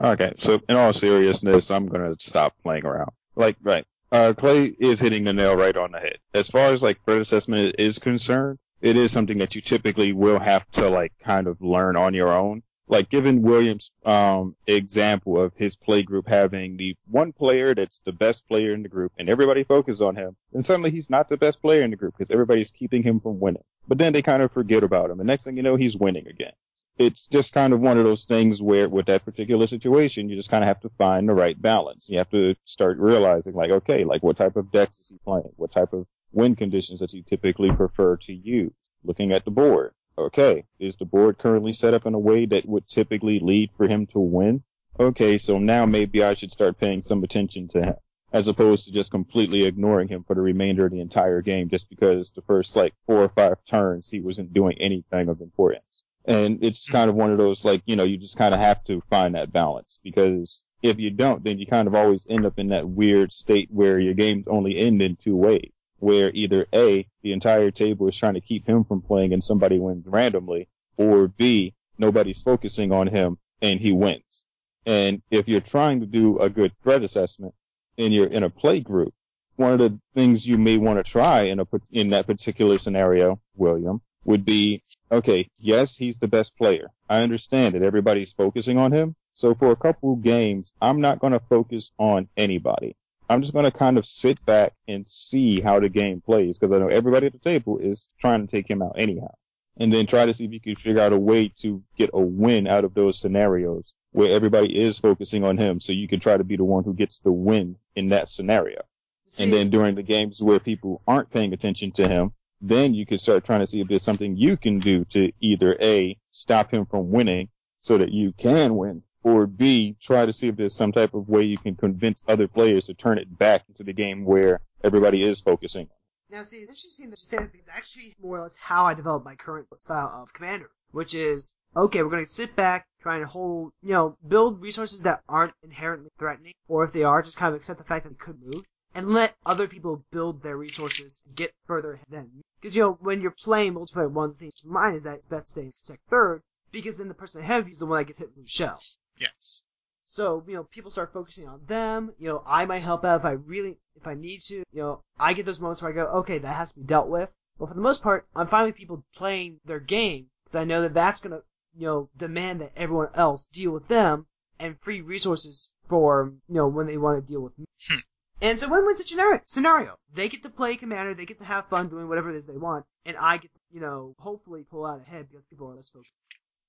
Okay, 0.00 0.32
so 0.38 0.60
in 0.68 0.76
all 0.76 0.92
seriousness, 0.92 1.70
I'm 1.70 1.86
gonna 1.86 2.14
stop 2.18 2.54
playing 2.62 2.84
around. 2.84 3.10
Like, 3.36 3.56
right. 3.62 3.84
Uh, 4.12 4.32
Clay 4.32 4.66
is 4.78 5.00
hitting 5.00 5.24
the 5.24 5.32
nail 5.32 5.56
right 5.56 5.76
on 5.76 5.90
the 5.90 5.98
head. 5.98 6.18
As 6.32 6.48
far 6.48 6.72
as 6.72 6.82
like 6.82 7.04
threat 7.04 7.20
assessment 7.20 7.74
is 7.78 7.98
concerned, 7.98 8.58
it 8.80 8.96
is 8.96 9.10
something 9.10 9.38
that 9.38 9.54
you 9.56 9.60
typically 9.60 10.12
will 10.12 10.38
have 10.38 10.70
to 10.72 10.88
like 10.88 11.12
kind 11.18 11.48
of 11.48 11.60
learn 11.60 11.96
on 11.96 12.14
your 12.14 12.32
own. 12.32 12.62
Like 12.86 13.08
given 13.08 13.42
Williams' 13.42 13.90
um 14.04 14.54
example 14.66 15.42
of 15.42 15.52
his 15.56 15.74
play 15.74 16.02
group 16.04 16.28
having 16.28 16.76
the 16.76 16.96
one 17.10 17.32
player 17.32 17.74
that's 17.74 18.00
the 18.04 18.12
best 18.12 18.46
player 18.46 18.74
in 18.74 18.82
the 18.84 18.88
group 18.88 19.10
and 19.18 19.28
everybody 19.28 19.64
focuses 19.64 20.02
on 20.02 20.14
him, 20.14 20.36
then 20.52 20.62
suddenly 20.62 20.90
he's 20.92 21.10
not 21.10 21.28
the 21.28 21.36
best 21.36 21.60
player 21.60 21.82
in 21.82 21.90
the 21.90 21.96
group 21.96 22.14
because 22.16 22.30
everybody's 22.30 22.70
keeping 22.70 23.02
him 23.02 23.18
from 23.18 23.40
winning. 23.40 23.64
But 23.88 23.98
then 23.98 24.12
they 24.12 24.22
kind 24.22 24.42
of 24.42 24.52
forget 24.52 24.84
about 24.84 25.10
him 25.10 25.18
and 25.18 25.26
next 25.26 25.44
thing 25.44 25.56
you 25.56 25.62
know 25.62 25.76
he's 25.76 25.96
winning 25.96 26.28
again 26.28 26.52
it's 26.96 27.26
just 27.26 27.52
kind 27.52 27.72
of 27.72 27.80
one 27.80 27.98
of 27.98 28.04
those 28.04 28.24
things 28.24 28.62
where 28.62 28.88
with 28.88 29.06
that 29.06 29.24
particular 29.24 29.66
situation, 29.66 30.28
you 30.28 30.36
just 30.36 30.50
kind 30.50 30.62
of 30.62 30.68
have 30.68 30.80
to 30.80 30.90
find 30.90 31.28
the 31.28 31.34
right 31.34 31.60
balance. 31.60 32.08
You 32.08 32.18
have 32.18 32.30
to 32.30 32.54
start 32.64 32.98
realizing 32.98 33.54
like, 33.54 33.70
okay, 33.70 34.04
like 34.04 34.22
what 34.22 34.36
type 34.36 34.56
of 34.56 34.70
decks 34.70 34.98
is 35.00 35.08
he 35.08 35.18
playing? 35.24 35.52
What 35.56 35.72
type 35.72 35.92
of 35.92 36.06
wind 36.32 36.58
conditions 36.58 37.00
does 37.00 37.12
he 37.12 37.22
typically 37.22 37.72
prefer 37.72 38.16
to 38.18 38.32
use? 38.32 38.72
Looking 39.02 39.32
at 39.32 39.44
the 39.44 39.50
board. 39.50 39.92
Okay, 40.16 40.64
is 40.78 40.94
the 40.94 41.04
board 41.04 41.38
currently 41.38 41.72
set 41.72 41.94
up 41.94 42.06
in 42.06 42.14
a 42.14 42.18
way 42.18 42.46
that 42.46 42.68
would 42.68 42.88
typically 42.88 43.40
lead 43.40 43.70
for 43.76 43.88
him 43.88 44.06
to 44.08 44.20
win? 44.20 44.62
Okay, 45.00 45.38
so 45.38 45.58
now 45.58 45.86
maybe 45.86 46.22
I 46.22 46.34
should 46.34 46.52
start 46.52 46.78
paying 46.78 47.02
some 47.02 47.24
attention 47.24 47.66
to 47.68 47.82
him. 47.82 47.94
As 48.32 48.46
opposed 48.46 48.84
to 48.84 48.92
just 48.92 49.10
completely 49.10 49.64
ignoring 49.64 50.06
him 50.06 50.22
for 50.22 50.34
the 50.34 50.40
remainder 50.40 50.86
of 50.86 50.92
the 50.92 51.00
entire 51.00 51.42
game 51.42 51.68
just 51.68 51.90
because 51.90 52.30
the 52.30 52.42
first 52.42 52.76
like 52.76 52.94
four 53.06 53.22
or 53.24 53.28
five 53.28 53.58
turns 53.68 54.10
he 54.10 54.20
wasn't 54.20 54.54
doing 54.54 54.76
anything 54.78 55.28
of 55.28 55.40
importance. 55.40 56.03
And 56.26 56.62
it's 56.62 56.86
hmm. 56.86 56.92
kind 56.92 57.10
of 57.10 57.16
one 57.16 57.30
of 57.30 57.38
those 57.38 57.64
like, 57.64 57.82
you 57.86 57.96
know, 57.96 58.04
you 58.04 58.16
just 58.16 58.36
kind 58.36 58.54
of 58.54 58.60
have 58.60 58.82
to 58.84 59.02
find 59.10 59.34
that 59.34 59.52
balance 59.52 60.00
because 60.02 60.64
if 60.82 60.98
you 60.98 61.10
don't, 61.10 61.42
then 61.44 61.58
you 61.58 61.66
kind 61.66 61.88
of 61.88 61.94
always 61.94 62.26
end 62.28 62.44
up 62.44 62.58
in 62.58 62.68
that 62.68 62.88
weird 62.88 63.32
state 63.32 63.68
where 63.70 63.98
your 63.98 64.14
games 64.14 64.44
only 64.46 64.78
end 64.78 65.00
in 65.00 65.16
two 65.16 65.36
ways. 65.36 65.70
Where 65.98 66.30
either 66.32 66.66
A, 66.74 67.06
the 67.22 67.32
entire 67.32 67.70
table 67.70 68.08
is 68.08 68.16
trying 68.16 68.34
to 68.34 68.40
keep 68.40 68.68
him 68.68 68.84
from 68.84 69.00
playing 69.00 69.32
and 69.32 69.42
somebody 69.42 69.78
wins 69.78 70.06
randomly, 70.06 70.68
or 70.98 71.28
B, 71.28 71.74
nobody's 71.96 72.42
focusing 72.42 72.92
on 72.92 73.06
him 73.06 73.38
and 73.62 73.80
he 73.80 73.92
wins. 73.92 74.44
And 74.84 75.22
if 75.30 75.48
you're 75.48 75.60
trying 75.60 76.00
to 76.00 76.06
do 76.06 76.38
a 76.38 76.50
good 76.50 76.72
threat 76.82 77.02
assessment 77.02 77.54
and 77.96 78.12
you're 78.12 78.26
in 78.26 78.42
a 78.42 78.50
play 78.50 78.80
group, 78.80 79.14
one 79.56 79.72
of 79.72 79.78
the 79.78 79.98
things 80.14 80.44
you 80.44 80.58
may 80.58 80.76
want 80.76 81.04
to 81.04 81.10
try 81.10 81.42
in 81.42 81.60
a 81.60 81.66
in 81.92 82.10
that 82.10 82.26
particular 82.26 82.78
scenario, 82.78 83.40
William, 83.56 84.02
would 84.24 84.44
be 84.44 84.82
okay, 85.10 85.48
yes, 85.58 85.96
he's 85.96 86.16
the 86.16 86.28
best 86.28 86.56
player. 86.56 86.90
I 87.08 87.20
understand 87.20 87.74
that 87.74 87.82
everybody's 87.82 88.32
focusing 88.32 88.78
on 88.78 88.92
him. 88.92 89.14
So 89.34 89.54
for 89.54 89.70
a 89.70 89.76
couple 89.76 90.16
games, 90.16 90.72
I'm 90.80 91.00
not 91.00 91.18
going 91.18 91.32
to 91.32 91.40
focus 91.48 91.90
on 91.98 92.28
anybody. 92.36 92.96
I'm 93.28 93.40
just 93.40 93.52
going 93.52 93.64
to 93.64 93.76
kind 93.76 93.98
of 93.98 94.06
sit 94.06 94.44
back 94.44 94.74
and 94.86 95.08
see 95.08 95.60
how 95.60 95.80
the 95.80 95.88
game 95.88 96.20
plays 96.20 96.58
because 96.58 96.74
I 96.74 96.78
know 96.78 96.88
everybody 96.88 97.26
at 97.26 97.32
the 97.32 97.38
table 97.38 97.78
is 97.78 98.08
trying 98.20 98.46
to 98.46 98.50
take 98.50 98.68
him 98.68 98.82
out 98.82 98.96
anyhow. 98.98 99.34
And 99.76 99.92
then 99.92 100.06
try 100.06 100.24
to 100.24 100.32
see 100.32 100.44
if 100.44 100.52
you 100.52 100.60
can 100.60 100.76
figure 100.76 101.00
out 101.00 101.12
a 101.12 101.18
way 101.18 101.52
to 101.62 101.82
get 101.96 102.10
a 102.12 102.20
win 102.20 102.68
out 102.68 102.84
of 102.84 102.94
those 102.94 103.18
scenarios 103.18 103.92
where 104.12 104.30
everybody 104.30 104.78
is 104.80 104.98
focusing 104.98 105.42
on 105.42 105.58
him 105.58 105.80
so 105.80 105.92
you 105.92 106.06
can 106.06 106.20
try 106.20 106.36
to 106.36 106.44
be 106.44 106.56
the 106.56 106.64
one 106.64 106.84
who 106.84 106.94
gets 106.94 107.18
the 107.18 107.32
win 107.32 107.76
in 107.96 108.10
that 108.10 108.28
scenario. 108.28 108.80
See, 109.26 109.42
And 109.42 109.52
then 109.52 109.70
during 109.70 109.96
the 109.96 110.02
games 110.04 110.40
where 110.40 110.60
people 110.60 111.02
aren't 111.08 111.30
paying 111.30 111.52
attention 111.52 111.90
to 111.92 112.06
him, 112.06 112.32
then 112.68 112.94
you 112.94 113.06
can 113.06 113.18
start 113.18 113.44
trying 113.44 113.60
to 113.60 113.66
see 113.66 113.80
if 113.80 113.88
there's 113.88 114.02
something 114.02 114.36
you 114.36 114.56
can 114.56 114.78
do 114.78 115.04
to 115.06 115.30
either 115.40 115.76
A, 115.80 116.16
stop 116.32 116.72
him 116.72 116.86
from 116.86 117.10
winning 117.10 117.48
so 117.80 117.98
that 117.98 118.12
you 118.12 118.32
can 118.32 118.76
win, 118.76 119.02
or 119.22 119.46
B, 119.46 119.96
try 120.02 120.24
to 120.26 120.32
see 120.32 120.48
if 120.48 120.56
there's 120.56 120.74
some 120.74 120.92
type 120.92 121.14
of 121.14 121.28
way 121.28 121.42
you 121.42 121.58
can 121.58 121.76
convince 121.76 122.22
other 122.26 122.48
players 122.48 122.86
to 122.86 122.94
turn 122.94 123.18
it 123.18 123.38
back 123.38 123.64
into 123.68 123.82
the 123.82 123.92
game 123.92 124.24
where 124.24 124.60
everybody 124.82 125.22
is 125.22 125.40
focusing. 125.40 125.88
Now, 126.30 126.42
see, 126.42 126.58
it's 126.58 126.70
interesting 126.70 127.10
that 127.10 127.20
you 127.20 127.26
say 127.26 127.36
that 127.36 127.52
because 127.52 127.68
actually 127.70 128.16
more 128.20 128.38
or 128.38 128.42
less 128.42 128.56
how 128.56 128.86
I 128.86 128.94
developed 128.94 129.24
my 129.24 129.34
current 129.34 129.66
style 129.78 130.22
of 130.22 130.32
commander, 130.32 130.70
which 130.90 131.14
is 131.14 131.54
okay, 131.76 132.02
we're 132.02 132.10
going 132.10 132.24
to 132.24 132.30
sit 132.30 132.54
back, 132.56 132.86
try 133.02 133.16
and 133.16 133.26
hold, 133.26 133.72
you 133.82 133.92
know, 133.92 134.16
build 134.26 134.60
resources 134.60 135.02
that 135.02 135.20
aren't 135.28 135.52
inherently 135.62 136.10
threatening, 136.18 136.54
or 136.68 136.84
if 136.84 136.92
they 136.92 137.02
are, 137.02 137.22
just 137.22 137.36
kind 137.36 137.50
of 137.50 137.56
accept 137.56 137.78
the 137.78 137.84
fact 137.84 138.04
that 138.04 138.10
they 138.10 138.24
could 138.24 138.40
move, 138.42 138.64
and 138.94 139.10
let 139.10 139.34
other 139.44 139.66
people 139.66 140.04
build 140.10 140.42
their 140.42 140.56
resources 140.56 141.22
get 141.34 141.52
further 141.66 141.94
ahead 141.94 142.06
than. 142.10 142.30
Because, 142.64 142.76
you 142.76 142.80
know, 142.80 142.96
when 143.02 143.20
you're 143.20 143.30
playing 143.30 143.74
multiplayer, 143.74 144.10
one 144.10 144.30
of 144.30 144.38
the 144.38 144.38
things 144.38 144.54
to 144.62 144.66
mind 144.66 144.96
is 144.96 145.02
that 145.02 145.16
it's 145.16 145.26
best 145.26 145.48
to 145.48 145.52
stay 145.52 145.62
in 145.64 145.72
sec 145.74 146.00
third, 146.08 146.40
because 146.72 146.96
then 146.96 147.08
the 147.08 147.12
person 147.12 147.42
ahead 147.42 147.60
of 147.60 147.66
you 147.66 147.72
is 147.72 147.78
the 147.78 147.84
one 147.84 147.98
that 147.98 148.06
gets 148.06 148.18
hit 148.18 148.32
from 148.32 148.42
the 148.42 148.48
shell. 148.48 148.80
Yes. 149.18 149.62
So, 150.06 150.42
you 150.46 150.54
know, 150.54 150.64
people 150.64 150.90
start 150.90 151.12
focusing 151.12 151.46
on 151.46 151.60
them. 151.66 152.14
You 152.18 152.28
know, 152.28 152.42
I 152.46 152.64
might 152.64 152.82
help 152.82 153.04
out 153.04 153.20
if 153.20 153.26
I 153.26 153.32
really, 153.32 153.76
if 153.96 154.06
I 154.06 154.14
need 154.14 154.40
to. 154.46 154.64
You 154.72 154.80
know, 154.80 155.02
I 155.20 155.34
get 155.34 155.44
those 155.44 155.60
moments 155.60 155.82
where 155.82 155.92
I 155.92 155.94
go, 155.94 156.06
okay, 156.20 156.38
that 156.38 156.56
has 156.56 156.72
to 156.72 156.80
be 156.80 156.86
dealt 156.86 157.08
with. 157.08 157.28
But 157.58 157.68
for 157.68 157.74
the 157.74 157.82
most 157.82 158.02
part, 158.02 158.26
I'm 158.34 158.48
fine 158.48 158.64
with 158.64 158.76
people 158.76 159.04
playing 159.14 159.60
their 159.66 159.78
game 159.78 160.30
because 160.44 160.58
I 160.58 160.64
know 160.64 160.80
that 160.80 160.94
that's 160.94 161.20
gonna, 161.20 161.42
you 161.76 161.86
know, 161.86 162.08
demand 162.16 162.62
that 162.62 162.72
everyone 162.78 163.10
else 163.14 163.46
deal 163.52 163.72
with 163.72 163.88
them 163.88 164.26
and 164.58 164.80
free 164.80 165.02
resources 165.02 165.70
for, 165.90 166.32
you 166.48 166.54
know, 166.54 166.68
when 166.68 166.86
they 166.86 166.96
want 166.96 167.22
to 167.22 167.30
deal 167.30 167.42
with 167.42 167.58
me. 167.58 167.66
Hmm. 167.90 167.98
And 168.40 168.58
so 168.58 168.68
win-win's 168.68 169.00
a 169.00 169.04
generic 169.04 169.42
scenario. 169.46 169.96
They 170.14 170.28
get 170.28 170.42
to 170.42 170.50
play 170.50 170.76
commander, 170.76 171.14
they 171.14 171.24
get 171.24 171.38
to 171.38 171.44
have 171.44 171.68
fun 171.68 171.88
doing 171.88 172.08
whatever 172.08 172.30
it 172.30 172.36
is 172.36 172.46
they 172.46 172.56
want, 172.56 172.84
and 173.06 173.16
I 173.16 173.38
get, 173.38 173.52
to, 173.52 173.60
you 173.72 173.80
know, 173.80 174.14
hopefully 174.18 174.64
pull 174.70 174.84
out 174.84 175.00
ahead 175.00 175.28
because 175.28 175.46
people 175.46 175.68
are 175.68 175.74
less 175.74 175.88
focused. 175.88 176.12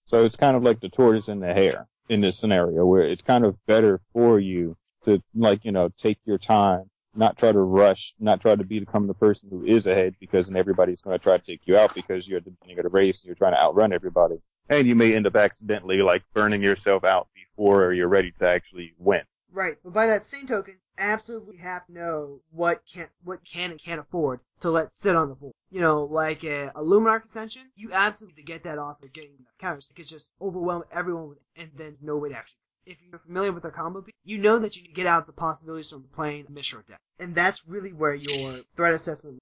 So 0.07 0.23
it's 0.23 0.35
kind 0.35 0.55
of 0.55 0.63
like 0.63 0.79
the 0.79 0.89
tortoise 0.89 1.27
and 1.27 1.41
the 1.41 1.53
hare 1.53 1.87
in 2.09 2.21
this 2.21 2.37
scenario 2.37 2.85
where 2.85 3.03
it's 3.03 3.23
kind 3.23 3.43
of 3.43 3.57
better 3.65 3.99
for 4.13 4.39
you 4.39 4.77
to 5.05 5.21
like, 5.33 5.65
you 5.65 5.71
know, 5.71 5.89
take 5.97 6.19
your 6.25 6.37
time, 6.37 6.89
not 7.15 7.37
try 7.37 7.51
to 7.51 7.59
rush, 7.59 8.13
not 8.19 8.41
try 8.41 8.55
to 8.55 8.63
become 8.63 9.07
the 9.07 9.13
person 9.15 9.49
who 9.49 9.65
is 9.65 9.87
ahead 9.87 10.15
because 10.19 10.47
then 10.47 10.57
everybody's 10.57 11.01
going 11.01 11.17
to 11.17 11.23
try 11.23 11.37
to 11.37 11.43
take 11.43 11.61
you 11.65 11.77
out 11.77 11.95
because 11.95 12.27
you're 12.27 12.37
at 12.37 12.45
the 12.45 12.51
beginning 12.51 12.79
of 12.79 12.83
the 12.83 12.89
race 12.89 13.21
and 13.21 13.27
you're 13.27 13.35
trying 13.35 13.53
to 13.53 13.59
outrun 13.59 13.93
everybody. 13.93 14.35
And 14.69 14.87
you 14.87 14.95
may 14.95 15.15
end 15.15 15.27
up 15.27 15.35
accidentally 15.35 15.97
like 15.97 16.23
burning 16.33 16.61
yourself 16.61 17.03
out 17.03 17.27
before 17.33 17.93
you're 17.93 18.07
ready 18.07 18.31
to 18.39 18.47
actually 18.47 18.93
win. 18.99 19.21
Right, 19.51 19.77
but 19.83 19.93
by 19.93 20.07
that 20.07 20.25
same 20.25 20.47
token, 20.47 20.75
absolutely 20.97 21.57
have 21.57 21.85
to 21.87 21.93
know 21.93 22.39
what 22.51 22.81
can 22.91 23.07
what 23.23 23.39
can 23.45 23.71
and 23.71 23.81
can't 23.81 23.99
afford 23.99 24.39
to 24.61 24.71
let 24.71 24.91
sit 24.91 25.15
on 25.15 25.29
the 25.29 25.35
board. 25.35 25.53
You 25.71 25.81
know, 25.81 26.03
like 26.03 26.43
a, 26.43 26.71
a 26.75 26.81
Luminarch 26.81 27.25
Ascension, 27.25 27.63
you 27.75 27.91
absolutely 27.93 28.43
get 28.43 28.63
that 28.63 28.77
off 28.77 29.01
of 29.03 29.13
getting 29.13 29.31
enough 29.31 29.53
counters. 29.59 29.89
It 29.89 29.95
could 29.95 30.07
just 30.07 30.31
overwhelm 30.41 30.83
everyone 30.91 31.29
with 31.29 31.37
and 31.55 31.69
then 31.77 31.97
no 32.01 32.17
way 32.17 32.29
to 32.29 32.35
actually. 32.35 32.59
If 32.85 32.97
you're 33.09 33.19
familiar 33.19 33.51
with 33.51 33.63
their 33.63 33.71
combo, 33.71 34.01
piece, 34.01 34.13
you 34.23 34.37
know 34.37 34.59
that 34.59 34.75
you 34.77 34.83
can 34.83 34.93
get 34.93 35.07
out 35.07 35.25
the 35.25 35.33
possibilities 35.33 35.89
from 35.89 36.03
playing 36.15 36.45
a 36.47 36.51
Mishra 36.51 36.83
deck, 36.87 36.99
and 37.19 37.33
that's 37.33 37.67
really 37.67 37.93
where 37.93 38.13
your 38.13 38.59
threat 38.75 38.93
assessment. 38.93 39.39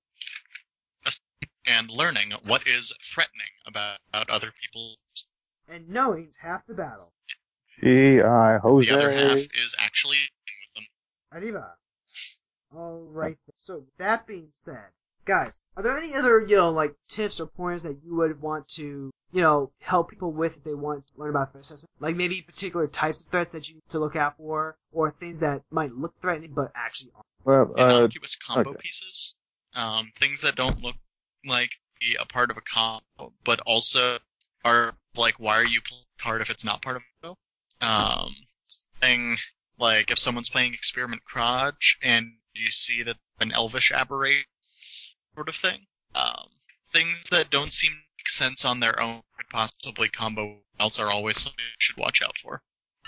And 1.65 1.89
learning 1.89 2.33
what 2.45 2.67
is 2.67 2.93
threatening 3.01 3.47
about, 3.65 3.99
about 4.09 4.29
other 4.29 4.51
people. 4.61 4.95
And 5.67 5.87
knowing 5.89 6.31
half 6.41 6.65
the 6.67 6.73
battle. 6.73 7.13
Gee, 7.81 8.21
I 8.21 8.57
Jose. 8.57 8.89
The 8.89 8.97
other 8.97 9.11
half 9.11 9.37
is 9.37 9.75
actually 9.79 10.17
with 11.33 11.43
them. 11.43 11.53
Arriba. 11.53 11.73
Alright, 12.75 13.37
so 13.55 13.77
with 13.77 13.97
that 13.97 14.25
being 14.25 14.47
said, 14.49 14.89
guys, 15.25 15.61
are 15.77 15.83
there 15.83 15.97
any 15.97 16.15
other, 16.15 16.41
you 16.41 16.55
know, 16.55 16.71
like 16.71 16.95
tips 17.07 17.39
or 17.39 17.45
pointers 17.45 17.83
that 17.83 17.97
you 18.03 18.15
would 18.15 18.41
want 18.41 18.67
to, 18.69 19.11
you 19.31 19.41
know, 19.41 19.71
help 19.79 20.09
people 20.09 20.31
with 20.31 20.57
if 20.57 20.63
they 20.63 20.73
want 20.73 21.05
to 21.05 21.13
learn 21.17 21.29
about 21.29 21.51
threat 21.51 21.61
assessment? 21.61 21.91
Like 21.99 22.15
maybe 22.15 22.41
particular 22.41 22.87
types 22.87 23.21
of 23.21 23.27
threats 23.29 23.51
that 23.53 23.69
you 23.69 23.75
need 23.75 23.89
to 23.91 23.99
look 23.99 24.15
out 24.15 24.37
for, 24.37 24.75
or 24.91 25.11
things 25.11 25.39
that 25.41 25.61
might 25.69 25.93
look 25.93 26.13
threatening 26.19 26.53
but 26.53 26.71
actually 26.75 27.11
aren't. 27.15 27.27
Well, 27.45 27.79
uh, 27.79 27.97
Innocuous 27.97 28.35
combo 28.37 28.71
okay. 28.71 28.79
pieces. 28.81 29.35
Um, 29.75 30.11
things 30.19 30.41
that 30.41 30.55
don't 30.55 30.81
look 30.81 30.95
like 31.45 31.69
be 31.99 32.15
a 32.19 32.25
part 32.25 32.49
of 32.49 32.57
a 32.57 32.61
combo, 32.61 33.33
but 33.43 33.59
also 33.61 34.17
are 34.65 34.95
like, 35.15 35.35
why 35.39 35.57
are 35.57 35.65
you 35.65 35.81
playing 35.81 36.05
a 36.19 36.23
card 36.23 36.41
if 36.41 36.49
it's 36.49 36.65
not 36.65 36.81
part 36.81 36.95
of 36.95 37.01
a 37.03 37.27
combo? 37.27 37.37
Um, 37.81 38.35
thing 38.99 39.37
like 39.77 40.11
if 40.11 40.19
someone's 40.19 40.49
playing 40.49 40.73
Experiment 40.73 41.23
Kraj 41.25 41.97
and 42.03 42.33
you 42.53 42.69
see 42.69 43.03
that 43.03 43.17
an 43.39 43.51
Elvish 43.51 43.91
aberrate 43.91 44.45
sort 45.35 45.49
of 45.49 45.55
thing. 45.55 45.79
Um, 46.15 46.47
things 46.91 47.23
that 47.31 47.49
don't 47.49 47.73
seem 47.73 47.91
to 47.91 47.97
make 48.17 48.29
sense 48.29 48.65
on 48.65 48.79
their 48.79 48.99
own 48.99 49.21
could 49.37 49.49
possibly 49.49 50.09
combo 50.09 50.57
else 50.79 50.99
are 50.99 51.09
always 51.09 51.39
something 51.39 51.59
you 51.59 51.75
should 51.79 51.97
watch 51.97 52.21
out 52.23 52.35
for. 52.41 52.61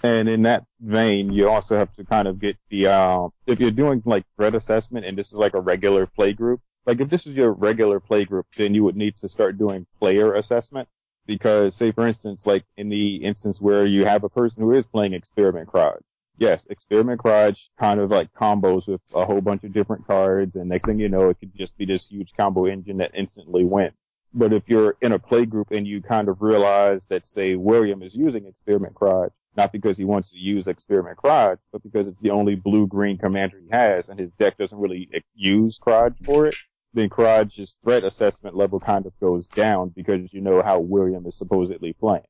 And 0.04 0.28
in 0.28 0.44
that 0.44 0.66
vein, 0.80 1.32
you 1.32 1.50
also 1.50 1.78
have 1.78 1.94
to 1.96 2.04
kind 2.04 2.28
of 2.28 2.40
get 2.40 2.58
the, 2.70 2.88
uh, 2.88 3.28
if 3.48 3.60
you're 3.60 3.72
doing 3.72 4.04
like 4.06 4.26
threat 4.36 4.54
assessment 4.54 5.06
and 5.06 5.18
this 5.18 5.32
is 5.32 5.38
like 5.38 5.54
a 5.54 5.60
regular 5.60 6.06
play 6.06 6.34
group, 6.34 6.62
like 6.86 7.00
if 7.00 7.10
this 7.10 7.26
is 7.26 7.36
your 7.36 7.52
regular 7.52 8.00
play 8.00 8.26
group, 8.26 8.46
then 8.58 8.76
you 8.76 8.84
would 8.84 8.96
need 8.96 9.16
to 9.22 9.30
start 9.30 9.58
doing 9.58 9.88
player 10.00 10.36
assessment. 10.36 10.88
Because 11.26 11.76
say 11.76 11.92
for 11.92 12.06
instance, 12.06 12.46
like 12.46 12.66
in 12.78 12.90
the 12.90 13.18
instance 13.18 13.60
where 13.60 13.86
you 13.86 14.06
have 14.06 14.24
a 14.24 14.30
person 14.30 14.62
who 14.62 14.74
is 14.74 14.86
playing 14.86 15.14
Experiment 15.14 15.68
Kraj, 15.68 16.00
yes, 16.38 16.66
Experiment 16.70 17.20
Kraj 17.20 17.60
kind 17.80 18.00
of 18.00 18.12
like 18.12 18.34
combos 18.34 18.88
with 18.88 19.02
a 19.14 19.26
whole 19.26 19.42
bunch 19.42 19.64
of 19.64 19.74
different 19.74 20.06
cards 20.08 20.56
and 20.56 20.70
next 20.70 20.86
thing 20.86 21.00
you 21.00 21.10
know, 21.10 21.30
it 21.30 21.40
could 21.40 21.56
just 21.56 21.78
be 21.78 21.86
this 21.86 22.08
huge 22.08 22.32
combo 22.36 22.66
engine 22.66 22.98
that 22.98 23.12
instantly 23.14 23.64
wins. 23.64 23.94
But 24.34 24.52
if 24.52 24.64
you're 24.68 24.98
in 25.02 25.14
a 25.14 25.20
play 25.20 25.46
group 25.46 25.72
and 25.72 25.88
you 25.88 26.02
kind 26.02 26.28
of 26.28 26.42
realize 26.42 27.08
that 27.08 27.24
say 27.24 27.56
William 27.56 28.02
is 28.02 28.16
using 28.16 28.46
Experiment 28.46 28.94
Kraj, 28.94 29.32
not 29.56 29.72
because 29.72 29.98
he 29.98 30.04
wants 30.04 30.32
to 30.32 30.38
use 30.38 30.68
Experiment 30.68 31.18
Kraj, 31.18 31.58
but 31.72 31.82
because 31.84 32.10
it's 32.10 32.22
the 32.22 32.32
only 32.32 32.56
blue-green 32.56 33.18
commander 33.18 33.58
he 33.60 33.70
has 33.72 34.10
and 34.10 34.20
his 34.20 34.32
deck 34.38 34.58
doesn't 34.58 34.78
really 34.78 35.10
use 35.34 35.80
Kraj 35.80 36.14
for 36.26 36.48
it, 36.48 36.56
then 36.94 37.10
Kraj's 37.10 37.78
threat 37.84 38.04
assessment 38.04 38.56
level 38.56 38.80
kind 38.80 39.06
of 39.06 39.18
goes 39.20 39.48
down 39.48 39.90
because 39.90 40.34
you 40.34 40.42
know 40.42 40.62
how 40.62 40.80
William 40.80 41.26
is 41.26 41.38
supposedly 41.38 41.94
playing. 41.94 42.24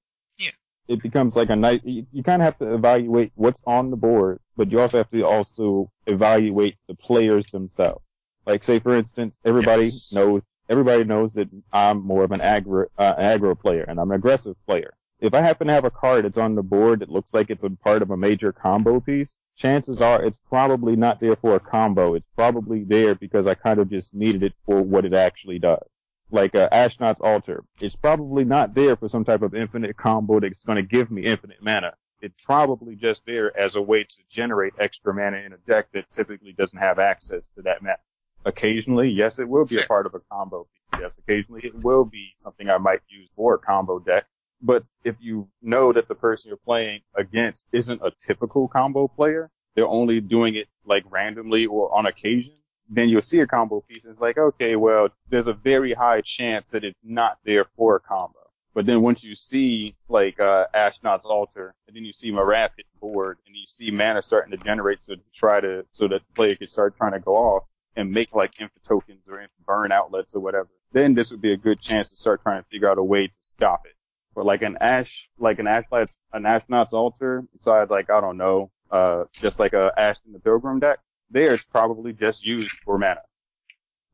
It 0.88 1.02
becomes 1.02 1.36
like 1.36 1.50
a 1.50 1.56
nice, 1.56 1.82
you, 1.84 2.06
you 2.12 2.24
kind 2.24 2.42
of 2.42 2.46
have 2.46 2.58
to 2.60 2.74
evaluate 2.74 3.32
what's 3.36 3.62
on 3.66 3.90
the 3.90 3.98
board, 3.98 4.40
but 4.56 4.72
you 4.72 4.80
also 4.80 4.98
have 4.98 5.10
to 5.12 5.24
also 5.26 5.92
evaluate 6.08 6.76
the 6.88 6.96
players 6.96 7.50
themselves. 7.50 8.04
Like 8.46 8.64
say 8.64 8.80
for 8.80 8.96
instance, 8.96 9.34
everybody 9.44 9.86
Yes. 9.86 10.12
knows, 10.12 10.42
everybody 10.70 11.04
knows 11.04 11.34
that 11.34 11.50
I'm 11.74 12.06
more 12.06 12.24
of 12.24 12.32
an 12.32 12.40
aggro, 12.40 12.86
uh, 12.98 13.16
aggro 13.16 13.60
player 13.60 13.84
and 13.88 14.00
I'm 14.00 14.12
an 14.12 14.16
aggressive 14.18 14.56
player. 14.68 14.94
If 15.20 15.34
I 15.34 15.42
happen 15.42 15.68
to 15.68 15.74
have 15.74 15.86
a 15.86 15.92
card 15.92 16.26
that's 16.26 16.38
on 16.38 16.56
the 16.56 16.62
board 16.62 17.00
that 17.00 17.10
looks 17.10 17.34
like 17.34 17.50
it's 17.50 17.64
a 17.64 17.70
part 17.70 18.02
of 18.02 18.12
a 18.12 18.18
major 18.18 18.52
combo 18.52 19.00
piece, 19.00 19.38
chances 19.56 20.02
are 20.02 20.24
it's 20.24 20.40
probably 20.50 20.96
not 20.96 21.20
there 21.20 21.36
for 21.38 21.56
a 21.56 21.60
combo. 21.60 22.14
It's 22.16 22.28
probably 22.36 22.84
there 22.84 23.16
because 23.16 23.48
I 23.48 23.56
kind 23.56 23.80
of 23.80 23.90
just 23.90 24.14
needed 24.14 24.44
it 24.44 24.54
for 24.66 24.82
what 24.84 25.06
it 25.06 25.14
actually 25.14 25.58
does. 25.58 25.88
Like 26.32 26.56
uh, 26.56 26.70
Ashnod's 26.72 27.22
Altar, 27.22 27.64
it's 27.80 27.96
probably 27.96 28.44
not 28.44 28.74
there 28.74 28.96
for 28.96 29.08
some 29.08 29.24
type 29.24 29.42
of 29.42 29.54
infinite 29.54 29.96
combo 29.96 30.40
that's 30.40 30.64
going 30.64 30.78
to 30.78 30.82
give 30.82 31.12
me 31.12 31.26
infinite 31.26 31.62
mana. 31.62 31.94
It's 32.22 32.40
probably 32.46 32.96
just 32.96 33.22
there 33.28 33.56
as 33.58 33.76
a 33.76 33.82
way 33.82 34.04
to 34.04 34.18
generate 34.30 34.74
extra 34.80 35.14
mana 35.14 35.38
in 35.38 35.54
a 35.54 35.58
deck 35.68 35.88
that 35.94 36.10
typically 36.10 36.54
doesn't 36.54 36.80
have 36.80 36.98
access 36.98 37.48
to 37.56 37.62
that 37.64 37.84
mana. 37.84 37.98
Occasionally, 38.46 39.10
yes, 39.10 39.40
it 39.40 39.48
will 39.48 39.66
be 39.66 39.80
a 39.80 39.86
part 39.86 40.06
of 40.06 40.16
a 40.16 40.20
combo. 40.32 40.68
Yes, 41.00 41.18
occasionally 41.18 41.62
it 41.64 41.76
will 41.84 42.06
be 42.06 42.34
something 42.38 42.70
I 42.70 42.78
might 42.78 43.02
use 43.08 43.30
for 43.36 43.56
a 43.56 43.60
combo 43.60 44.00
deck. 44.00 44.26
But 44.62 44.84
if 45.04 45.16
you 45.20 45.48
know 45.62 45.92
that 45.94 46.08
the 46.08 46.16
person 46.16 46.50
you're 46.50 46.58
playing 46.58 47.02
against 47.16 47.66
isn't 47.72 48.02
a 48.02 48.12
typical 48.26 48.68
combo 48.68 49.08
player, 49.08 49.52
they're 49.76 49.88
only 49.88 50.22
doing 50.22 50.56
it 50.56 50.68
like 50.86 51.04
randomly 51.10 51.66
or 51.66 51.94
on 51.96 52.06
occasion, 52.06 52.54
then 52.90 53.10
you'll 53.10 53.22
see 53.22 53.40
a 53.40 53.48
combo 53.48 53.82
piece 53.82 54.06
and 54.06 54.14
it's 54.14 54.22
like, 54.22 54.38
okay, 54.38 54.76
well, 54.76 55.10
there's 55.30 55.48
a 55.48 55.54
very 55.54 55.94
high 55.94 56.22
chance 56.22 56.66
that 56.72 56.84
it's 56.84 57.00
not 57.04 57.40
there 57.46 57.66
for 57.76 57.96
a 57.96 58.00
combo. 58.00 58.40
But 58.74 58.86
then 58.86 59.02
once 59.02 59.24
you 59.24 59.36
see 59.36 59.96
like 60.10 60.40
uh 60.40 60.66
Ashnod's 60.76 61.26
Altar, 61.26 61.74
and 61.88 61.96
then 61.96 62.04
you 62.04 62.12
see 62.12 62.32
Marath 62.32 62.72
hit 62.76 62.86
the 62.94 63.00
board, 63.00 63.38
and 63.48 63.56
you 63.56 63.64
see 63.68 63.90
mana 63.90 64.22
starting 64.22 64.52
to 64.52 64.64
generate 64.64 65.02
so 65.02 65.16
to 65.16 65.22
try 65.34 65.62
to 65.62 65.86
so 65.92 66.08
that 66.10 66.22
the 66.28 66.34
player 66.34 66.56
can 66.56 66.68
start 66.68 66.98
trying 66.98 67.14
to 67.14 67.20
go 67.20 67.36
off 67.36 67.64
and 67.96 68.12
make 68.12 68.36
like 68.36 68.52
info 68.60 68.74
tokens 68.86 69.22
or 69.32 69.46
burn 69.66 69.92
outlets 69.92 70.36
or 70.36 70.42
whatever, 70.42 70.68
then 70.92 71.14
this 71.14 71.32
would 71.32 71.42
be 71.42 71.54
a 71.54 71.58
good 71.58 71.80
chance 71.80 72.10
to 72.10 72.16
start 72.16 72.42
trying 72.42 72.62
to 72.62 72.70
figure 72.70 72.90
out 72.90 72.98
a 72.98 73.04
way 73.04 73.28
to 73.28 73.34
stop 73.40 73.86
it. 73.86 73.96
But 74.36 74.46
like 74.46 74.62
an 74.62 74.78
Ash, 74.82 75.30
like 75.40 75.60
an 75.60 75.66
Ashlight, 75.66 76.12
an 76.34 76.46
Altar, 76.92 77.44
besides 77.54 77.90
like, 77.90 78.10
I 78.10 78.20
don't 78.20 78.38
know, 78.38 78.70
uh, 78.92 79.24
just 79.34 79.60
like 79.60 79.74
a 79.74 79.92
Ashling 79.98 80.34
the 80.34 80.40
Pilgrim 80.40 80.80
deck, 80.80 81.00
there 81.30 81.54
it's 81.54 81.64
probably 81.64 82.14
just 82.14 82.46
used 82.46 82.72
for 82.84 82.98
mana. 82.98 83.22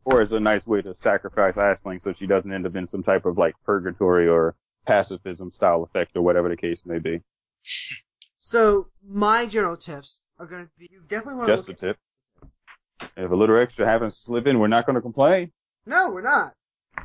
Or 0.03 0.21
as 0.21 0.31
a 0.31 0.39
nice 0.39 0.65
way 0.65 0.81
to 0.81 0.95
sacrifice 0.97 1.55
Ashling 1.55 2.01
so 2.01 2.13
she 2.13 2.25
doesn't 2.25 2.51
end 2.51 2.65
up 2.65 2.75
in 2.75 2.87
some 2.87 3.03
type 3.03 3.25
of 3.25 3.37
like 3.37 3.53
purgatory 3.63 4.27
or 4.27 4.55
pacifism 4.85 5.51
style 5.51 5.83
effect 5.83 6.15
or 6.15 6.21
whatever 6.21 6.49
the 6.49 6.57
case 6.57 6.81
may 6.85 6.99
be. 6.99 7.21
So 8.39 8.87
my 9.07 9.45
general 9.45 9.77
tips 9.77 10.21
are 10.39 10.47
going 10.47 10.65
to 10.65 10.71
be 10.79 10.89
you 10.91 11.01
definitely 11.07 11.35
want 11.35 11.49
to 11.49 11.55
Just 11.55 11.69
a 11.69 11.73
tip. 11.75 11.97
If 13.15 13.31
a 13.31 13.35
little 13.35 13.59
extra 13.59 13.85
happens 13.85 14.17
to 14.17 14.25
slip 14.25 14.47
in, 14.47 14.59
we're 14.59 14.67
not 14.67 14.85
going 14.85 14.95
to 14.95 15.01
complain. 15.01 15.51
No, 15.85 16.09
we're 16.11 16.21
not. 16.21 16.53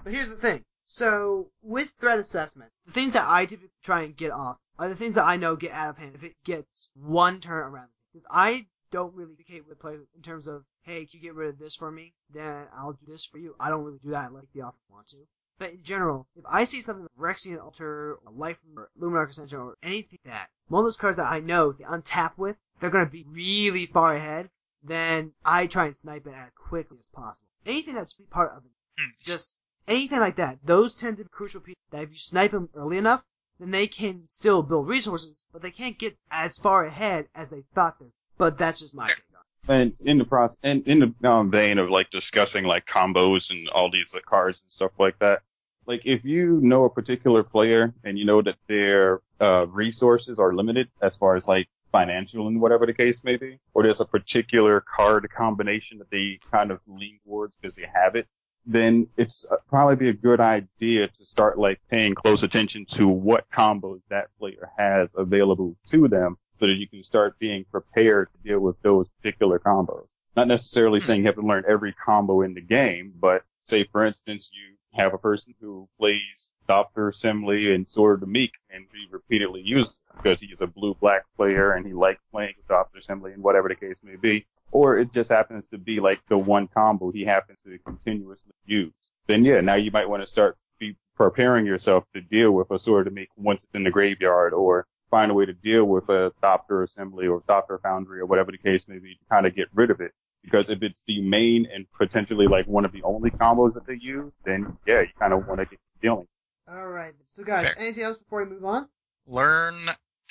But 0.03 0.13
here's 0.13 0.29
the 0.29 0.37
thing. 0.37 0.63
So 0.87 1.51
with 1.63 1.93
threat 2.01 2.19
assessment, 2.19 2.71
the 2.87 2.93
things 2.93 3.13
that 3.13 3.29
I 3.29 3.45
typically 3.45 3.71
try 3.83 4.03
and 4.03 4.17
get 4.17 4.31
off 4.31 4.57
are 4.79 4.89
the 4.89 4.95
things 4.95 5.15
that 5.17 5.25
I 5.25 5.37
know 5.37 5.57
get 5.57 5.73
out 5.73 5.91
of 5.91 5.99
hand 5.99 6.15
if 6.15 6.23
it 6.23 6.37
gets 6.45 6.89
one 6.95 7.41
turn 7.41 7.59
around. 7.59 7.89
Because 8.13 8.27
I 8.31 8.67
don't 8.97 9.15
really 9.15 9.35
communicate 9.35 9.69
with 9.69 9.79
players 9.79 10.07
in 10.17 10.23
terms 10.23 10.47
of, 10.49 10.65
hey, 10.83 11.05
can 11.05 11.21
you 11.21 11.21
get 11.21 11.35
rid 11.35 11.51
of 11.51 11.59
this 11.59 11.75
for 11.75 11.91
me? 11.91 12.15
Then 12.33 12.65
I'll 12.75 12.93
do 12.93 13.07
this 13.07 13.27
for 13.27 13.37
you. 13.37 13.55
I 13.61 13.69
don't 13.69 13.85
really 13.85 13.99
do 14.03 14.11
that 14.13 14.33
like 14.33 14.51
the 14.55 14.63
offer 14.63 14.79
want 14.91 15.09
to. 15.09 15.19
But 15.59 15.73
in 15.73 15.83
general, 15.83 16.27
if 16.35 16.45
I 16.49 16.65
see 16.65 16.81
something 16.81 17.03
like 17.03 17.13
Phyrexian 17.19 17.63
Altar, 17.63 18.19
or 18.25 18.33
Life, 18.33 18.57
or 18.75 18.89
Luminarch 18.99 19.31
Ascension, 19.31 19.59
or 19.59 19.77
anything 19.83 20.19
like 20.25 20.33
that, 20.33 20.49
one 20.69 20.81
of 20.81 20.87
those 20.87 20.97
cards 20.97 21.19
that 21.19 21.31
I 21.31 21.41
know 21.41 21.73
they 21.73 21.85
untap 21.85 22.39
with, 22.39 22.57
they're 22.81 22.89
going 22.91 23.05
to 23.05 23.11
be 23.11 23.27
really 23.29 23.85
far 23.85 24.17
ahead, 24.17 24.49
then 24.83 25.33
I 25.45 25.67
try 25.67 25.87
and 25.87 25.97
snipe 25.97 26.27
it 26.27 26.35
as 26.35 26.51
quickly 26.55 26.97
as 26.99 27.09
possible. 27.09 27.49
Anything 27.67 27.95
that's 27.97 28.15
part 28.31 28.53
of 28.57 28.65
it, 28.65 28.71
Hmm. 28.99 29.11
just 29.21 29.61
anything 29.87 30.21
like 30.21 30.37
that, 30.37 30.59
those 30.65 30.95
tend 30.95 31.19
to 31.19 31.25
be 31.25 31.29
crucial 31.29 31.61
pieces 31.61 31.83
that 31.91 32.03
if 32.05 32.11
you 32.11 32.17
snipe 32.17 32.53
them 32.53 32.71
early 32.75 32.97
enough, 32.97 33.25
then 33.59 33.71
they 33.71 33.87
can 33.87 34.27
still 34.27 34.63
build 34.63 34.89
resources, 34.89 35.45
but 35.53 35.61
they 35.61 35.71
can't 35.71 35.99
get 35.99 36.17
as 36.31 36.59
far 36.59 36.87
ahead 36.87 37.29
as 37.35 37.51
they 37.51 37.63
thought 37.75 37.99
they. 37.99 38.13
But 38.39 38.59
that's 38.59 38.81
just 38.81 38.95
my 38.95 39.09
take 39.09 39.19
on 39.35 39.43
it. 39.43 39.83
And 39.83 39.95
in 40.05 40.19
the 40.19 40.25
process, 40.25 40.57
and 40.63 40.87
in 40.87 41.15
the 41.21 41.29
um, 41.29 41.51
vein 41.51 41.79
of 41.79 41.91
like 41.91 42.11
discussing 42.11 42.65
like 42.65 42.87
combos 42.87 43.51
and 43.51 43.69
all 43.71 43.91
these 43.91 44.13
like 44.15 44.25
cards 44.25 44.63
and 44.63 44.71
stuff 44.71 44.93
like 44.99 45.19
that, 45.19 45.43
like 45.87 46.03
if 46.05 46.25
you 46.25 46.61
know 46.63 46.85
a 46.85 46.91
particular 46.91 47.43
player 47.43 47.93
and 48.05 48.19
you 48.19 48.25
know 48.25 48.43
that 48.43 48.57
their 48.69 49.21
uh, 49.41 49.67
resources 49.67 50.39
are 50.39 50.55
limited 50.55 50.89
as 51.01 51.17
far 51.17 51.37
as 51.37 51.47
like 51.47 51.69
financial 51.93 52.49
and 52.49 52.61
whatever 52.61 52.87
the 52.87 52.93
case 52.93 53.25
may 53.25 53.37
be, 53.37 53.59
or 53.75 53.83
there's 53.83 54.01
a 54.01 54.05
particular 54.05 54.85
card 54.95 55.29
combination 55.31 55.99
that 55.99 56.11
they 56.11 56.39
kind 56.51 56.71
of 56.71 56.81
lean 56.87 57.19
towards 57.25 57.57
because 57.57 57.75
they 57.75 57.87
have 57.93 58.17
it, 58.17 58.27
then 58.67 59.07
it's 59.17 59.47
uh, 59.51 59.57
probably 59.69 59.97
be 59.97 60.09
a 60.09 60.13
good 60.13 60.41
idea 60.41 61.09
to 61.09 61.25
start 61.25 61.59
like 61.59 61.81
paying 61.91 62.15
close 62.15 62.43
attention 62.43 62.85
to 62.85 63.09
what 63.09 63.49
combos 63.51 64.01
that 64.11 64.27
player 64.39 64.71
has 64.77 65.09
available 65.17 65.77
to 65.87 66.09
them 66.09 66.37
so 66.59 66.67
that 66.67 66.75
you 66.75 66.89
can 66.89 67.03
start 67.03 67.39
being 67.39 67.65
prepared 67.71 68.29
to 68.33 68.49
deal 68.49 68.61
with 68.61 68.81
those 68.83 69.07
particular 69.21 69.59
combos. 69.59 70.07
Not 70.37 70.49
necessarily 70.49 71.01
saying 71.01 71.21
you 71.21 71.27
have 71.27 71.37
to 71.37 71.43
learn 71.43 71.65
every 71.69 71.93
combo 71.93 72.43
in 72.43 72.55
the 72.55 72.61
game, 72.61 73.15
but 73.19 73.43
say 73.65 73.85
for 73.85 74.05
instance 74.05 74.51
you 74.53 74.77
have 74.93 75.15
a 75.15 75.19
person 75.19 75.55
who 75.61 75.89
plays 75.99 76.51
Thopter 76.69 77.11
Assembly 77.11 77.75
and 77.75 77.89
Sword 77.89 78.23
of 78.23 78.29
Meek 78.29 78.53
and 78.71 78.87
he 78.93 79.07
repeatedly 79.11 79.61
uses 79.61 79.99
because 80.17 80.41
he's 80.41 80.61
a 80.61 80.67
blue 80.67 80.95
black 80.95 81.25
player 81.37 81.73
and 81.73 81.87
he 81.87 81.93
likes 81.93 82.21
playing 82.31 82.55
Thopter 82.69 82.99
Assembly 82.99 83.33
and 83.33 83.43
whatever 83.43 83.69
the 83.69 83.75
case 83.75 84.01
may 84.03 84.17
be. 84.17 84.47
Or 84.73 84.99
it 84.99 85.13
just 85.13 85.31
happens 85.31 85.67
to 85.67 85.79
be 85.79 86.01
like 86.01 86.21
the 86.29 86.39
one 86.39 86.69
combo 86.69 87.11
he 87.11 87.25
happens 87.25 87.59
to 87.65 87.79
continuously 87.79 88.53
use. 88.65 88.93
Then 89.27 89.45
yeah, 89.45 89.61
now 89.61 89.75
you 89.75 89.91
might 89.91 90.09
want 90.09 90.23
to 90.23 90.27
start 90.27 90.57
be 90.79 90.97
preparing 91.17 91.67
yourself 91.67 92.05
to 92.15 92.21
deal 92.21 92.53
with 92.53 92.71
a 92.71 92.79
Sword 92.79 93.07
of 93.07 93.13
Meek 93.13 93.29
once 93.37 93.63
it's 93.63 93.75
in 93.75 93.85
the 93.85 93.91
graveyard 93.91 94.53
or 94.53 94.87
find 95.11 95.31
a 95.31 95.35
way 95.35 95.47
to 95.47 95.53
deal 95.53 95.85
with 95.85 96.09
a 96.09 96.33
Thopter 96.43 96.83
Assembly 96.85 97.27
or 97.27 97.41
Thopter 97.43 97.81
Foundry 97.83 98.21
or 98.21 98.27
whatever 98.27 98.51
the 98.53 98.59
case 98.59 98.87
may 98.89 98.99
be 98.99 99.15
to 99.15 99.21
kind 99.31 99.47
of 99.47 99.55
get 99.55 99.69
rid 99.75 99.91
of 99.91 100.01
it. 100.01 100.13
Because 100.43 100.69
if 100.69 100.83
it's 100.83 101.03
the 101.09 101.21
main 101.23 101.67
and 101.73 101.87
potentially 101.99 102.47
like 102.47 102.67
one 102.67 102.85
of 102.85 102.93
the 102.93 103.03
only 103.03 103.31
combos 103.31 103.75
that 103.75 103.87
they 103.87 103.95
use, 103.95 104.33
then 104.45 104.77
yeah, 104.87 105.01
you 105.01 105.09
kind 105.19 105.33
of 105.33 105.47
want 105.47 105.59
to 105.61 105.67
get 105.67 105.79
dealing. 106.01 106.27
All 106.71 106.87
right. 106.89 107.15
So 107.27 107.43
guys, 107.43 107.65
Fair. 107.65 107.79
anything 107.79 108.05
else 108.05 108.17
before 108.19 108.45
we 108.45 108.51
move 108.51 108.65
on? 108.65 108.89
Learn 109.27 109.89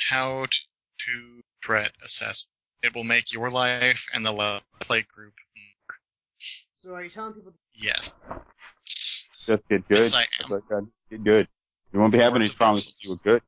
how 0.09 0.45
to, 0.45 0.49
to 1.05 1.41
threat 1.65 1.91
assess. 2.03 2.47
It 2.82 2.93
will 2.95 3.03
make 3.03 3.34
your 3.34 3.49
life 3.51 4.05
and 4.13 4.26
the 4.26 4.61
play 4.82 5.05
group. 5.13 5.34
So 6.73 6.93
are 6.93 7.03
you 7.03 7.09
telling 7.09 7.34
people? 7.34 7.53
Yes. 7.73 8.13
Just 8.86 9.67
get 9.69 9.88
good. 9.88 9.97
Yes, 9.97 10.13
I 10.13 10.26
am. 10.43 10.49
Like, 10.51 10.63
Get 11.09 11.23
good. 11.23 11.47
You 11.93 11.99
won't 11.99 12.11
be 12.11 12.19
having 12.19 12.39
Words 12.39 12.49
these 12.49 12.55
problems 12.55 12.88
if 12.88 12.93
you 13.05 13.11
wisdom. 13.11 13.21
were 13.26 13.34
good. 13.39 13.41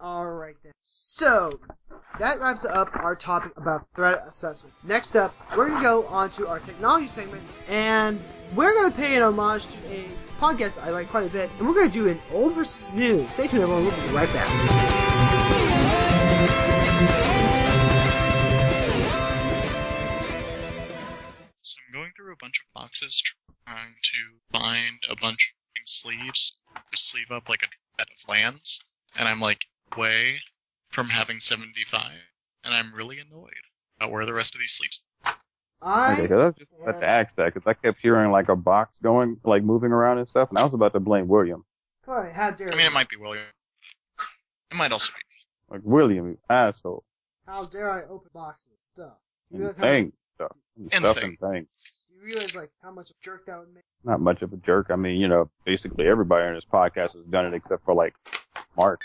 All 0.00 0.26
right 0.26 0.54
then. 0.62 0.72
So 0.82 1.58
that 2.20 2.38
wraps 2.38 2.64
up 2.64 2.94
our 2.94 3.16
topic 3.16 3.50
about 3.56 3.88
threat 3.96 4.22
assessment. 4.28 4.72
Next 4.84 5.16
up, 5.16 5.34
we're 5.56 5.68
gonna 5.68 5.82
go 5.82 6.06
on 6.06 6.30
to 6.30 6.46
our 6.46 6.60
technology 6.60 7.08
segment, 7.08 7.42
and 7.66 8.20
we're 8.54 8.74
gonna 8.74 8.94
pay 8.94 9.16
an 9.16 9.24
homage 9.24 9.66
to 9.66 9.78
a 9.88 10.08
podcast 10.38 10.80
I 10.80 10.90
like 10.90 11.08
quite 11.08 11.26
a 11.26 11.30
bit, 11.30 11.50
and 11.58 11.66
we're 11.66 11.74
gonna 11.74 11.88
do 11.88 12.06
an 12.08 12.20
old 12.32 12.52
versus 12.52 12.88
new. 12.94 13.28
Stay 13.28 13.48
tuned, 13.48 13.64
everyone. 13.64 13.86
We'll 13.86 14.08
be 14.08 14.14
right 14.14 14.32
back. 14.32 14.48
So 21.62 21.76
I'm 21.88 21.92
going 21.92 22.12
through 22.16 22.32
a 22.32 22.36
bunch 22.40 22.60
of 22.60 22.72
boxes 22.72 23.20
trying 23.66 23.94
to 24.00 24.18
find 24.52 25.00
a 25.10 25.16
bunch 25.16 25.54
of 25.82 25.88
sleeves 25.88 26.56
to 26.92 26.96
sleeve 26.96 27.32
up 27.32 27.48
like 27.48 27.62
a 27.62 27.66
set 27.98 28.06
of 28.06 28.28
lands, 28.28 28.84
and 29.16 29.26
I'm 29.26 29.40
like 29.40 29.66
way 29.96 30.40
from 30.90 31.08
having 31.08 31.40
75, 31.40 32.12
and 32.64 32.74
I'm 32.74 32.92
really 32.94 33.18
annoyed 33.18 33.52
about 33.96 34.10
where 34.12 34.26
the 34.26 34.32
rest 34.34 34.54
of 34.54 34.60
these 34.60 34.72
sleeps. 34.72 35.02
I 35.80 36.12
Okay, 36.14 36.28
'cause 36.28 36.38
I 36.38 36.46
was 36.46 36.54
just 36.56 36.72
about 36.72 37.00
to 37.00 37.06
ask 37.06 37.34
that 37.36 37.54
because 37.54 37.66
I 37.66 37.74
kept 37.74 38.00
hearing 38.00 38.30
like 38.32 38.48
a 38.48 38.56
box 38.56 38.92
going, 39.02 39.40
like 39.44 39.62
moving 39.62 39.92
around 39.92 40.18
and 40.18 40.28
stuff, 40.28 40.48
and 40.48 40.58
I 40.58 40.64
was 40.64 40.74
about 40.74 40.92
to 40.94 41.00
blame 41.00 41.28
William. 41.28 41.64
Boy, 42.04 42.32
how 42.34 42.50
dare 42.50 42.72
I 42.72 42.76
mean, 42.76 42.86
it 42.86 42.92
might 42.92 43.08
be 43.08 43.16
William. 43.16 43.44
It 44.70 44.76
might 44.76 44.90
also 44.92 45.12
be. 45.12 45.18
me. 45.18 45.76
Like 45.76 45.80
William, 45.84 46.28
you 46.30 46.38
asshole. 46.50 47.04
how 47.46 47.64
dare 47.66 47.90
I 47.90 48.02
open 48.04 48.30
boxes 48.34 48.72
of 48.72 48.78
stuff? 48.78 49.18
You 49.50 49.56
And 49.56 49.78
realize, 49.78 49.80
things, 49.80 50.12
stuff, 50.34 50.56
and 50.76 50.92
And 50.92 51.04
stuff 51.04 51.16
thing. 51.16 51.36
and 51.40 51.52
things. 51.52 51.68
you 52.10 52.20
realize 52.22 52.54
like 52.56 52.70
how 52.82 52.90
much 52.90 53.10
of 53.10 53.16
a 53.16 53.24
jerk 53.24 53.46
that 53.46 53.58
would 53.58 53.72
make? 53.72 53.84
Not 54.04 54.20
much 54.20 54.42
of 54.42 54.52
a 54.52 54.56
jerk. 54.58 54.90
I 54.90 54.96
mean, 54.96 55.20
you 55.20 55.28
know, 55.28 55.48
basically 55.64 56.08
everybody 56.08 56.46
on 56.46 56.54
this 56.54 56.64
podcast 56.64 57.12
has 57.14 57.24
done 57.30 57.46
it 57.46 57.54
except 57.54 57.84
for 57.84 57.94
like 57.94 58.14
Mark. 58.76 59.00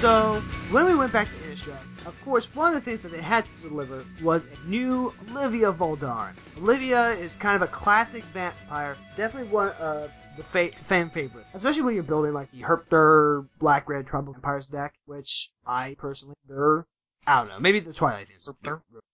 So 0.00 0.42
when 0.70 0.84
we 0.86 0.94
went 0.94 1.12
back 1.12 1.28
to 1.28 1.36
Innistrad, 1.48 1.78
of 2.06 2.20
course, 2.24 2.52
one 2.54 2.68
of 2.68 2.74
the 2.74 2.80
things 2.80 3.00
that 3.02 3.12
they 3.12 3.22
had 3.22 3.46
to 3.46 3.68
deliver 3.68 4.04
was 4.22 4.46
a 4.46 4.68
new 4.68 5.14
Olivia 5.30 5.72
Voldaren. 5.72 6.34
Olivia 6.58 7.12
is 7.12 7.36
kind 7.36 7.56
of 7.56 7.62
a 7.62 7.70
classic 7.70 8.24
vampire, 8.24 8.96
definitely 9.16 9.48
one 9.50 9.68
of 9.78 10.10
the 10.36 10.42
fa- 10.44 10.72
fan 10.88 11.10
favorite, 11.10 11.46
especially 11.54 11.82
when 11.82 11.94
you're 11.94 12.02
building 12.02 12.32
like 12.32 12.50
the 12.50 12.60
Herpter 12.60 13.46
Black 13.58 13.88
Red 13.88 14.06
Trouble 14.06 14.32
Vampires 14.32 14.66
deck, 14.66 14.94
which 15.06 15.50
I 15.66 15.94
personally, 15.98 16.34
I 16.50 17.38
don't 17.38 17.48
know, 17.48 17.60
maybe 17.60 17.80
the 17.80 17.92
Twilight 17.92 18.28
is. 18.36 18.50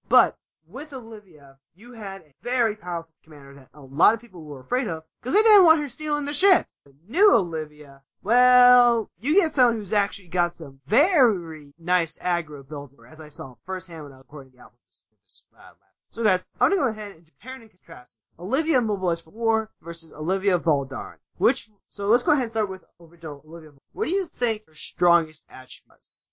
But 0.09 0.37
with 0.67 0.93
Olivia, 0.93 1.59
you 1.75 1.93
had 1.93 2.23
a 2.23 2.35
very 2.43 2.75
powerful 2.75 3.13
commander 3.23 3.55
that 3.55 3.69
a 3.75 3.81
lot 3.81 4.15
of 4.15 4.21
people 4.21 4.45
were 4.45 4.61
afraid 4.61 4.89
of 4.89 5.05
because 5.21 5.35
they 5.35 5.43
didn't 5.43 5.67
want 5.67 5.81
her 5.81 5.89
stealing 5.89 6.25
the 6.25 6.35
shit. 6.35 6.67
The 6.85 6.95
new 7.07 7.33
Olivia, 7.35 8.03
well, 8.23 9.11
you 9.21 9.35
get 9.35 9.53
someone 9.55 9.77
who's 9.77 9.93
actually 9.93 10.29
got 10.29 10.55
some 10.55 10.81
very 10.87 11.73
nice 11.79 12.19
aggro 12.19 12.67
build, 12.69 12.91
as 13.11 13.21
I 13.21 13.29
saw 13.29 13.55
firsthand 13.67 14.05
when 14.05 14.13
I 14.13 14.17
was 14.17 14.25
recording 14.25 14.53
the 14.55 14.61
album. 14.61 14.79
this- 14.87 15.03
this, 15.25 15.43
uh, 15.57 15.73
So 16.11 16.25
guys, 16.25 16.45
I'm 16.61 16.71
gonna 16.71 16.81
go 16.81 16.89
ahead 16.89 17.13
and 17.13 17.27
compare 17.27 17.55
and 17.55 17.71
contrast 17.71 18.17
Olivia 18.39 18.81
mobilized 18.81 19.25
for 19.25 19.31
war 19.31 19.71
versus 19.81 20.13
Olivia 20.13 20.59
Voldaren. 20.59 21.19
Which, 21.37 21.71
so 21.89 22.09
let's 22.09 22.23
go 22.23 22.33
ahead 22.33 22.45
and 22.45 22.51
start 22.51 22.69
with 22.69 22.85
original 23.01 23.43
Olivia. 23.47 23.73
What 23.93 24.07
do 24.07 24.11
you 24.11 24.27
think 24.27 24.67
her 24.67 24.75
strongest 24.75 25.45
attribute 25.49 25.89
was? 25.97 26.27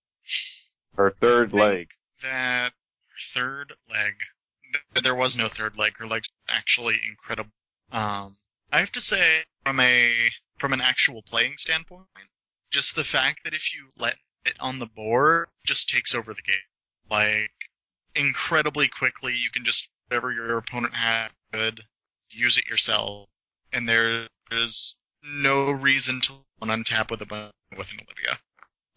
Her 0.95 1.11
third 1.11 1.53
leg. 1.53 1.89
That 2.21 2.73
third 3.33 3.73
leg, 3.89 4.15
there 5.03 5.15
was 5.15 5.37
no 5.37 5.47
third 5.47 5.77
leg. 5.77 5.97
Her 5.97 6.07
leg's 6.07 6.29
actually 6.49 6.99
incredible. 7.07 7.51
Um, 7.91 8.37
I 8.71 8.79
have 8.79 8.91
to 8.93 9.01
say, 9.01 9.45
from 9.63 9.79
a 9.79 10.31
from 10.57 10.73
an 10.73 10.81
actual 10.81 11.21
playing 11.21 11.57
standpoint, 11.57 12.07
just 12.71 12.95
the 12.95 13.03
fact 13.03 13.39
that 13.43 13.53
if 13.53 13.73
you 13.73 13.89
let 13.97 14.15
it 14.45 14.55
on 14.59 14.79
the 14.79 14.85
board, 14.85 15.47
it 15.63 15.67
just 15.67 15.89
takes 15.89 16.15
over 16.15 16.33
the 16.33 16.41
game. 16.41 16.55
Like 17.09 17.51
incredibly 18.15 18.87
quickly, 18.87 19.33
you 19.33 19.49
can 19.51 19.65
just 19.65 19.89
whatever 20.07 20.31
your 20.31 20.57
opponent 20.57 20.93
had, 20.93 21.29
good, 21.51 21.81
use 22.29 22.57
it 22.57 22.65
yourself, 22.65 23.27
and 23.71 23.87
there 23.87 24.27
is 24.51 24.95
no 25.23 25.71
reason 25.71 26.21
to 26.21 26.33
untap 26.61 27.11
with 27.11 27.21
a 27.21 27.51
with 27.77 27.91
an 27.91 27.99
Olivia. 27.99 28.39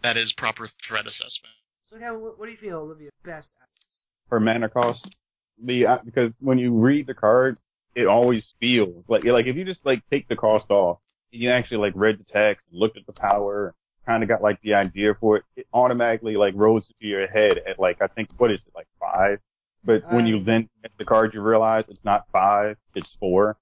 That 0.02 0.16
is 0.16 0.32
proper 0.32 0.66
threat 0.66 1.06
assessment. 1.06 1.54
So 1.84 1.98
Kevin, 1.98 2.20
what, 2.20 2.38
what 2.38 2.46
do 2.46 2.52
you 2.52 2.56
feel 2.56 2.78
Olivia's 2.78 3.12
best 3.24 3.56
at? 3.60 3.68
is? 3.88 4.06
Her 4.30 4.40
mana 4.40 4.68
cost. 4.68 5.14
The 5.62 5.86
uh, 5.86 5.98
because 6.04 6.32
when 6.40 6.58
you 6.58 6.72
read 6.72 7.06
the 7.06 7.14
card, 7.14 7.58
it 7.94 8.06
always 8.06 8.54
feels 8.60 9.04
like 9.08 9.24
like 9.24 9.46
if 9.46 9.56
you 9.56 9.64
just 9.64 9.84
like 9.84 10.02
take 10.10 10.28
the 10.28 10.36
cost 10.36 10.70
off, 10.70 10.98
you 11.30 11.50
actually 11.50 11.78
like 11.78 11.92
read 11.96 12.18
the 12.18 12.24
text, 12.24 12.66
looked 12.72 12.96
at 12.96 13.06
the 13.06 13.12
power, 13.12 13.74
kind 14.06 14.22
of 14.22 14.28
got 14.28 14.42
like 14.42 14.60
the 14.62 14.74
idea 14.74 15.14
for 15.14 15.38
it. 15.38 15.44
It 15.56 15.66
automatically 15.72 16.36
like 16.36 16.54
rose 16.56 16.88
to 16.88 16.94
your 17.00 17.26
head 17.26 17.58
at 17.66 17.78
like 17.78 18.02
I 18.02 18.06
think 18.06 18.30
what 18.38 18.50
is 18.50 18.60
it 18.66 18.72
like 18.74 18.88
five. 18.98 19.38
But 19.84 20.02
when 20.12 20.26
you 20.26 20.44
then 20.44 20.68
get 20.82 20.92
the 20.98 21.04
card, 21.06 21.32
you 21.32 21.40
realize 21.40 21.84
it's 21.88 22.04
not 22.04 22.26
five, 22.30 22.76
it's 22.94 23.14
four. 23.14 23.56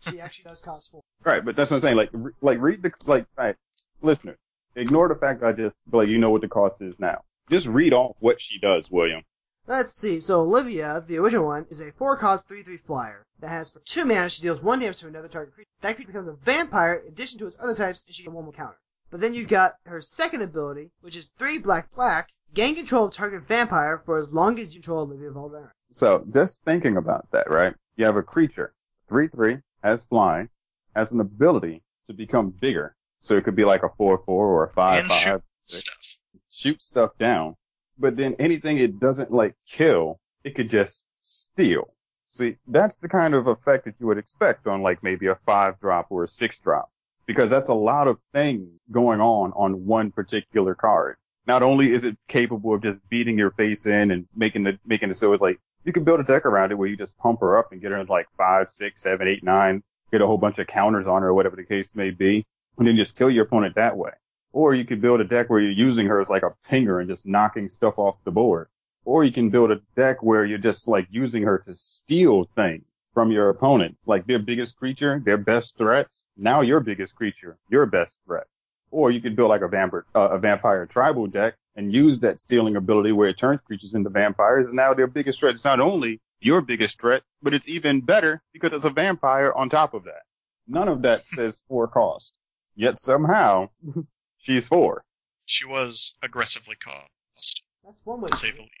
She 0.00 0.20
actually 0.20 0.44
does 0.44 0.60
cost 0.60 0.90
four. 0.90 1.02
Right, 1.24 1.44
but 1.44 1.54
that's 1.54 1.70
what 1.70 1.76
I'm 1.76 1.82
saying. 1.82 1.96
Like, 1.96 2.10
re- 2.12 2.32
like 2.40 2.60
read 2.60 2.82
the 2.82 2.90
like, 3.06 3.26
right, 3.36 3.54
listener. 4.02 4.36
Ignore 4.74 5.08
the 5.08 5.14
fact 5.14 5.40
that 5.40 5.46
I 5.48 5.52
just 5.52 5.76
like 5.92 6.08
you 6.08 6.18
know 6.18 6.30
what 6.30 6.40
the 6.40 6.48
cost 6.48 6.80
is 6.82 6.94
now. 6.98 7.22
Just 7.50 7.66
read 7.66 7.92
off 7.92 8.16
what 8.20 8.40
she 8.40 8.58
does, 8.58 8.90
William. 8.90 9.22
Let's 9.68 9.92
see. 9.92 10.18
So 10.18 10.40
Olivia, 10.40 11.04
the 11.06 11.18
original 11.18 11.44
one, 11.44 11.66
is 11.68 11.82
a 11.82 11.92
four 11.92 12.16
cost 12.16 12.48
three 12.48 12.62
three 12.62 12.78
flyer 12.78 13.26
that 13.40 13.50
has 13.50 13.68
for 13.68 13.80
two 13.80 14.06
mana 14.06 14.30
she 14.30 14.40
deals 14.40 14.62
one 14.62 14.78
damage 14.78 15.00
to 15.00 15.08
another 15.08 15.28
target 15.28 15.54
creature. 15.54 15.68
That 15.82 15.94
creature 15.94 16.12
becomes 16.12 16.28
a 16.28 16.44
vampire 16.44 16.94
in 16.94 17.12
addition 17.12 17.38
to 17.40 17.46
its 17.46 17.56
other 17.60 17.74
types, 17.74 18.02
and 18.06 18.14
she 18.14 18.22
gets 18.22 18.34
one 18.34 18.44
more 18.44 18.54
counter. 18.54 18.78
But 19.10 19.20
then 19.20 19.34
you've 19.34 19.50
got 19.50 19.74
her 19.84 20.00
second 20.00 20.40
ability, 20.40 20.90
which 21.02 21.16
is 21.16 21.30
three 21.38 21.58
black 21.58 21.94
black. 21.94 22.30
Gain 22.54 22.76
control 22.76 23.04
of 23.04 23.14
target 23.14 23.46
vampire 23.46 24.02
for 24.06 24.18
as 24.18 24.30
long 24.32 24.58
as 24.58 24.68
you 24.68 24.80
control 24.80 25.00
Olivia 25.00 25.30
Voldaren. 25.30 25.68
So 25.92 26.24
just 26.32 26.62
thinking 26.64 26.96
about 26.96 27.30
that, 27.32 27.50
right? 27.50 27.74
You 27.96 28.06
have 28.06 28.16
a 28.16 28.22
creature, 28.22 28.72
three 29.06 29.28
three, 29.28 29.58
has 29.84 30.06
flying, 30.06 30.48
has 30.96 31.12
an 31.12 31.20
ability 31.20 31.82
to 32.06 32.14
become 32.14 32.54
bigger. 32.58 32.96
So 33.20 33.36
it 33.36 33.44
could 33.44 33.56
be 33.56 33.66
like 33.66 33.82
a 33.82 33.90
four 33.98 34.22
four 34.24 34.46
or 34.46 34.64
a 34.64 34.72
five 34.72 35.00
and 35.00 35.08
five. 35.08 35.20
shoot 35.22 35.42
stuff. 35.66 36.16
shoot 36.50 36.82
stuff 36.82 37.10
down, 37.18 37.56
but 37.98 38.16
then 38.16 38.36
anything 38.38 38.78
it 38.78 39.00
doesn't 39.00 39.32
like 39.32 39.54
kill, 39.66 40.18
it 40.44 40.54
could 40.54 40.70
just 40.70 41.06
steal. 41.20 41.92
See, 42.28 42.56
that's 42.66 42.98
the 42.98 43.08
kind 43.08 43.34
of 43.34 43.46
effect 43.46 43.86
that 43.86 43.94
you 43.98 44.06
would 44.06 44.18
expect 44.18 44.66
on 44.66 44.82
like 44.82 45.02
maybe 45.02 45.26
a 45.26 45.38
five 45.46 45.80
drop 45.80 46.06
or 46.10 46.24
a 46.24 46.28
six 46.28 46.58
drop, 46.58 46.90
because 47.26 47.50
that's 47.50 47.68
a 47.68 47.74
lot 47.74 48.06
of 48.06 48.18
things 48.32 48.68
going 48.90 49.20
on 49.20 49.52
on 49.52 49.86
one 49.86 50.12
particular 50.12 50.74
card. 50.74 51.16
Not 51.46 51.62
only 51.62 51.94
is 51.94 52.04
it 52.04 52.18
capable 52.28 52.74
of 52.74 52.82
just 52.82 52.98
beating 53.08 53.38
your 53.38 53.52
face 53.52 53.86
in 53.86 54.10
and 54.10 54.26
making 54.36 54.64
the 54.64 54.78
making 54.84 55.10
it 55.10 55.16
so 55.16 55.32
it's 55.32 55.40
like 55.40 55.58
you 55.84 55.92
can 55.92 56.04
build 56.04 56.20
a 56.20 56.24
deck 56.24 56.44
around 56.44 56.70
it 56.70 56.74
where 56.74 56.88
you 56.88 56.96
just 56.96 57.16
pump 57.16 57.40
her 57.40 57.56
up 57.58 57.72
and 57.72 57.80
get 57.80 57.92
her 57.92 58.04
like 58.04 58.28
five, 58.36 58.70
six, 58.70 59.00
seven, 59.00 59.26
eight, 59.26 59.42
nine, 59.42 59.82
get 60.12 60.20
a 60.20 60.26
whole 60.26 60.36
bunch 60.36 60.58
of 60.58 60.66
counters 60.66 61.06
on 61.06 61.22
her 61.22 61.28
or 61.28 61.34
whatever 61.34 61.56
the 61.56 61.64
case 61.64 61.94
may 61.94 62.10
be, 62.10 62.44
and 62.76 62.86
then 62.86 62.96
just 62.96 63.16
kill 63.16 63.30
your 63.30 63.44
opponent 63.44 63.74
that 63.76 63.96
way. 63.96 64.10
Or 64.52 64.74
you 64.74 64.84
could 64.84 65.00
build 65.00 65.20
a 65.20 65.24
deck 65.24 65.50
where 65.50 65.60
you're 65.60 65.70
using 65.70 66.06
her 66.06 66.20
as 66.20 66.28
like 66.28 66.42
a 66.42 66.54
pinger 66.70 67.00
and 67.00 67.08
just 67.08 67.26
knocking 67.26 67.68
stuff 67.68 67.98
off 67.98 68.16
the 68.24 68.30
board. 68.30 68.68
Or 69.04 69.24
you 69.24 69.32
can 69.32 69.50
build 69.50 69.70
a 69.70 69.80
deck 69.96 70.22
where 70.22 70.44
you're 70.44 70.58
just 70.58 70.88
like 70.88 71.06
using 71.10 71.42
her 71.42 71.58
to 71.66 71.74
steal 71.74 72.48
things 72.54 72.84
from 73.14 73.30
your 73.30 73.48
opponent, 73.48 73.96
like 74.06 74.26
their 74.26 74.38
biggest 74.38 74.76
creature, 74.76 75.20
their 75.24 75.38
best 75.38 75.76
threats. 75.76 76.26
Now 76.36 76.60
your 76.60 76.80
biggest 76.80 77.14
creature, 77.14 77.58
your 77.68 77.86
best 77.86 78.18
threat. 78.26 78.46
Or 78.90 79.10
you 79.10 79.20
could 79.20 79.36
build 79.36 79.50
like 79.50 79.62
a 79.62 79.68
vampire, 79.68 80.04
uh, 80.14 80.28
a 80.30 80.38
vampire 80.38 80.86
tribal 80.86 81.26
deck 81.26 81.54
and 81.76 81.92
use 81.92 82.18
that 82.20 82.40
stealing 82.40 82.76
ability 82.76 83.12
where 83.12 83.28
it 83.28 83.38
turns 83.38 83.60
creatures 83.64 83.94
into 83.94 84.10
vampires. 84.10 84.66
And 84.66 84.76
now 84.76 84.94
their 84.94 85.06
biggest 85.06 85.38
threat 85.38 85.54
is 85.54 85.64
not 85.64 85.80
only 85.80 86.20
your 86.40 86.60
biggest 86.60 87.00
threat, 87.00 87.22
but 87.42 87.54
it's 87.54 87.68
even 87.68 88.00
better 88.00 88.42
because 88.52 88.72
it's 88.72 88.84
a 88.84 88.90
vampire 88.90 89.52
on 89.52 89.68
top 89.70 89.94
of 89.94 90.04
that. 90.04 90.22
None 90.66 90.88
of 90.88 91.02
that 91.02 91.26
says 91.26 91.62
four 91.68 91.88
cost. 91.88 92.34
Yet 92.76 92.98
somehow 92.98 93.70
she's 94.38 94.68
four. 94.68 95.04
She 95.44 95.64
was 95.64 96.16
aggressively 96.22 96.76
cost, 96.76 97.62
That's 97.84 98.00
one 98.04 98.20
way. 98.20 98.28
to 98.28 98.36
say 98.36 98.50
the 98.50 98.58
least. 98.62 98.72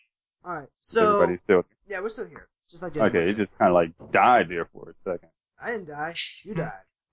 All 0.44 0.54
right. 0.54 0.68
So 0.80 1.14
Everybody's 1.14 1.40
still 1.44 1.64
yeah, 1.88 2.00
we're 2.00 2.08
still 2.10 2.26
here. 2.26 2.48
Just 2.70 2.82
like 2.82 2.92
the 2.92 3.02
okay. 3.04 3.18
others. 3.20 3.32
It 3.32 3.36
just 3.38 3.58
kind 3.58 3.70
of 3.70 3.74
like 3.74 4.12
died 4.12 4.48
there 4.48 4.66
for 4.72 4.90
a 4.90 4.94
second. 5.10 5.30
I 5.60 5.72
didn't 5.72 5.86
die. 5.88 6.14
You 6.42 6.54
died. 6.54 6.72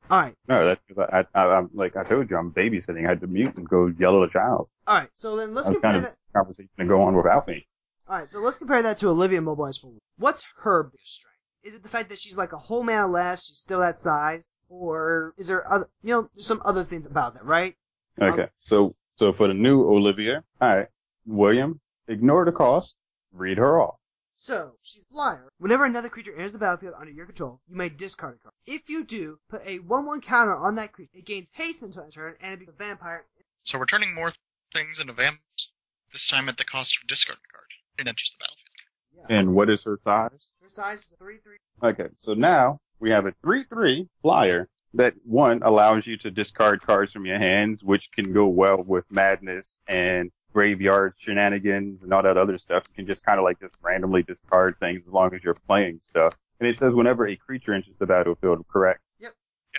All 0.10 0.20
right. 0.20 0.36
No, 0.48 0.66
that's 0.66 0.82
because 0.88 1.10
I, 1.12 1.26
I, 1.38 1.58
I'm 1.58 1.70
like 1.74 1.96
I 1.96 2.04
told 2.04 2.30
you, 2.30 2.38
I'm 2.38 2.52
babysitting. 2.52 3.06
I 3.06 3.10
had 3.10 3.22
to 3.22 3.28
mute 3.28 3.56
and 3.56 3.68
go 3.68 3.88
yell 3.98 4.22
at 4.22 4.30
a 4.30 4.32
child. 4.32 4.68
All 4.86 4.98
right. 4.98 5.10
So 5.16 5.36
then 5.36 5.54
let's 5.54 5.68
That 5.68 5.72
was 5.74 5.82
compare 5.82 5.92
kind 5.94 6.06
of 6.06 6.12
that. 6.12 6.18
conversation 6.34 6.70
to 6.78 6.86
go 6.86 7.02
on 7.02 7.16
without 7.16 7.48
me. 7.48 7.66
All 8.08 8.20
right. 8.20 8.28
So 8.28 8.40
let's 8.40 8.58
compare 8.60 8.82
that 8.84 8.98
to 9.00 9.10
Olivia 9.10 9.42
Mobilize 9.42 9.78
for. 9.78 9.92
What's 10.18 10.44
her 10.62 10.84
biggest 10.84 11.14
strength? 11.16 11.32
Is 11.64 11.74
it 11.74 11.82
the 11.82 11.90
fact 11.90 12.10
that 12.10 12.20
she's 12.20 12.38
like 12.38 12.54
a 12.54 12.58
whole 12.58 12.84
mana 12.84 13.08
less, 13.08 13.48
she's 13.48 13.58
still 13.58 13.80
that 13.80 13.98
size, 13.98 14.56
or 14.70 15.34
is 15.38 15.48
there 15.48 15.72
other? 15.72 15.90
You 16.04 16.10
know, 16.14 16.30
there's 16.36 16.46
some 16.46 16.62
other 16.64 16.84
things 16.84 17.08
about 17.08 17.34
that, 17.34 17.44
right? 17.46 17.76
Um, 18.22 18.34
okay, 18.34 18.48
so 18.62 18.96
so 19.18 19.34
for 19.34 19.48
the 19.48 19.54
new 19.54 19.84
Olivia, 19.84 20.44
all 20.62 20.76
right, 20.76 20.88
William, 21.26 21.80
ignore 22.08 22.46
the 22.46 22.52
cost, 22.52 22.96
read 23.32 23.58
her 23.58 23.82
off. 23.82 23.96
So, 24.38 24.74
she's 24.82 25.02
a 25.02 25.14
flyer. 25.14 25.48
Whenever 25.60 25.86
another 25.86 26.10
creature 26.10 26.34
enters 26.36 26.52
the 26.52 26.58
battlefield 26.58 26.96
under 27.00 27.12
your 27.12 27.26
control, 27.26 27.62
you 27.70 27.78
may 27.78 27.88
discard 27.88 28.36
a 28.36 28.44
card. 28.44 28.54
If 28.66 28.90
you 28.90 29.06
do, 29.06 29.40
put 29.50 29.62
a 29.66 29.80
1-1 29.80 30.22
counter 30.24 30.54
on 30.54 30.76
that 30.76 30.92
creature. 30.92 31.20
It 31.20 31.26
gains 31.26 31.52
haste 31.54 31.84
until 31.84 32.04
end 32.04 32.14
turn, 32.14 32.36
and 32.42 32.54
it 32.54 32.60
becomes 32.60 32.76
a 32.76 32.84
vampire. 32.84 33.26
So 33.64 33.80
we're 33.80 33.86
turning 33.86 34.14
more 34.14 34.34
things 34.74 35.00
into 35.00 35.14
vamps, 35.14 35.72
this 36.12 36.28
time 36.28 36.50
at 36.50 36.58
the 36.58 36.66
cost 36.66 36.98
of 37.02 37.08
discard 37.08 37.40
a 37.40 37.54
card. 37.54 37.68
It 37.98 38.08
enters 38.10 38.36
the 38.38 38.44
battlefield. 38.44 39.30
Yeah. 39.30 39.40
And 39.40 39.56
what 39.56 39.70
is 39.70 39.86
her 39.86 40.00
size? 40.04 40.50
Her 40.62 40.70
size 40.70 41.00
is 41.00 41.14
a 41.14 41.24
3-3. 41.24 41.92
Okay, 41.92 42.14
so 42.20 42.34
now 42.34 42.82
we 43.00 43.12
have 43.12 43.26
a 43.26 43.32
3-3 43.46 44.10
flyer 44.22 44.68
that 44.96 45.14
one 45.26 45.62
allows 45.64 46.08
you 46.08 46.18
to 46.18 46.32
discard 46.32 46.82
cards 46.82 47.12
from 47.12 47.26
your 47.26 47.38
hands, 47.38 47.84
which 47.84 48.10
can 48.14 48.34
go 48.34 48.48
well 48.48 48.82
with 48.82 49.06
madness 49.12 49.82
and 49.88 50.32
graveyard 50.54 51.14
shenanigans 51.18 52.02
and 52.02 52.14
all 52.14 52.24
that 52.24 52.38
other 52.38 52.58
stuff. 52.58 52.84
You 52.90 52.96
can 52.96 53.08
just 53.08 53.26
kind 53.26 53.38
of 53.40 53.44
like 53.44 53.60
just 53.60 53.76
randomly 53.82 54.24
discard 54.24 54.78
things 54.80 55.02
as 55.06 55.14
long 55.14 55.34
as 55.34 55.44
you're 55.44 55.58
playing 55.68 56.00
stuff. 56.02 56.34
And 56.60 56.70
it 56.70 56.78
says 56.78 56.94
whenever 56.94 57.28
a 57.28 57.36
creature 57.36 57.74
enters 57.74 57.94
the 58.00 58.06
battlefield, 58.06 58.66
correct? 58.72 59.02
Yes. 59.20 59.34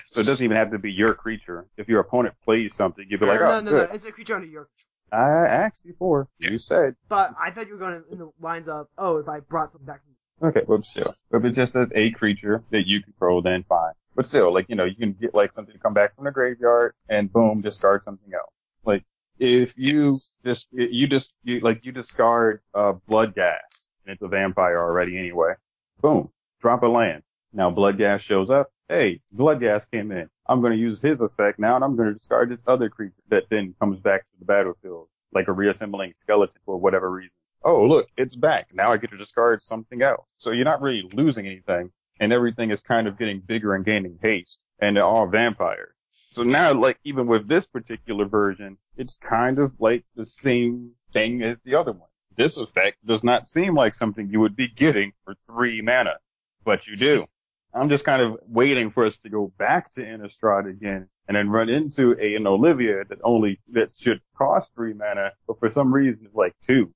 So 0.04 0.20
it 0.20 0.26
doesn't 0.26 0.44
even 0.44 0.58
have 0.58 0.70
to 0.72 0.78
be 0.78 0.92
your 0.92 1.14
creature. 1.14 1.66
If 1.78 1.88
your 1.88 2.00
opponent 2.00 2.34
plays 2.44 2.74
something, 2.74 3.06
you'd 3.08 3.20
be 3.20 3.26
like, 3.26 3.40
no, 3.40 3.46
oh, 3.46 3.60
no, 3.60 3.70
good. 3.70 3.88
no, 3.88 3.94
it's 3.94 4.04
a 4.04 4.12
creature 4.12 4.34
under 4.34 4.46
your 4.46 4.68
control. 5.10 5.22
I 5.22 5.46
asked 5.46 5.84
before. 5.84 6.28
You 6.38 6.58
said. 6.58 6.96
But 7.08 7.30
I 7.40 7.50
thought 7.50 7.68
you 7.68 7.74
were 7.74 7.78
going 7.78 8.02
in 8.10 8.18
the 8.18 8.30
lines 8.40 8.68
of, 8.68 8.88
oh, 8.98 9.16
if 9.16 9.28
I 9.28 9.40
brought 9.40 9.72
something 9.72 9.86
back. 9.86 10.00
Okay, 10.42 10.60
but 10.68 10.84
still. 10.84 11.14
If 11.32 11.44
it 11.44 11.52
just 11.52 11.72
says 11.72 11.90
a 11.94 12.10
creature 12.10 12.62
that 12.70 12.86
you 12.86 13.02
control, 13.02 13.40
then 13.40 13.64
fine. 13.66 13.94
But 14.16 14.26
still, 14.26 14.52
like, 14.52 14.66
you 14.68 14.74
know, 14.74 14.84
you 14.84 14.96
can 14.96 15.12
get 15.12 15.34
like 15.34 15.52
something 15.52 15.74
to 15.74 15.78
come 15.78 15.94
back 15.94 16.16
from 16.16 16.24
the 16.24 16.32
graveyard 16.32 16.94
and 17.08 17.30
boom, 17.30 17.60
discard 17.60 18.02
something 18.02 18.32
else. 18.32 18.50
Like, 18.84 19.04
if 19.38 19.74
you 19.76 20.10
just, 20.42 20.68
you 20.72 21.06
just, 21.06 21.34
you, 21.44 21.60
like, 21.60 21.84
you 21.84 21.92
discard, 21.92 22.62
uh, 22.74 22.94
Bloodghast 23.08 23.84
and 24.06 24.14
it's 24.14 24.22
a 24.22 24.28
vampire 24.28 24.78
already 24.78 25.18
anyway. 25.18 25.52
Boom. 26.00 26.30
Drop 26.60 26.82
a 26.82 26.86
land. 26.86 27.22
Now 27.52 27.70
Bloodghast 27.70 28.20
shows 28.20 28.50
up. 28.50 28.70
Hey, 28.88 29.20
Bloodghast 29.36 29.90
came 29.90 30.12
in. 30.12 30.28
I'm 30.48 30.60
going 30.60 30.72
to 30.72 30.78
use 30.78 31.02
his 31.02 31.20
effect 31.20 31.58
now 31.58 31.74
and 31.74 31.84
I'm 31.84 31.96
going 31.96 32.08
to 32.08 32.14
discard 32.14 32.50
this 32.50 32.62
other 32.66 32.88
creature 32.88 33.14
that 33.28 33.44
then 33.50 33.74
comes 33.80 33.98
back 34.00 34.22
to 34.22 34.38
the 34.38 34.44
battlefield, 34.44 35.08
like 35.34 35.48
a 35.48 35.52
reassembling 35.52 36.12
skeleton 36.14 36.60
for 36.64 36.78
whatever 36.78 37.10
reason. 37.10 37.32
Oh, 37.64 37.84
look, 37.84 38.06
it's 38.16 38.36
back. 38.36 38.68
Now 38.72 38.92
I 38.92 38.96
get 38.96 39.10
to 39.10 39.16
discard 39.16 39.60
something 39.60 40.02
else. 40.02 40.24
So 40.36 40.52
you're 40.52 40.64
not 40.64 40.80
really 40.80 41.08
losing 41.12 41.46
anything 41.46 41.90
and 42.20 42.32
everything 42.32 42.70
is 42.70 42.80
kind 42.80 43.06
of 43.06 43.18
getting 43.18 43.40
bigger 43.40 43.74
and 43.74 43.84
gaining 43.84 44.18
haste 44.22 44.64
and 44.80 44.96
they're 44.96 45.04
all 45.04 45.26
vampires. 45.26 45.92
So 46.30 46.42
now, 46.42 46.74
like, 46.74 46.98
even 47.04 47.26
with 47.26 47.48
this 47.48 47.66
particular 47.66 48.26
version, 48.26 48.76
it's 48.96 49.16
kind 49.16 49.58
of 49.58 49.72
like 49.78 50.04
the 50.16 50.24
same 50.24 50.92
thing 51.12 51.42
as 51.42 51.58
the 51.64 51.74
other 51.76 51.92
one. 51.92 52.08
This 52.36 52.58
effect 52.58 52.98
does 53.06 53.24
not 53.24 53.48
seem 53.48 53.74
like 53.74 53.94
something 53.94 54.28
you 54.28 54.40
would 54.40 54.56
be 54.56 54.68
getting 54.68 55.12
for 55.24 55.34
three 55.46 55.80
mana, 55.80 56.16
but 56.64 56.86
you 56.86 56.96
do. 56.96 57.26
I'm 57.72 57.88
just 57.88 58.04
kind 58.04 58.22
of 58.22 58.38
waiting 58.46 58.90
for 58.90 59.06
us 59.06 59.16
to 59.22 59.30
go 59.30 59.52
back 59.58 59.92
to 59.94 60.02
Innistrad 60.02 60.68
again 60.68 61.08
and 61.28 61.36
then 61.36 61.48
run 61.48 61.68
into 61.68 62.14
a, 62.20 62.34
an 62.34 62.46
Olivia 62.46 63.04
that 63.08 63.18
only, 63.24 63.60
that 63.72 63.90
should 63.90 64.20
cost 64.36 64.68
three 64.74 64.92
mana, 64.92 65.32
but 65.46 65.58
for 65.58 65.70
some 65.70 65.92
reason 65.92 66.20
it's 66.24 66.34
like 66.34 66.54
two. 66.66 66.92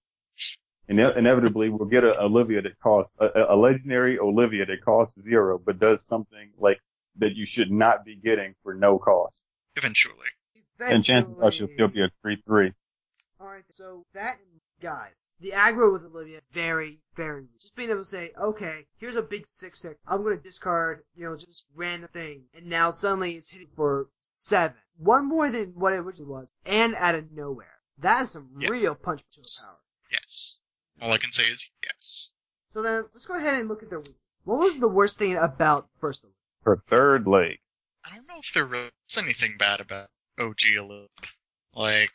Ine- 0.90 1.16
inevitably 1.16 1.68
we'll 1.68 1.88
get 1.88 2.02
a 2.04 2.20
Olivia 2.20 2.60
that 2.62 2.78
costs, 2.80 3.12
a, 3.20 3.28
a 3.50 3.56
legendary 3.56 4.18
Olivia 4.18 4.66
that 4.66 4.82
costs 4.84 5.16
zero, 5.22 5.58
but 5.64 5.78
does 5.78 6.04
something 6.04 6.50
like 6.58 6.80
that 7.16 7.36
you 7.36 7.46
should 7.46 7.70
not 7.70 8.04
be 8.04 8.16
getting 8.16 8.54
for 8.62 8.74
no 8.74 8.98
cost. 8.98 9.42
Eventually. 9.76 10.26
And 10.80 11.04
chances 11.04 11.34
are 11.42 11.50
she'll 11.50 11.68
still 11.74 11.88
be 11.88 12.02
a 12.02 12.10
3-3. 12.26 12.72
Alright, 13.40 13.64
so 13.70 14.04
that, 14.14 14.38
guys, 14.82 15.26
the 15.40 15.50
aggro 15.52 15.92
with 15.92 16.04
Olivia, 16.04 16.40
very, 16.52 16.98
very. 17.16 17.44
Just 17.60 17.74
being 17.76 17.90
able 17.90 18.00
to 18.00 18.04
say, 18.04 18.32
okay, 18.40 18.86
here's 18.98 19.16
a 19.16 19.22
big 19.22 19.44
6-6, 19.44 19.94
I'm 20.06 20.22
gonna 20.22 20.36
discard, 20.36 21.02
you 21.14 21.24
know, 21.24 21.36
just 21.36 21.66
random 21.74 22.08
thing, 22.12 22.44
and 22.54 22.66
now 22.66 22.90
suddenly 22.90 23.34
it's 23.34 23.50
hitting 23.50 23.68
for 23.76 24.08
7. 24.20 24.76
One 24.98 25.28
more 25.28 25.50
than 25.50 25.68
what 25.74 25.92
it 25.92 25.96
originally 25.98 26.30
was, 26.30 26.52
and 26.66 26.94
out 26.96 27.14
of 27.14 27.30
nowhere. 27.32 27.78
That 27.98 28.22
is 28.22 28.30
some 28.30 28.48
Yes. 28.58 28.70
real 28.70 28.94
punch 28.94 29.20
to 29.34 29.40
the 29.40 29.62
power. 29.66 29.76
Yes. 30.10 30.56
All 31.00 31.12
I 31.12 31.18
can 31.18 31.32
say 31.32 31.44
is 31.44 31.70
yes. 31.82 32.32
So 32.68 32.82
then, 32.82 33.04
let's 33.12 33.26
go 33.26 33.36
ahead 33.36 33.54
and 33.54 33.68
look 33.68 33.82
at 33.82 33.90
their 33.90 33.98
weakness. 33.98 34.16
What 34.44 34.58
was 34.58 34.78
the 34.78 34.88
worst 34.88 35.18
thing 35.18 35.36
about 35.36 35.88
first 36.00 36.24
Olivia? 36.24 36.36
Her 36.62 36.82
third 36.88 37.26
leg. 37.26 37.58
I 38.04 38.14
don't 38.14 38.26
know 38.26 38.38
if 38.38 38.52
there 38.52 38.66
was 38.66 38.90
anything 39.18 39.56
bad 39.58 39.80
about 39.80 40.08
OG 40.38 40.58
Olivia. 40.78 41.08
Like, 41.74 42.14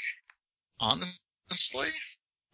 honestly, 0.80 1.92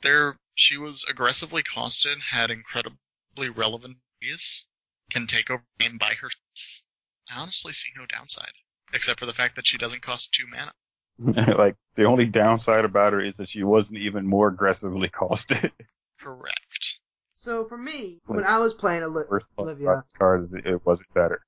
there 0.01 0.37
she 0.55 0.77
was 0.77 1.05
aggressively 1.09 1.63
costed, 1.63 2.17
had 2.31 2.51
incredibly 2.51 3.49
relevant 3.49 3.97
abilities, 4.19 4.65
can 5.09 5.27
take 5.27 5.49
over 5.49 5.63
the 5.77 5.83
game 5.83 5.97
by 5.97 6.13
herself. 6.13 6.81
I 7.29 7.39
honestly 7.39 7.73
see 7.73 7.91
no 7.95 8.05
downside, 8.05 8.53
except 8.93 9.19
for 9.19 9.25
the 9.25 9.33
fact 9.33 9.55
that 9.55 9.67
she 9.67 9.77
doesn't 9.77 10.01
cost 10.01 10.33
two 10.33 10.45
mana. 10.47 10.73
like, 11.57 11.75
the 11.95 12.05
only 12.05 12.25
downside 12.25 12.85
about 12.85 13.13
her 13.13 13.21
is 13.21 13.37
that 13.37 13.49
she 13.49 13.63
wasn't 13.63 13.97
even 13.97 14.27
more 14.27 14.47
aggressively 14.47 15.09
costed. 15.09 15.71
Correct. 16.21 16.99
So 17.33 17.65
for 17.65 17.77
me, 17.77 18.19
when 18.25 18.43
I 18.43 18.59
was 18.59 18.73
playing 18.73 19.03
Oli- 19.03 19.25
First 19.27 19.45
Olivia, 19.57 20.03
card, 20.17 20.49
it 20.65 20.85
wasn't 20.85 21.13
better. 21.13 21.41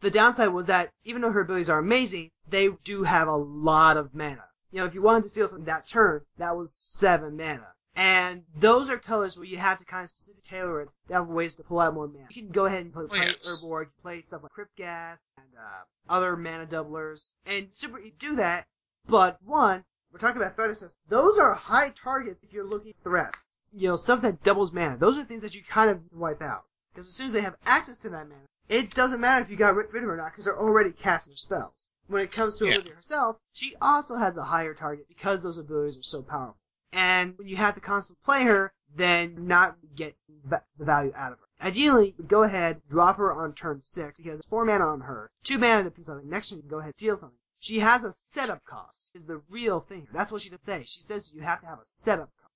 the 0.00 0.10
downside 0.10 0.48
was 0.50 0.66
that 0.66 0.90
even 1.04 1.22
though 1.22 1.30
her 1.32 1.40
abilities 1.40 1.70
are 1.70 1.78
amazing, 1.78 2.30
they 2.48 2.68
do 2.84 3.02
have 3.04 3.28
a 3.28 3.36
lot 3.36 3.96
of 3.96 4.14
mana. 4.14 4.44
You 4.70 4.80
know, 4.80 4.86
if 4.86 4.94
you 4.94 5.02
wanted 5.02 5.22
to 5.24 5.28
steal 5.28 5.48
something 5.48 5.66
that 5.66 5.86
turn, 5.88 6.22
that 6.38 6.56
was 6.56 6.74
seven 6.74 7.36
mana. 7.36 7.68
And 7.94 8.44
those 8.56 8.88
are 8.88 8.98
colors 8.98 9.36
where 9.36 9.44
you 9.46 9.58
have 9.58 9.78
to 9.78 9.84
kind 9.84 10.02
of 10.02 10.08
specifically 10.08 10.42
tailor 10.48 10.80
it 10.82 10.88
to 11.08 11.14
have 11.14 11.28
ways 11.28 11.54
to 11.56 11.62
pull 11.62 11.78
out 11.80 11.92
more 11.94 12.08
mana. 12.08 12.26
You 12.30 12.42
can 12.42 12.50
go 12.50 12.64
ahead 12.66 12.80
and 12.82 12.92
play, 12.92 13.04
Oh, 13.04 13.08
play 13.08 13.18
yes. 13.26 13.62
Herborg, 13.64 13.88
play 14.02 14.22
stuff 14.22 14.42
like 14.42 14.52
Crypt 14.52 14.76
Ghast, 14.76 15.28
and 15.36 15.46
uh, 15.58 16.12
other 16.14 16.36
mana 16.36 16.66
doublers, 16.66 17.32
and 17.44 17.68
super 17.70 17.98
easy 17.98 18.10
to 18.12 18.16
do 18.18 18.36
that. 18.36 18.66
But 19.06 19.36
one, 19.42 19.84
we're 20.12 20.18
talking 20.18 20.40
about 20.40 20.56
threat. 20.56 20.76
Those 21.08 21.38
are 21.38 21.54
high 21.54 21.90
targets 21.90 22.44
if 22.44 22.52
you're 22.52 22.66
looking 22.66 22.90
at 22.90 23.02
threats. 23.02 23.56
You 23.72 23.88
know, 23.88 23.96
stuff 23.96 24.20
that 24.22 24.42
doubles 24.42 24.72
mana. 24.72 24.96
Those 24.98 25.16
are 25.16 25.24
things 25.24 25.42
that 25.42 25.54
you 25.54 25.62
kind 25.68 25.90
of 25.90 26.00
wipe 26.12 26.42
out. 26.42 26.64
Because 26.92 27.08
as 27.08 27.14
soon 27.14 27.28
as 27.28 27.32
they 27.32 27.40
have 27.40 27.56
access 27.64 27.98
to 28.00 28.10
that 28.10 28.28
mana, 28.28 28.42
it 28.68 28.94
doesn't 28.94 29.20
matter 29.20 29.42
if 29.42 29.50
you 29.50 29.56
got 29.56 29.74
rid 29.74 29.86
of 29.86 29.92
her 29.92 30.12
or 30.12 30.16
not, 30.16 30.32
because 30.32 30.44
they're 30.44 30.58
already 30.58 30.90
casting 30.90 31.32
their 31.32 31.36
spells. 31.36 31.90
When 32.08 32.22
it 32.22 32.32
comes 32.32 32.58
to 32.58 32.66
Yeah. 32.66 32.74
Olivia 32.74 32.94
herself, 32.94 33.36
she 33.52 33.74
also 33.80 34.16
has 34.16 34.36
a 34.36 34.44
higher 34.44 34.74
target 34.74 35.08
because 35.08 35.42
those 35.42 35.56
abilities 35.56 35.96
are 35.96 36.02
so 36.02 36.22
powerful. 36.22 36.58
And 36.92 37.38
when 37.38 37.48
you 37.48 37.56
have 37.56 37.74
to 37.74 37.80
constantly 37.80 38.22
play 38.24 38.44
her, 38.44 38.72
then 38.94 39.46
not 39.46 39.76
get 39.96 40.14
the 40.44 40.60
value 40.78 41.12
out 41.16 41.32
of 41.32 41.38
her. 41.38 41.66
Ideally, 41.66 42.08
you 42.08 42.14
would 42.18 42.28
go 42.28 42.42
ahead, 42.42 42.82
drop 42.88 43.16
her 43.16 43.32
on 43.32 43.54
turn 43.54 43.80
six 43.80 44.18
because 44.18 44.44
four 44.46 44.64
mana 44.64 44.84
on 44.84 45.00
her, 45.02 45.30
two 45.44 45.56
mana 45.56 45.84
to 45.84 45.90
put 45.90 46.04
something. 46.04 46.28
Next 46.28 46.50
turn, 46.50 46.58
you 46.58 46.62
can 46.62 46.70
go 46.70 46.78
ahead 46.78 46.88
and 46.88 46.94
steal 46.94 47.16
something. 47.16 47.38
She 47.62 47.78
has 47.78 48.02
a 48.02 48.10
setup 48.10 48.64
cost. 48.64 49.12
Is 49.14 49.24
the 49.24 49.40
real 49.48 49.78
thing. 49.78 50.08
That's 50.12 50.32
what 50.32 50.42
she 50.42 50.50
does 50.50 50.62
say. 50.62 50.82
She 50.84 51.00
says 51.00 51.32
you 51.32 51.42
have 51.42 51.60
to 51.60 51.66
have 51.66 51.78
a 51.78 51.86
setup 51.86 52.28
cost. 52.40 52.52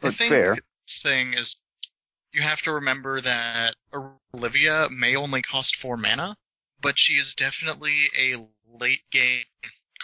The 0.00 0.08
That's 0.08 0.18
the 0.18 0.24
thing, 0.24 0.28
fair. 0.28 0.56
this 0.86 1.00
thing 1.02 1.32
is, 1.32 1.62
you 2.30 2.42
have 2.42 2.60
to 2.62 2.74
remember 2.74 3.22
that 3.22 3.74
Olivia 4.34 4.88
may 4.90 5.16
only 5.16 5.40
cost 5.40 5.76
four 5.76 5.96
mana, 5.96 6.36
but 6.82 6.98
she 6.98 7.14
is 7.14 7.34
definitely 7.34 8.10
a 8.18 8.46
late 8.78 9.04
game 9.10 9.44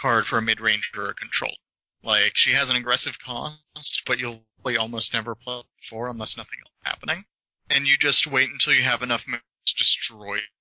card 0.01 0.27
for 0.27 0.39
a 0.39 0.43
mid 0.43 0.63
range 0.63 0.91
or 0.97 1.11
a 1.11 1.15
control. 1.15 1.55
Like 2.03 2.39
she 2.39 2.53
has 2.53 2.71
an 2.71 2.77
aggressive 2.77 3.19
cost, 3.19 4.05
but 4.07 4.19
you'll 4.19 4.43
play 4.63 4.79
almost 4.79 5.13
never 5.13 5.35
play 5.35 5.63
four 5.83 6.09
unless 6.09 6.39
nothing 6.39 6.61
else 6.61 6.73
is 6.81 6.91
happening, 6.91 7.27
and 7.69 7.87
you 7.87 7.99
just 7.99 8.27
wait 8.27 8.49
until 8.49 8.73
you 8.73 8.85
have 8.85 9.03
enough 9.03 9.29
mana 9.29 9.43
to 9.67 9.75
destroy 9.75 10.37
it 10.37 10.41
with 10.41 10.41
her. 10.41 10.60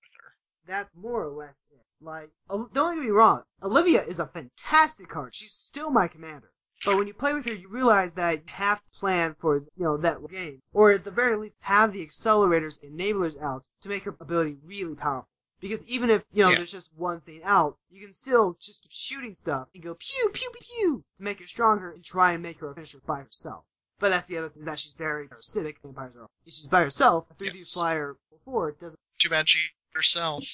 That's 0.69 0.95
more 0.95 1.23
or 1.23 1.29
less 1.29 1.65
it. 1.71 1.83
Like, 1.99 2.29
don't 2.47 2.95
get 2.95 3.03
me 3.03 3.09
wrong, 3.09 3.41
Olivia 3.63 4.03
is 4.03 4.19
a 4.19 4.27
fantastic 4.27 5.09
card. 5.09 5.33
She's 5.33 5.51
still 5.51 5.89
my 5.89 6.07
commander. 6.07 6.51
But 6.85 6.95
when 6.95 7.07
you 7.07 7.13
play 7.15 7.33
with 7.33 7.45
her, 7.45 7.53
you 7.53 7.67
realize 7.67 8.13
that 8.13 8.33
you 8.37 8.43
have 8.45 8.77
to 8.77 8.99
plan 8.99 9.35
for, 9.41 9.57
you 9.57 9.83
know, 9.83 9.97
that 9.97 10.19
game. 10.29 10.61
Or 10.71 10.91
at 10.91 11.03
the 11.03 11.11
very 11.11 11.35
least, 11.37 11.57
have 11.61 11.91
the 11.91 12.05
accelerators, 12.05 12.83
enablers 12.85 13.41
out 13.41 13.65
to 13.81 13.89
make 13.89 14.03
her 14.03 14.15
ability 14.19 14.57
really 14.63 14.93
powerful. 14.95 15.27
Because 15.59 15.83
even 15.87 16.09
if, 16.11 16.21
you 16.31 16.43
know, 16.43 16.51
Yeah. 16.51 16.57
there's 16.57 16.71
just 16.71 16.93
one 16.95 17.19
thing 17.21 17.41
out, 17.43 17.77
you 17.89 18.01
can 18.01 18.13
still 18.13 18.55
just 18.61 18.83
keep 18.83 18.91
shooting 18.91 19.33
stuff 19.35 19.67
and 19.73 19.83
go 19.83 19.95
pew, 19.95 20.29
pew, 20.33 20.51
pew, 20.51 20.61
pew 20.61 21.03
to 21.17 21.23
make 21.23 21.39
her 21.39 21.47
stronger 21.47 21.91
and 21.91 22.05
try 22.05 22.31
and 22.33 22.43
make 22.43 22.59
her 22.59 22.69
a 22.69 22.75
finisher 22.75 23.01
by 23.05 23.21
herself. 23.21 23.65
But 23.99 24.09
that's 24.09 24.27
the 24.27 24.37
other 24.37 24.49
thing, 24.49 24.63
that 24.65 24.79
she's 24.79 24.93
very 24.93 25.27
parasitic. 25.27 25.81
Vampires 25.81 26.15
are. 26.15 26.29
If 26.45 26.53
she's 26.53 26.67
by 26.67 26.83
herself, 26.83 27.25
a 27.31 27.33
3D 27.33 27.55
Yes. 27.57 27.73
flyer 27.73 28.15
before 28.31 28.71
doesn't 28.73 28.99
Too 29.17 29.29
bad 29.29 29.49
she 29.49 29.71
herself. 29.99 30.45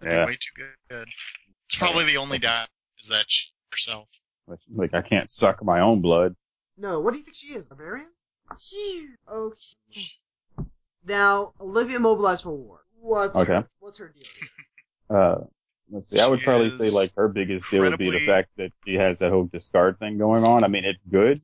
That'd 0.00 0.12
Yeah. 0.14 0.24
be 0.24 0.32
way 0.32 0.36
too 0.36 0.66
good. 0.88 1.08
It's 1.66 1.76
probably 1.76 2.04
the 2.04 2.16
only 2.16 2.38
doubt 2.38 2.68
is 3.00 3.08
that 3.08 3.24
she 3.28 3.48
herself. 3.70 4.08
Like, 4.48 4.58
like 4.74 4.94
I 4.94 5.02
can't 5.02 5.30
suck 5.30 5.62
my 5.62 5.80
own 5.80 6.00
blood. 6.00 6.34
No, 6.76 7.00
what 7.00 7.12
do 7.12 7.18
you 7.18 7.24
think 7.24 7.36
she 7.36 7.48
is? 7.48 7.64
a 7.66 7.68
Barbarian? 7.68 8.10
Phew. 8.58 9.14
Okay. 9.30 10.02
Now, 11.04 11.52
Olivia 11.60 11.98
mobilized 12.00 12.44
for 12.44 12.54
war. 12.54 12.80
What's 13.00 13.36
Okay. 13.36 13.52
her, 13.54 13.68
what's 13.80 13.98
her 13.98 14.08
deal? 14.08 14.24
Uh, 15.10 15.38
let's 15.90 16.10
see. 16.10 16.20
I 16.20 16.26
would 16.26 16.42
probably 16.42 16.76
say 16.76 16.90
like 16.90 17.14
her 17.16 17.28
biggest 17.28 17.64
deal 17.70 17.80
would 17.80 17.96
be 17.96 18.10
the 18.10 18.26
fact 18.26 18.50
that 18.58 18.72
she 18.84 18.92
has 18.92 19.20
that 19.20 19.30
whole 19.30 19.46
discard 19.46 19.98
thing 19.98 20.18
going 20.18 20.44
on. 20.44 20.62
I 20.64 20.68
mean, 20.68 20.84
it's 20.84 20.98
good, 21.10 21.40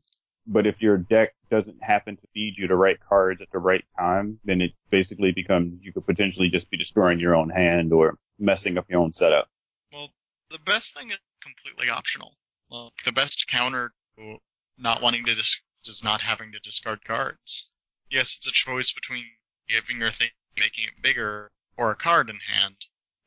but 0.47 0.67
if 0.67 0.83
your 0.83 0.99
deck 0.99 1.33
doesn't 1.55 1.83
happen 1.83 2.17
to 2.17 2.23
feed 2.35 2.55
you 2.57 2.67
the 2.67 2.75
right 2.75 2.99
cards 3.09 3.41
at 3.41 3.51
the 3.53 3.59
right 3.59 3.85
time, 3.97 4.41
then 4.45 4.61
it 4.61 4.73
basically 4.91 5.31
becomes 5.31 5.79
you 5.83 5.93
could 5.93 6.05
potentially 6.05 6.49
just 6.49 6.69
be 6.69 6.77
destroying 6.77 7.21
your 7.21 7.37
own 7.37 7.49
hand 7.49 7.93
or 7.93 8.19
messing 8.41 8.77
up 8.77 8.87
your 8.89 9.01
own 9.01 9.13
setup. 9.13 9.49
Well, 9.93 10.11
the 10.51 10.59
best 10.59 10.97
thing 10.97 11.13
is 11.13 11.19
completely 11.41 11.89
optional. 11.91 12.33
Well, 12.69 12.93
the 13.05 13.13
best 13.13 13.47
counter 13.47 13.93
to 14.19 14.39
not 14.79 15.01
wanting 15.01 15.25
to 15.27 15.35
discard 15.35 15.63
is 15.87 16.03
not 16.03 16.23
having 16.23 16.51
to 16.53 16.59
discard 16.59 17.05
cards. 17.05 17.69
Yes, 18.11 18.37
it's 18.37 18.49
a 18.49 18.53
choice 18.53 18.93
between 18.93 19.25
giving 19.69 20.01
your 20.01 20.11
thing, 20.11 20.31
making 20.57 20.85
it 20.85 21.03
bigger, 21.03 21.53
or 21.77 21.93
a 21.93 21.97
card 21.97 22.31
in 22.31 22.41
hand, 22.53 22.77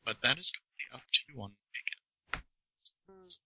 but 0.04 0.16
that 0.22 0.36
is 0.36 0.52
completely 0.52 0.94
up 0.94 1.10
to 1.12 1.20
you 1.32 1.40
on 1.40 1.50
make 1.72 1.88
it. 2.34 2.42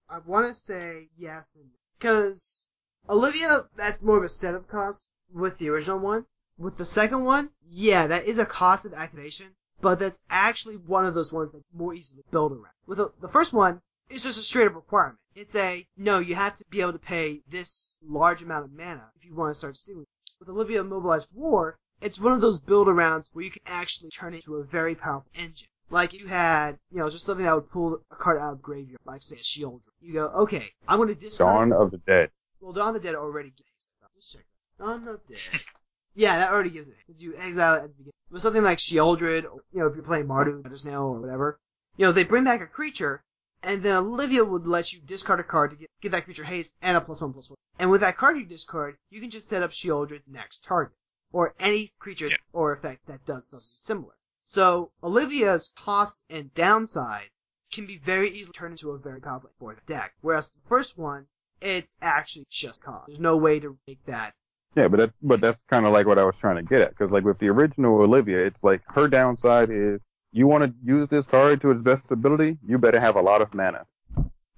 I 0.09 0.18
want 0.18 0.49
to 0.49 0.55
say 0.55 1.09
yes, 1.16 1.57
and 1.57 1.70
because 1.99 2.66
Olivia, 3.09 3.66
that's 3.76 4.03
more 4.03 4.16
of 4.16 4.22
a 4.22 4.28
setup 4.28 4.68
cost 4.68 5.11
with 5.32 5.59
the 5.59 5.68
original 5.68 5.98
one. 5.98 6.26
With 6.57 6.76
the 6.76 6.84
second 6.84 7.24
one, 7.24 7.50
yeah, 7.66 8.07
that 8.07 8.26
is 8.26 8.38
a 8.38 8.46
cost 8.46 8.84
of 8.84 8.94
activation, 8.94 9.57
but 9.80 9.98
that's 9.98 10.24
actually 10.30 10.76
one 10.76 11.05
of 11.05 11.14
those 11.14 11.32
ones 11.32 11.53
that 11.53 11.64
more 11.74 11.94
easily 11.94 12.22
build 12.30 12.53
around. 12.53 12.74
With 12.86 12.98
the, 12.98 13.11
the 13.20 13.28
first 13.28 13.53
one, 13.53 13.80
it's 14.09 14.22
just 14.22 14.38
a 14.38 14.42
straight 14.42 14.66
up 14.66 14.74
requirement. 14.74 15.18
It's 15.34 15.55
a 15.57 15.86
no, 15.96 16.18
you 16.18 16.34
have 16.34 16.55
to 16.57 16.64
be 16.70 16.80
able 16.80 16.92
to 16.92 16.98
pay 16.98 17.40
this 17.50 17.98
large 18.07 18.42
amount 18.42 18.66
of 18.66 18.72
mana 18.72 19.11
if 19.16 19.24
you 19.24 19.34
want 19.34 19.50
to 19.50 19.55
start 19.55 19.76
stealing. 19.76 20.07
With 20.38 20.48
Olivia 20.48 20.84
Mobilized 20.84 21.28
War, 21.34 21.78
it's 22.00 22.20
one 22.20 22.32
of 22.32 22.40
those 22.40 22.61
build 22.61 22.86
arounds 22.86 23.30
where 23.32 23.44
you 23.44 23.50
can 23.50 23.62
actually 23.66 24.11
turn 24.11 24.34
it 24.34 24.38
into 24.38 24.57
a 24.57 24.64
very 24.64 24.94
powerful 24.94 25.30
engine. 25.34 25.68
Like 25.90 26.12
you 26.12 26.28
had, 26.28 26.78
you 26.90 26.98
know, 26.98 27.11
just 27.11 27.24
something 27.24 27.46
that 27.46 27.55
would 27.55 27.70
pull 27.70 28.00
a 28.11 28.16
card 28.16 28.38
out 28.38 28.53
of 28.53 28.62
graveyard, 28.62 29.00
like 29.05 29.22
say 29.22 29.36
a 29.36 29.42
shield. 29.42 29.84
You 30.00 30.12
go, 30.14 30.26
okay, 30.26 30.72
I'm 30.86 30.98
going 30.98 31.09
to 31.09 31.14
discard. 31.14 31.70
Dawn 31.70 31.72
of 31.72 31.90
the 31.90 31.98
Dead. 31.98 32.30
Well, 32.62 32.72
Dawn 32.72 32.88
of 32.88 32.94
the 32.94 33.00
Dead 33.00 33.16
already 33.16 33.50
gives 33.50 33.90
it. 33.90 34.06
Let's 34.14 34.30
check 34.32 34.42
that. 34.78 34.84
Dawn 34.84 35.08
of 35.08 35.20
the 35.26 35.34
Dead. 35.34 35.60
yeah, 36.14 36.38
that 36.38 36.52
already 36.52 36.70
gives 36.70 36.88
it. 36.88 36.94
Because 37.06 37.22
you 37.22 37.36
exile 37.36 37.74
it 37.74 37.78
at 37.78 37.82
the 37.82 37.88
beginning. 37.88 38.12
With 38.30 38.40
something 38.40 38.62
like 38.62 38.78
Sheoldred, 38.78 39.44
or, 39.44 39.62
you 39.72 39.80
know, 39.80 39.86
if 39.86 39.96
you're 39.96 40.04
playing 40.04 40.26
Mardu, 40.26 40.62
Snail, 40.78 41.02
or 41.02 41.20
whatever, 41.20 41.58
you 41.96 42.06
know, 42.06 42.12
they 42.12 42.22
bring 42.24 42.44
back 42.44 42.60
a 42.62 42.66
creature, 42.66 43.22
and 43.64 43.82
then 43.82 43.96
Olivia 43.96 44.44
would 44.44 44.66
let 44.66 44.92
you 44.92 45.00
discard 45.00 45.40
a 45.40 45.44
card 45.44 45.70
to 45.72 45.76
get, 45.76 45.90
give 46.00 46.12
that 46.12 46.24
creature 46.24 46.44
haste 46.44 46.78
and 46.80 46.96
a 46.96 47.00
plus 47.00 47.20
one 47.20 47.32
plus 47.32 47.50
one. 47.50 47.56
And 47.78 47.90
with 47.90 48.00
that 48.00 48.16
card 48.16 48.38
you 48.38 48.44
discard, 48.46 48.96
you 49.10 49.20
can 49.20 49.30
just 49.30 49.48
set 49.48 49.62
up 49.62 49.72
Sheoldred's 49.72 50.30
next 50.30 50.64
target. 50.64 50.96
Or 51.32 51.54
any 51.58 51.90
creature 51.98 52.28
Yeah. 52.28 52.36
or 52.52 52.72
effect 52.72 53.06
that 53.06 53.24
does 53.26 53.48
something 53.48 53.62
similar. 53.62 54.14
So, 54.44 54.92
Olivia's 55.02 55.72
cost 55.76 56.24
and 56.28 56.54
downside 56.54 57.30
can 57.72 57.86
be 57.86 57.96
very 57.98 58.30
easily 58.30 58.52
turned 58.52 58.72
into 58.72 58.90
a 58.90 58.98
very 58.98 59.20
powerful 59.20 59.50
for 59.58 59.74
the 59.74 59.80
deck. 59.86 60.12
Whereas 60.20 60.50
the 60.50 60.60
first 60.68 60.98
one, 60.98 61.26
it's 61.62 61.96
actually 62.02 62.46
just 62.50 62.82
cost. 62.82 63.06
There's 63.06 63.20
no 63.20 63.36
way 63.36 63.60
to 63.60 63.76
make 63.86 64.04
that. 64.06 64.34
Yeah, 64.76 64.88
but 64.88 64.96
that, 64.98 65.10
but 65.22 65.40
that's 65.40 65.58
kind 65.68 65.86
of 65.86 65.92
like 65.92 66.06
what 66.06 66.18
I 66.18 66.24
was 66.24 66.34
trying 66.40 66.56
to 66.56 66.62
get 66.62 66.80
at. 66.80 66.90
Because 66.90 67.10
like 67.10 67.24
with 67.24 67.38
the 67.38 67.48
original 67.48 68.00
Olivia, 68.00 68.44
it's 68.44 68.62
like 68.62 68.80
her 68.88 69.06
downside 69.06 69.70
is 69.70 70.00
you 70.32 70.46
want 70.46 70.64
to 70.64 70.72
use 70.84 71.08
this 71.10 71.26
card 71.26 71.60
to 71.60 71.70
its 71.70 71.82
best 71.82 72.10
ability, 72.10 72.56
you 72.66 72.78
better 72.78 73.00
have 73.00 73.16
a 73.16 73.20
lot 73.20 73.42
of 73.42 73.54
mana. 73.54 73.84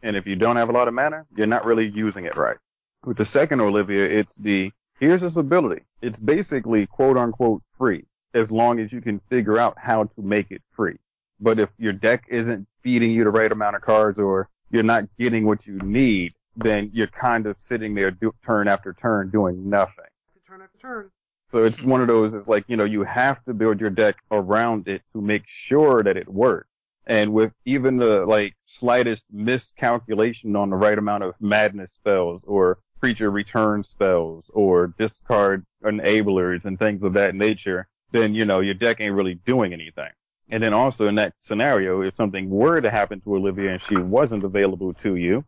And 0.02 0.16
if 0.16 0.26
you 0.26 0.36
don't 0.36 0.56
have 0.56 0.68
a 0.68 0.72
lot 0.72 0.86
of 0.86 0.94
mana, 0.94 1.24
you're 1.36 1.46
not 1.46 1.64
really 1.64 1.86
using 1.88 2.26
it 2.26 2.36
right. 2.36 2.56
With 3.04 3.16
the 3.16 3.26
second 3.26 3.60
Olivia, 3.60 4.04
it's 4.04 4.34
the 4.36 4.70
here's 5.00 5.22
this 5.22 5.36
ability. 5.36 5.82
It's 6.00 6.18
basically 6.18 6.86
quote 6.86 7.16
unquote 7.16 7.62
free 7.76 8.04
as 8.34 8.50
long 8.50 8.80
as 8.80 8.92
you 8.92 9.00
can 9.00 9.20
figure 9.30 9.58
out 9.58 9.76
how 9.76 10.04
to 10.04 10.22
make 10.22 10.50
it 10.50 10.62
free. 10.76 10.96
But 11.40 11.58
if 11.58 11.70
your 11.78 11.92
deck 11.92 12.24
isn't 12.28 12.66
feeding 12.82 13.10
you 13.10 13.24
the 13.24 13.30
right 13.30 13.50
amount 13.50 13.76
of 13.76 13.82
cards 13.82 14.18
or 14.18 14.48
you're 14.70 14.82
not 14.82 15.04
getting 15.18 15.46
what 15.46 15.66
you 15.66 15.78
need, 15.78 16.34
then 16.56 16.90
you're 16.92 17.06
kind 17.08 17.46
of 17.46 17.56
sitting 17.58 17.94
there 17.94 18.10
do, 18.10 18.34
turn 18.44 18.68
after 18.68 18.92
turn 18.92 19.30
doing 19.30 19.68
nothing. 19.68 20.04
Turn 20.46 20.62
after 20.62 20.78
turn. 20.78 21.10
So 21.50 21.64
it's 21.64 21.80
one 21.82 22.00
of 22.00 22.08
those, 22.08 22.34
it's 22.34 22.48
like, 22.48 22.64
you 22.66 22.76
know, 22.76 22.84
you 22.84 23.04
have 23.04 23.44
to 23.44 23.54
build 23.54 23.80
your 23.80 23.90
deck 23.90 24.16
around 24.30 24.88
it 24.88 25.02
to 25.12 25.20
make 25.20 25.44
sure 25.46 26.02
that 26.02 26.16
it 26.16 26.28
works. 26.28 26.68
And 27.06 27.32
with 27.32 27.52
even 27.64 27.96
the, 27.96 28.24
like, 28.26 28.54
slightest 28.66 29.24
miscalculation 29.30 30.56
on 30.56 30.70
the 30.70 30.76
right 30.76 30.98
amount 30.98 31.22
of 31.22 31.34
madness 31.38 31.92
spells 31.94 32.40
or 32.44 32.78
creature 32.98 33.30
return 33.30 33.84
spells 33.84 34.44
or 34.52 34.94
discard 34.98 35.64
enablers 35.84 36.64
and 36.64 36.78
things 36.78 37.02
of 37.02 37.12
that 37.12 37.34
nature, 37.34 37.86
then, 38.12 38.34
you 38.34 38.44
know, 38.44 38.60
your 38.60 38.74
deck 38.74 39.00
ain't 39.00 39.14
really 39.14 39.34
doing 39.46 39.72
anything. 39.72 40.10
And 40.50 40.62
then 40.62 40.72
also 40.72 41.06
in 41.06 41.14
that 41.16 41.34
scenario, 41.46 42.02
if 42.02 42.16
something 42.16 42.48
were 42.50 42.80
to 42.80 42.90
happen 42.90 43.20
to 43.20 43.36
Olivia 43.36 43.72
and 43.72 43.82
she 43.88 43.96
wasn't 43.96 44.44
available 44.44 44.94
to 45.02 45.16
you, 45.16 45.44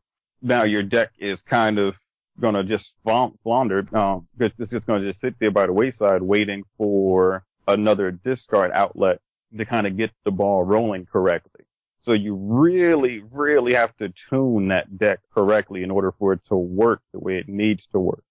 now 0.47 0.63
your 0.65 0.83
deck 0.83 1.11
is 1.19 1.43
kind 1.43 1.79
of 1.79 1.95
gonna 2.41 2.65
just 2.65 2.93
flounder. 3.05 3.87
Um, 3.97 4.29
it's 4.39 4.55
it's 4.59 4.71
just 4.73 4.87
gonna 4.87 5.07
just 5.09 5.21
sit 5.21 5.35
there 5.41 5.51
by 5.51 5.67
the 5.67 5.73
wayside 5.73 6.23
waiting 6.23 6.65
for 6.79 7.45
another 7.69 8.11
discard 8.11 8.71
outlet 8.73 9.21
to 9.57 9.65
kind 9.65 9.87
of 9.87 9.97
get 9.97 10.11
the 10.25 10.31
ball 10.31 10.63
rolling 10.65 11.07
correctly. 11.07 11.65
So 12.05 12.13
you 12.13 12.37
really, 12.37 13.23
really 13.33 13.75
have 13.75 13.97
to 13.97 14.13
tune 14.31 14.69
that 14.69 14.97
deck 14.99 15.19
correctly 15.35 15.83
in 15.83 15.91
order 15.91 16.13
for 16.19 16.33
it 16.35 16.41
to 16.49 16.57
work 16.57 17.01
the 17.13 17.19
way 17.19 17.39
it 17.39 17.49
needs 17.49 17.87
to 17.93 17.99
work. 17.99 18.23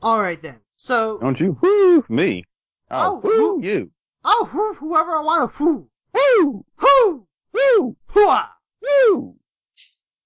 All 0.00 0.20
right 0.22 0.40
then. 0.40 0.56
So, 0.76 1.18
Don't 1.18 1.40
you? 1.40 1.58
Woo 1.60 2.04
me. 2.08 2.44
Oh, 2.88 3.16
Oh, 3.16 3.20
woo 3.24 3.62
you. 3.62 3.90
oh, 4.24 4.76
whoever 4.78 5.16
I 5.16 5.20
want 5.22 5.56
to, 5.56 5.64
whoo, 5.64 5.88
Woo, 6.14 6.64
whoo, 6.80 7.26
woo, 7.52 7.96
hooah. 8.10 8.46
woo, 8.80 9.34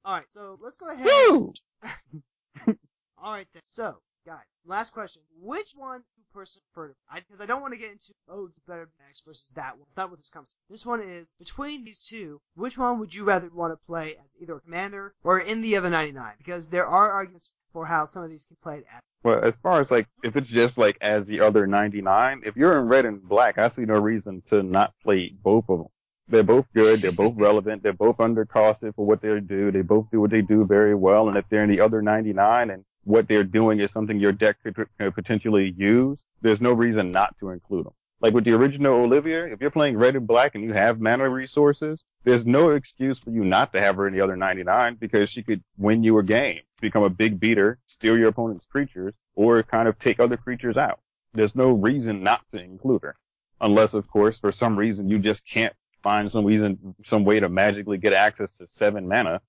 All 0.05 0.15
right, 0.15 0.27
so 0.35 0.59
let's 0.61 0.77
go 0.77 0.91
ahead. 0.91 1.07
woo. 1.07 1.53
All 3.23 3.33
right 3.33 3.47
then. 3.53 3.63
So 3.67 3.99
Guys, 4.25 4.45
last 4.65 4.93
question. 4.93 5.21
Which 5.41 5.73
one 5.75 5.99
do 5.99 6.05
you 6.17 6.25
personally 6.33 6.63
prefer? 6.73 6.95
Because 7.13 7.41
I, 7.41 7.47
don't 7.47 7.61
want 7.61 7.75
to 7.75 7.79
get 7.79 7.91
into, 7.91 8.13
oh, 8.29 8.47
it's 8.47 8.59
better 8.69 8.89
next 9.05 9.25
versus 9.27 9.51
that 9.57 9.73
one. 9.73 9.81
That's 9.81 9.97
not 9.97 10.11
what 10.11 10.21
this 10.21 10.31
comes 10.31 10.51
to. 10.51 10.57
This 10.71 10.87
one 10.87 11.01
is, 11.01 11.35
between 11.41 11.85
these 11.85 12.03
two, 12.03 12.41
which 12.55 12.79
one 12.79 13.01
would 13.01 13.13
you 13.13 13.25
rather 13.25 13.51
want 13.53 13.73
to 13.73 13.87
play 13.87 14.17
as 14.23 14.37
either 14.41 14.57
a 14.57 14.61
commander 14.61 15.13
or 15.25 15.41
in 15.41 15.61
the 15.61 15.77
other 15.77 15.91
99? 15.91 16.35
Because 16.39 16.71
there 16.71 16.87
are 16.87 17.11
arguments 17.11 17.53
for 17.73 17.85
how 17.85 18.05
some 18.05 18.23
of 18.23 18.31
these 18.31 18.45
can 18.45 18.57
play 18.63 18.77
at. 18.77 19.03
Well, 19.25 19.45
as 19.45 19.55
far 19.61 19.81
as 19.81 19.91
like, 19.91 20.07
if 20.23 20.37
it's 20.37 20.49
just 20.49 20.79
like 20.79 20.99
as 21.01 21.27
the 21.27 21.41
other 21.41 21.67
99, 21.67 22.43
if 22.45 22.57
you're 22.57 22.79
in 22.79 22.87
red 22.87 23.07
and 23.07 23.29
black, 23.29 23.59
I 23.59 23.67
see 23.69 23.85
no 23.85 23.99
reason 23.99 24.43
to 24.51 24.63
not 24.63 24.95
play 25.03 25.35
both 25.43 25.65
of 25.69 25.79
them. 25.79 25.89
They're 26.29 26.43
both 26.43 26.67
good. 26.75 27.03
They're 27.03 27.13
both 27.13 27.35
relevant. 27.37 27.83
They're 27.83 27.93
both 27.93 28.17
undercosted 28.19 28.95
for 28.95 29.05
what 29.05 29.21
they 29.21 29.41
do. 29.41 29.71
They 29.71 29.83
both 29.83 30.07
do 30.11 30.21
what 30.21 30.31
they 30.31 30.41
do 30.41 30.65
very 30.65 30.95
well. 30.95 31.29
And 31.29 31.37
if 31.37 31.45
they're 31.51 31.65
in 31.65 31.71
the 31.71 31.81
other 31.81 32.01
99 32.01 32.71
and 32.71 32.85
what 33.05 33.29
they're 33.29 33.45
doing 33.45 33.81
is 33.81 33.91
something 33.91 34.19
your 34.19 34.33
deck 34.33 34.57
could, 34.63 34.77
potentially 35.15 35.75
use, 35.77 36.19
there's 36.41 36.61
no 36.61 36.73
reason 36.73 37.11
not 37.11 37.37
to 37.41 37.51
include 37.51 37.87
them. 37.87 37.93
Like 38.21 38.35
with 38.35 38.45
the 38.45 38.53
original 38.53 39.03
Olivia, 39.03 39.47
if 39.47 39.61
you're 39.61 39.73
playing 39.73 39.97
red 39.97 40.15
and 40.15 40.29
black 40.29 40.55
and 40.55 40.63
you 40.63 40.73
have 40.73 41.01
mana 41.01 41.29
resources, 41.29 42.05
there's 42.23 42.47
no 42.47 42.71
excuse 42.71 43.19
for 43.19 43.31
you 43.31 43.45
not 43.45 43.73
to 43.73 43.81
have 43.81 43.97
her 43.97 44.07
in 44.07 44.15
the 44.15 44.21
other 44.21 44.37
99 44.37 44.97
because 45.01 45.29
she 45.29 45.43
could 45.43 45.61
win 45.77 46.05
you 46.05 46.19
a 46.19 46.23
game, 46.23 46.61
become 46.81 47.03
a 47.03 47.11
big 47.11 47.41
beater, 47.41 47.79
steal 47.87 48.17
your 48.17 48.29
opponent's 48.29 48.65
creatures, 48.67 49.13
or 49.35 49.61
kind 49.65 49.89
of 49.89 49.99
take 49.99 50.21
other 50.21 50.37
creatures 50.37 50.77
out. 50.77 51.01
There's 51.35 51.57
no 51.57 51.71
reason 51.73 52.23
not 52.23 52.43
to 52.53 52.63
include 52.63 53.03
her. 53.03 53.17
Unless, 53.61 53.95
of 53.95 54.09
course, 54.09 54.39
for 54.39 54.53
some 54.53 54.79
reason 54.79 55.09
you 55.09 55.19
just 55.19 55.43
can't 55.45 55.75
find 56.03 56.31
some 56.31 56.45
reason, 56.45 56.95
some 57.05 57.25
way 57.25 57.41
to 57.41 57.49
magically 57.49 57.99
get 57.99 58.13
access 58.13 58.57
to 58.59 58.67
seven 58.67 59.09
mana 59.09 59.41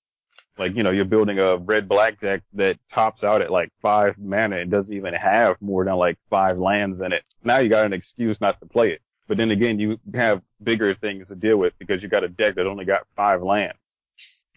like, 0.58 0.76
you 0.76 0.84
know, 0.84 0.92
you're 0.92 1.06
building 1.06 1.40
a 1.40 1.58
red 1.58 1.90
black 1.90 2.20
deck 2.22 2.44
that 2.54 2.78
tops 2.94 3.24
out 3.24 3.42
at 3.42 3.52
like 3.52 3.72
five 3.82 4.16
mana 4.20 4.58
and 4.58 4.70
doesn't 4.70 4.94
even 4.94 5.14
have 5.14 5.56
more 5.62 5.84
than 5.84 5.96
like 5.96 6.18
five 6.30 6.60
lands 6.60 7.02
in 7.02 7.12
it. 7.12 7.24
Now 7.44 7.58
you 7.58 7.70
got 7.70 7.86
an 7.86 7.94
excuse 7.94 8.40
not 8.40 8.60
to 8.60 8.68
play 8.68 8.92
it. 8.92 9.02
But 9.28 9.38
then 9.38 9.52
again, 9.52 9.80
you 9.80 10.00
have 10.14 10.42
bigger 10.62 10.94
things 10.96 11.30
to 11.30 11.36
deal 11.36 11.58
with 11.58 11.74
because 11.80 12.04
you 12.04 12.10
got 12.10 12.24
a 12.24 12.30
deck 12.30 12.56
that 12.56 12.68
only 12.68 12.86
got 12.86 13.08
five 13.16 13.42
lands. 13.42 13.78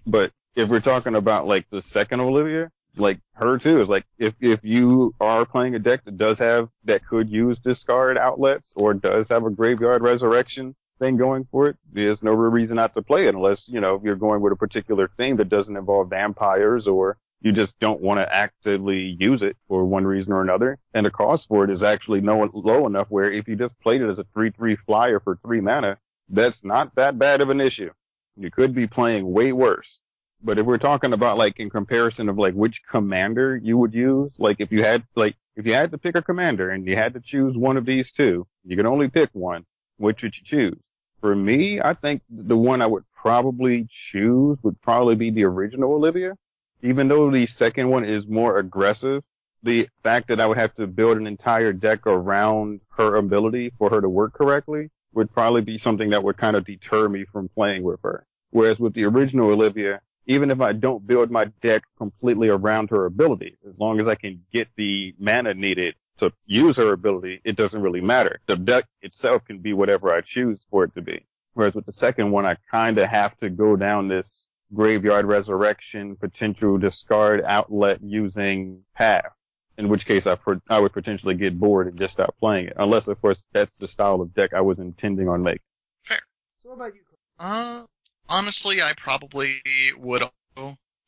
But 0.07 0.32
if 0.55 0.68
we're 0.68 0.80
talking 0.80 1.14
about 1.14 1.47
like 1.47 1.66
the 1.70 1.82
second 1.92 2.20
Olivia, 2.20 2.70
like 2.97 3.18
her 3.34 3.59
too 3.59 3.80
is 3.80 3.88
like 3.88 4.05
if 4.18 4.34
if 4.40 4.61
you 4.62 5.14
are 5.20 5.44
playing 5.44 5.74
a 5.74 5.78
deck 5.78 6.05
that 6.05 6.18
does 6.18 6.38
have 6.38 6.68
that 6.84 7.07
could 7.07 7.30
use 7.30 7.59
discard 7.62 8.18
outlets 8.18 8.72
or 8.74 8.92
does 8.94 9.28
have 9.28 9.44
a 9.44 9.51
graveyard 9.51 10.03
resurrection, 10.03 10.74
thing 10.99 11.16
going 11.16 11.47
for 11.51 11.68
it, 11.68 11.76
there's 11.92 12.22
no 12.22 12.32
real 12.32 12.51
reason 12.51 12.76
not 12.76 12.94
to 12.94 13.03
play 13.03 13.26
it 13.26 13.34
unless, 13.34 13.68
you 13.68 13.80
know, 13.80 14.01
you're 14.03 14.16
going 14.16 14.40
with 14.40 14.53
a 14.53 14.57
particular 14.57 15.11
thing 15.16 15.36
that 15.36 15.49
doesn't 15.49 15.76
involve 15.76 16.11
vampires 16.11 16.86
or 16.86 17.18
you 17.40 17.53
just 17.53 17.78
don't 17.80 18.01
want 18.01 18.18
to 18.18 18.34
actively 18.34 19.16
use 19.20 19.42
it 19.42 19.57
for 19.68 19.84
one 19.84 20.05
reason 20.05 20.32
or 20.32 20.42
another. 20.42 20.78
And 20.94 21.07
the 21.07 21.11
cost 21.11 21.47
for 21.49 21.64
it 21.64 21.70
is 21.70 21.82
actually 21.82 22.20
no, 22.20 22.49
low 22.53 22.86
enough 22.86 23.07
where 23.09 23.30
if 23.30 23.47
you 23.47 23.57
just 23.57 23.78
played 23.80 24.01
it 24.01 24.11
as 24.11 24.18
a 24.18 24.24
3-3 24.36 24.76
flyer 24.86 25.20
for 25.20 25.38
3 25.44 25.61
mana, 25.61 25.99
that's 26.28 26.59
not 26.64 26.94
that 26.97 27.18
bad 27.18 27.40
of 27.40 27.51
an 27.51 27.61
issue. 27.61 27.90
You 28.36 28.51
could 28.51 28.74
be 28.74 28.86
playing 28.86 29.30
way 29.32 29.53
worse. 29.53 30.01
But 30.42 30.59
if 30.59 30.66
we're 30.66 30.78
talking 30.78 31.12
about 31.12 31.38
like 31.38 31.59
in 31.59 31.70
comparison 31.70 32.28
of 32.28 32.38
like 32.38 32.55
which 32.55 32.80
commander 32.90 33.57
you 33.57 33.78
would 33.78 33.94
use, 33.94 34.32
like 34.38 34.57
if 34.61 34.70
you 34.70 34.82
had 34.82 35.05
like 35.14 35.34
if 35.57 35.64
you 35.64 35.72
had 35.72 35.90
to 35.92 35.99
pick 35.99 36.14
a 36.14 36.22
commander 36.22 36.70
and 36.70 36.86
you 36.86 36.97
had 36.97 37.14
to 37.14 37.20
choose 37.20 37.57
one 37.57 37.76
of 37.76 37.86
these 37.86 38.12
two, 38.12 38.47
you 38.64 38.76
can 38.76 38.86
only 38.86 39.09
pick 39.09 39.30
one. 39.32 39.64
Which 39.97 40.22
would 40.22 40.34
you 40.36 40.42
choose? 40.44 40.78
For 41.21 41.35
me, 41.35 41.81
I 41.81 41.95
think 41.95 42.23
the 42.31 42.57
one 42.57 42.83
I 42.83 42.87
would 42.87 43.05
probably 43.14 43.89
choose 44.12 44.59
would 44.62 44.81
probably 44.83 45.14
be 45.14 45.31
the 45.31 45.45
original 45.45 45.95
Olivia. 45.95 46.37
Even 46.83 47.09
though 47.09 47.31
the 47.31 47.47
second 47.47 47.89
one 47.91 48.05
is 48.05 48.27
more 48.27 48.59
aggressive, 48.59 49.25
the 49.62 49.89
fact 50.03 50.29
that 50.29 50.41
I 50.41 50.47
would 50.47 50.59
have 50.59 50.75
to 50.77 50.87
build 50.87 51.17
an 51.17 51.27
entire 51.27 51.73
deck 51.73 52.07
around 52.07 52.81
her 52.97 53.17
ability 53.17 53.73
for 53.79 53.91
her 53.91 54.01
to 54.01 54.09
work 54.09 54.35
correctly 54.35 54.91
would 55.14 55.33
probably 55.33 55.62
be 55.62 55.79
something 55.79 56.11
that 56.11 56.23
would 56.23 56.37
kind 56.37 56.55
of 56.55 56.64
deter 56.64 57.09
me 57.09 57.25
from 57.33 57.49
playing 57.49 57.83
with 57.83 58.01
her. 58.03 58.27
Whereas 58.51 58.79
with 58.79 58.95
the 58.95 59.05
original 59.05 59.51
Olivia, 59.51 60.01
even 60.27 60.51
if 60.51 60.61
I 60.61 60.73
don't 60.73 61.07
build 61.07 61.31
my 61.31 61.47
deck 61.62 61.83
completely 61.99 62.49
around 62.49 62.91
her 62.91 63.07
ability, 63.07 63.57
as 63.67 63.75
long 63.79 64.01
as 64.01 64.07
I 64.07 64.14
can 64.14 64.45
get 64.53 64.69
the 64.77 65.14
mana 65.19 65.55
needed 65.55 65.95
to 66.19 66.33
use 66.47 66.77
her 66.77 66.93
ability, 66.93 67.41
it 67.45 67.57
doesn't 67.57 67.81
really 67.81 68.01
matter. 68.01 68.41
The 68.47 68.57
deck 68.57 68.87
itself 69.03 69.45
can 69.45 69.59
be 69.59 69.73
whatever 69.73 70.12
I 70.12 70.21
choose 70.21 70.61
for 70.71 70.85
it 70.85 70.95
to 70.95 71.03
be. 71.03 71.27
Whereas 71.55 71.75
with 71.75 71.87
the 71.87 71.93
second 71.93 72.31
one, 72.31 72.45
I 72.45 72.57
kind 72.71 72.99
of 72.99 73.09
have 73.09 73.37
to 73.39 73.49
go 73.49 73.77
down 73.77 74.09
this 74.09 74.49
graveyard 74.75 75.27
resurrection, 75.27 76.17
potential 76.17 76.77
discard 76.79 77.43
outlet 77.45 78.01
using 78.03 78.83
path. 78.95 79.33
In 79.79 79.89
which 79.89 80.07
case, 80.07 80.27
I, 80.27 80.37
I 80.69 80.81
would 80.81 80.93
potentially 80.93 81.35
get 81.35 81.59
bored 81.59 81.87
and 81.87 81.99
just 81.99 82.14
stop 82.14 82.35
playing 82.39 82.69
it. 82.69 82.75
Unless, 82.77 83.09
of 83.09 83.21
course, 83.21 83.43
that's 83.53 83.71
the 83.79 83.89
style 83.89 84.21
of 84.21 84.35
deck 84.35 84.55
I 84.55 84.62
was 84.62 84.79
intending 84.79 85.29
on 85.29 85.43
making. 85.43 85.61
Fair. 86.05 86.21
So 86.62 86.71
what 86.71 86.77
about 86.77 86.95
you? 86.95 87.03
Uh, 87.39 87.85
honestly, 88.29 88.81
I 88.81 88.95
probably 88.97 89.61
would 89.99 90.23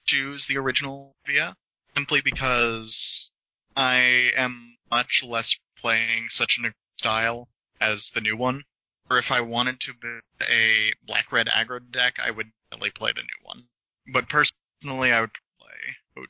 choose 0.05 0.47
the 0.47 0.59
original 0.59 1.15
Via 1.27 1.55
simply 1.95 2.21
because 2.23 3.31
I 3.77 4.33
am 4.37 4.78
much 4.91 5.23
less 5.25 5.59
playing 5.79 6.29
such 6.29 6.59
a 6.59 6.73
style 6.99 7.49
as 7.81 8.11
the 8.11 8.21
new 8.21 8.37
one. 8.37 8.65
Or 9.11 9.19
if 9.19 9.31
I 9.31 9.41
wanted 9.41 9.81
to 9.81 9.95
build 9.95 10.23
a 10.51 10.93
black 11.07 11.33
red 11.33 11.47
aggro 11.47 11.81
deck, 11.91 12.19
I 12.23 12.31
would 12.31 12.51
definitely 12.71 12.91
play 12.91 13.13
the 13.13 13.23
new 13.23 13.43
one. 13.43 13.69
But 14.13 14.29
personally, 14.29 15.13
I 15.13 15.23
would 15.23 15.33
play 15.59 16.23
OG. 16.23 16.29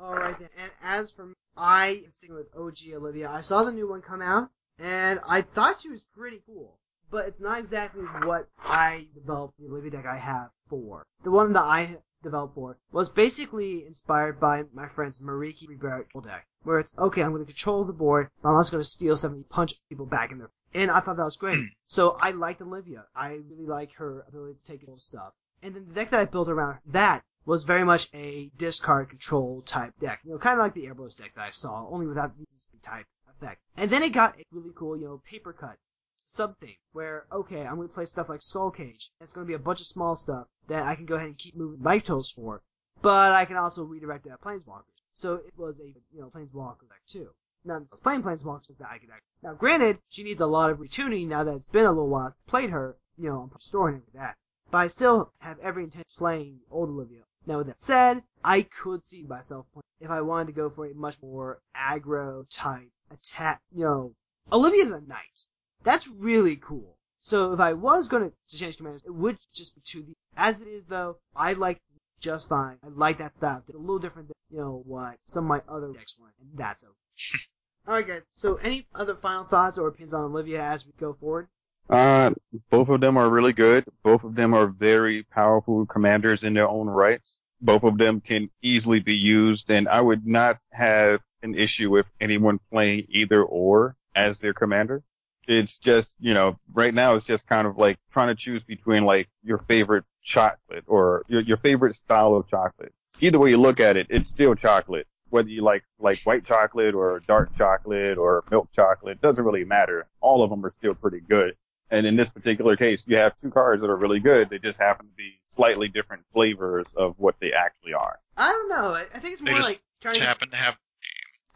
Alright 0.00 0.38
then, 0.38 0.48
and 0.58 0.72
as 0.82 1.12
for 1.12 1.26
me, 1.26 1.34
I 1.56 2.02
am 2.04 2.10
sticking 2.10 2.34
with 2.34 2.54
OG 2.56 2.92
Olivia. 2.94 3.30
I 3.30 3.42
saw 3.42 3.62
the 3.62 3.72
new 3.72 3.88
one 3.88 4.02
come 4.02 4.20
out, 4.20 4.50
and 4.78 5.20
I 5.26 5.42
thought 5.42 5.80
she 5.80 5.88
was 5.88 6.04
pretty 6.16 6.40
cool. 6.46 6.78
But 7.10 7.28
it's 7.28 7.40
not 7.40 7.60
exactly 7.60 8.02
what 8.02 8.48
I 8.58 9.06
developed 9.14 9.58
the 9.58 9.68
Olivia 9.68 9.92
deck 9.92 10.06
I 10.06 10.18
have 10.18 10.50
for. 10.68 11.06
The 11.22 11.30
one 11.30 11.52
that 11.52 11.62
I 11.62 11.98
developed 12.24 12.56
for 12.56 12.76
was 12.90 13.08
basically 13.08 13.86
inspired 13.86 14.40
by 14.40 14.64
my 14.72 14.88
friend's 14.88 15.20
Mariki 15.20 15.68
Rebirth 15.68 16.06
deck, 16.24 16.48
where 16.64 16.80
it's 16.80 16.92
okay, 16.98 17.22
I'm 17.22 17.30
going 17.30 17.44
to 17.44 17.52
control 17.52 17.84
the 17.84 17.92
board, 17.92 18.30
but 18.42 18.48
I'm 18.48 18.56
also 18.56 18.72
going 18.72 18.82
to 18.82 18.88
steal 18.88 19.16
stuff 19.16 19.30
and 19.30 19.48
punch 19.48 19.74
people 19.88 20.06
back 20.06 20.32
in 20.32 20.38
there. 20.38 20.50
And 20.74 20.90
I 20.90 21.00
thought 21.00 21.16
that 21.18 21.24
was 21.24 21.36
great. 21.36 21.62
so 21.86 22.16
I 22.20 22.32
liked 22.32 22.60
Olivia. 22.60 23.04
I 23.14 23.38
really 23.48 23.66
like 23.66 23.92
her 23.92 24.24
ability 24.26 24.54
to 24.54 24.72
take 24.72 24.80
control 24.80 24.98
stuff. 24.98 25.32
And 25.62 25.74
then 25.74 25.86
the 25.86 25.94
deck 25.94 26.10
that 26.10 26.20
I 26.20 26.24
built 26.24 26.48
around 26.48 26.78
that 26.86 27.22
was 27.46 27.64
very 27.64 27.84
much 27.84 28.08
a 28.12 28.50
discard 28.56 29.10
control 29.10 29.62
type 29.62 29.92
deck. 30.00 30.20
You 30.24 30.32
know, 30.32 30.38
kind 30.38 30.58
of 30.58 30.64
like 30.64 30.74
the 30.74 30.86
Airboss 30.86 31.18
deck 31.18 31.32
that 31.36 31.46
I 31.46 31.50
saw, 31.50 31.86
only 31.88 32.06
without 32.06 32.36
the 32.36 32.46
type 32.82 33.06
effect. 33.30 33.60
And 33.76 33.90
then 33.90 34.02
it 34.02 34.10
got 34.10 34.38
a 34.38 34.44
really 34.50 34.72
cool, 34.74 34.96
you 34.96 35.04
know, 35.04 35.22
paper 35.28 35.52
cut 35.52 35.76
something 36.24 36.74
where, 36.92 37.26
okay, 37.32 37.62
I'm 37.62 37.76
going 37.76 37.88
to 37.88 37.94
play 37.94 38.04
stuff 38.04 38.28
like 38.28 38.42
Skull 38.42 38.70
Cage. 38.70 39.10
It's 39.20 39.32
going 39.32 39.46
to 39.46 39.48
be 39.48 39.54
a 39.54 39.58
bunch 39.58 39.80
of 39.80 39.86
small 39.86 40.16
stuff 40.16 40.46
that 40.68 40.84
I 40.84 40.94
can 40.94 41.06
go 41.06 41.16
ahead 41.16 41.28
and 41.28 41.38
keep 41.38 41.56
moving 41.56 41.82
my 41.82 41.98
toes 41.98 42.30
for, 42.30 42.62
but 43.02 43.32
I 43.32 43.44
can 43.44 43.56
also 43.56 43.84
redirect 43.84 44.26
it 44.26 44.32
at 44.32 44.40
Planeswalkers. 44.40 44.94
So 45.12 45.34
it 45.34 45.52
was 45.56 45.80
a, 45.80 45.86
you 45.86 46.20
know, 46.20 46.30
Planeswalker 46.34 46.88
deck 46.88 47.02
too. 47.06 47.28
Now, 47.64 47.78
it's 47.78 47.94
playing 47.94 48.22
Planeswalkers 48.22 48.78
that 48.78 48.88
I 48.90 48.98
could 48.98 49.10
actually. 49.10 49.20
Now, 49.42 49.54
granted, 49.54 49.98
she 50.08 50.22
needs 50.22 50.40
a 50.40 50.46
lot 50.46 50.70
of 50.70 50.78
retuning 50.78 51.28
now 51.28 51.44
that 51.44 51.54
it's 51.54 51.68
been 51.68 51.86
a 51.86 51.90
little 51.90 52.08
while 52.08 52.30
since 52.30 52.44
I 52.46 52.50
played 52.50 52.70
her, 52.70 52.96
you 53.16 53.28
know, 53.28 53.50
I'm 53.52 53.60
storing 53.60 54.02
with 54.04 54.14
that. 54.14 54.36
But 54.70 54.78
I 54.78 54.86
still 54.88 55.32
have 55.38 55.58
every 55.60 55.84
intention 55.84 56.06
of 56.10 56.18
playing 56.18 56.60
old 56.70 56.88
Olivia. 56.88 57.22
Now, 57.46 57.58
with 57.58 57.66
that 57.68 57.78
said, 57.78 58.22
I 58.42 58.62
could 58.62 59.04
see 59.04 59.22
myself 59.22 59.66
playing 59.72 59.84
if 60.00 60.10
I 60.10 60.20
wanted 60.20 60.46
to 60.46 60.52
go 60.52 60.68
for 60.68 60.86
a 60.86 60.94
much 60.94 61.16
more 61.22 61.60
aggro 61.76 62.46
type 62.50 62.90
attack, 63.10 63.62
you 63.72 63.84
know, 63.84 64.14
Olivia's 64.52 64.90
a 64.90 65.00
knight. 65.00 65.46
That's 65.84 66.08
really 66.08 66.56
cool. 66.56 66.96
So 67.20 67.52
if 67.52 67.60
I 67.60 67.74
was 67.74 68.08
going 68.08 68.30
to 68.30 68.56
change 68.56 68.78
commanders, 68.78 69.02
it 69.04 69.14
would 69.14 69.38
just 69.54 69.74
be 69.74 69.82
to 69.92 70.02
the. 70.02 70.14
As 70.36 70.60
it 70.60 70.66
is 70.66 70.84
though, 70.88 71.18
I 71.36 71.52
like 71.52 71.80
just 72.20 72.48
fine. 72.48 72.76
I 72.82 72.88
like 72.88 73.18
that 73.18 73.34
style. 73.34 73.62
It's 73.66 73.76
a 73.76 73.78
little 73.78 73.98
different 73.98 74.28
than 74.28 74.34
you 74.50 74.58
know 74.58 74.82
what 74.86 75.16
some 75.24 75.44
of 75.44 75.48
my 75.48 75.60
other 75.74 75.92
decks 75.92 76.16
want, 76.18 76.32
and 76.40 76.50
that's 76.58 76.84
okay. 76.84 77.38
All 77.86 77.94
right, 77.94 78.06
guys. 78.06 78.24
So 78.32 78.56
any 78.56 78.86
other 78.94 79.14
final 79.14 79.44
thoughts 79.44 79.78
or 79.78 79.88
opinions 79.88 80.14
on 80.14 80.24
Olivia 80.24 80.62
as 80.62 80.86
we 80.86 80.92
go 80.98 81.14
forward? 81.20 81.48
Uh, 81.88 82.30
both 82.70 82.88
of 82.88 83.00
them 83.00 83.18
are 83.18 83.28
really 83.28 83.52
good. 83.52 83.84
Both 84.02 84.24
of 84.24 84.34
them 84.34 84.54
are 84.54 84.66
very 84.66 85.22
powerful 85.24 85.84
commanders 85.84 86.44
in 86.44 86.54
their 86.54 86.68
own 86.68 86.88
rights. 86.88 87.40
Both 87.60 87.82
of 87.82 87.98
them 87.98 88.22
can 88.22 88.50
easily 88.62 89.00
be 89.00 89.14
used, 89.14 89.70
and 89.70 89.86
I 89.86 90.00
would 90.00 90.26
not 90.26 90.58
have 90.72 91.20
an 91.42 91.54
issue 91.54 91.90
with 91.90 92.06
anyone 92.20 92.58
playing 92.70 93.06
either 93.10 93.42
or 93.42 93.96
as 94.14 94.38
their 94.38 94.54
commander 94.54 95.02
it's 95.46 95.78
just, 95.78 96.16
you 96.18 96.34
know, 96.34 96.58
right 96.72 96.94
now 96.94 97.14
it's 97.14 97.26
just 97.26 97.46
kind 97.46 97.66
of 97.66 97.76
like 97.78 97.98
trying 98.12 98.28
to 98.28 98.34
choose 98.34 98.62
between 98.62 99.04
like 99.04 99.28
your 99.42 99.58
favorite 99.68 100.04
chocolate 100.24 100.84
or 100.86 101.24
your, 101.28 101.42
your 101.42 101.56
favorite 101.58 101.96
style 101.96 102.34
of 102.34 102.48
chocolate. 102.48 102.92
Either 103.20 103.38
way 103.38 103.50
you 103.50 103.56
look 103.58 103.80
at 103.80 103.96
it, 103.96 104.06
it's 104.10 104.28
still 104.28 104.54
chocolate. 104.54 105.06
Whether 105.30 105.48
you 105.48 105.62
like, 105.62 105.84
like 105.98 106.20
white 106.24 106.44
chocolate 106.44 106.94
or 106.94 107.20
dark 107.26 107.56
chocolate 107.56 108.18
or 108.18 108.44
milk 108.50 108.68
chocolate, 108.74 109.20
doesn't 109.20 109.42
really 109.44 109.64
matter. 109.64 110.06
All 110.20 110.42
of 110.44 110.50
them 110.50 110.64
are 110.64 110.72
still 110.78 110.94
pretty 110.94 111.20
good. 111.20 111.56
And 111.90 112.06
in 112.06 112.16
this 112.16 112.28
particular 112.28 112.76
case, 112.76 113.04
you 113.06 113.16
have 113.16 113.36
two 113.36 113.50
cards 113.50 113.82
that 113.82 113.90
are 113.90 113.96
really 113.96 114.20
good. 114.20 114.48
They 114.50 114.58
just 114.58 114.78
happen 114.78 115.06
to 115.06 115.12
be 115.16 115.38
slightly 115.44 115.88
different 115.88 116.24
flavors 116.32 116.92
of 116.96 117.14
what 117.18 117.36
they 117.40 117.52
actually 117.52 117.94
are. 117.94 118.18
I 118.36 118.50
don't 118.50 118.68
know. 118.68 118.94
I 118.94 119.18
think 119.20 119.34
it's 119.34 119.42
They 119.42 119.50
more 119.50 119.60
just 119.60 119.70
like 119.70 119.82
trying 120.00 120.14
to. 120.14 120.20
happen 120.22 120.50
to 120.50 120.56
have 120.56 120.76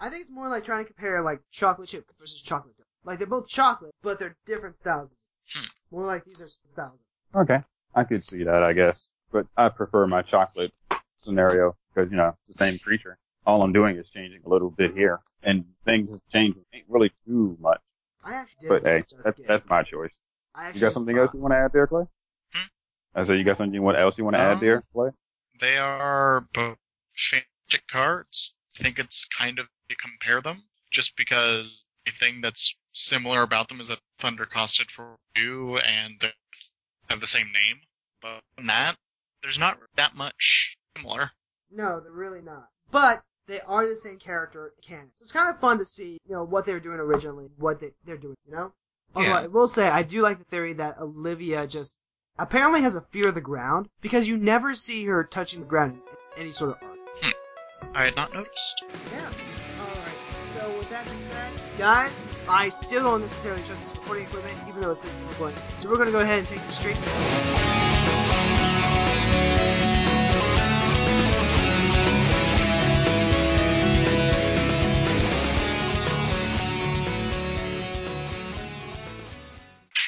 I 0.00 0.10
think 0.10 0.22
it's 0.22 0.30
more 0.30 0.48
like 0.48 0.64
trying 0.64 0.84
to 0.84 0.92
compare 0.92 1.22
like 1.22 1.40
chocolate 1.50 1.88
chip 1.88 2.04
versus 2.20 2.40
chocolate 2.40 2.76
donut. 2.76 2.84
Like 3.08 3.16
they're 3.16 3.26
both 3.26 3.48
chocolate, 3.48 3.94
but 4.02 4.18
they're 4.18 4.36
different 4.46 4.76
styles. 4.82 5.08
Hmm. 5.54 5.64
More 5.90 6.06
like 6.06 6.26
these 6.26 6.42
are 6.42 6.46
styles. 6.46 7.00
Okay. 7.34 7.60
I 7.94 8.04
could 8.04 8.22
see 8.22 8.44
that, 8.44 8.62
I 8.62 8.74
guess. 8.74 9.08
But 9.32 9.46
I 9.56 9.70
prefer 9.70 10.06
my 10.06 10.20
chocolate 10.20 10.72
scenario 11.20 11.74
because, 11.88 12.10
you 12.10 12.18
know, 12.18 12.36
it's 12.42 12.54
the 12.54 12.62
same 12.62 12.78
creature. 12.78 13.16
All 13.46 13.62
I'm 13.62 13.72
doing 13.72 13.96
is 13.96 14.10
changing 14.10 14.42
a 14.44 14.48
little 14.50 14.68
bit 14.68 14.92
here. 14.92 15.20
And 15.42 15.64
things 15.86 16.10
have 16.10 16.20
changed 16.30 16.58
ain't 16.74 16.84
really 16.86 17.10
too 17.26 17.56
much. 17.58 17.80
I 18.22 18.34
actually 18.34 18.68
did. 18.68 18.82
But 18.82 18.82
hey, 18.82 19.04
that's, 19.24 19.40
that's 19.48 19.68
my 19.70 19.84
choice. 19.84 20.10
You 20.74 20.80
got 20.80 20.92
something 20.92 21.16
else 21.16 21.30
you 21.32 21.40
want 21.40 21.52
to 21.52 21.58
add 21.58 21.72
there, 21.72 21.86
Clay? 21.86 22.04
Hmm? 22.52 22.66
I 23.14 23.26
said 23.26 23.38
you 23.38 23.44
got 23.44 23.56
something 23.56 23.72
you 23.72 23.90
else 23.90 24.18
you 24.18 24.24
want 24.24 24.36
to 24.36 24.40
add 24.40 24.58
Um, 24.58 24.60
there, 24.60 24.82
Clay? 24.92 25.10
They 25.60 25.78
are 25.78 26.46
both 26.52 26.76
fantastic 27.16 27.88
cards. 27.90 28.54
I 28.78 28.82
think 28.82 28.98
it's 28.98 29.24
kind 29.24 29.58
of 29.58 29.66
to 29.88 29.96
compare 29.96 30.42
them, 30.42 30.64
just 30.90 31.16
because 31.16 31.84
a 31.86 31.87
thing 32.10 32.40
that's 32.40 32.76
similar 32.92 33.42
about 33.42 33.68
them 33.68 33.80
is 33.80 33.88
that 33.88 33.98
Thunder 34.18 34.46
costed 34.46 34.90
for 34.90 35.16
you 35.36 35.78
and 35.78 36.32
have 37.08 37.20
the 37.20 37.26
same 37.26 37.46
name. 37.46 37.80
But 38.20 38.40
than 38.56 38.66
that, 38.66 38.96
there's 39.42 39.58
not 39.58 39.78
that 39.96 40.14
much 40.16 40.76
similar. 40.96 41.30
No, 41.70 42.00
they're 42.00 42.10
really 42.10 42.42
not. 42.42 42.68
But 42.90 43.22
they 43.46 43.60
are 43.60 43.86
the 43.86 43.96
same 43.96 44.18
character 44.18 44.72
canon. 44.82 45.10
So 45.14 45.22
it's 45.22 45.32
kind 45.32 45.48
of 45.54 45.60
fun 45.60 45.78
to 45.78 45.84
see, 45.84 46.18
you 46.28 46.34
know, 46.34 46.42
what 46.44 46.66
they 46.66 46.72
were 46.72 46.80
doing 46.80 46.98
originally, 46.98 47.48
what 47.56 47.80
they, 47.80 47.90
they're 48.04 48.16
doing, 48.16 48.36
you 48.46 48.52
know? 48.54 48.72
Although 49.14 49.28
Yeah. 49.28 49.38
I 49.40 49.46
will 49.46 49.68
say, 49.68 49.86
I 49.88 50.02
do 50.02 50.20
like 50.22 50.38
the 50.38 50.44
theory 50.44 50.74
that 50.74 50.98
Olivia 51.00 51.66
just 51.66 51.96
apparently 52.38 52.82
has 52.82 52.94
a 52.94 53.00
fear 53.12 53.28
of 53.28 53.34
the 53.34 53.40
ground 53.40 53.88
because 54.00 54.28
you 54.28 54.36
never 54.36 54.74
see 54.74 55.04
her 55.06 55.24
touching 55.24 55.60
the 55.60 55.66
ground 55.66 56.00
in 56.36 56.42
any 56.42 56.52
sort 56.52 56.70
of 56.72 56.76
art. 56.82 56.98
Hmm. 57.22 57.96
I 57.96 58.04
had 58.04 58.16
not 58.16 58.32
noticed. 58.34 58.84
Yeah. 59.12 59.30
Alright. 59.80 60.08
So 60.56 60.76
with 60.78 60.90
that 60.90 61.04
being 61.06 61.18
said, 61.18 61.52
guys, 61.78 62.26
I 62.48 62.68
still 62.70 63.04
don't 63.04 63.20
necessarily 63.20 63.62
trust 63.62 63.88
this 63.88 63.96
recording 63.96 64.24
equipment, 64.24 64.58
even 64.68 64.80
though 64.80 64.90
it 64.90 64.96
says 64.96 65.16
it's 65.16 65.28
recording. 65.28 65.56
So 65.80 65.88
we're 65.88 65.96
gonna 65.96 66.10
go 66.10 66.20
ahead 66.20 66.40
and 66.40 66.48
take 66.48 66.60
this 66.66 66.74
straight 66.74 66.96
to 66.96 67.00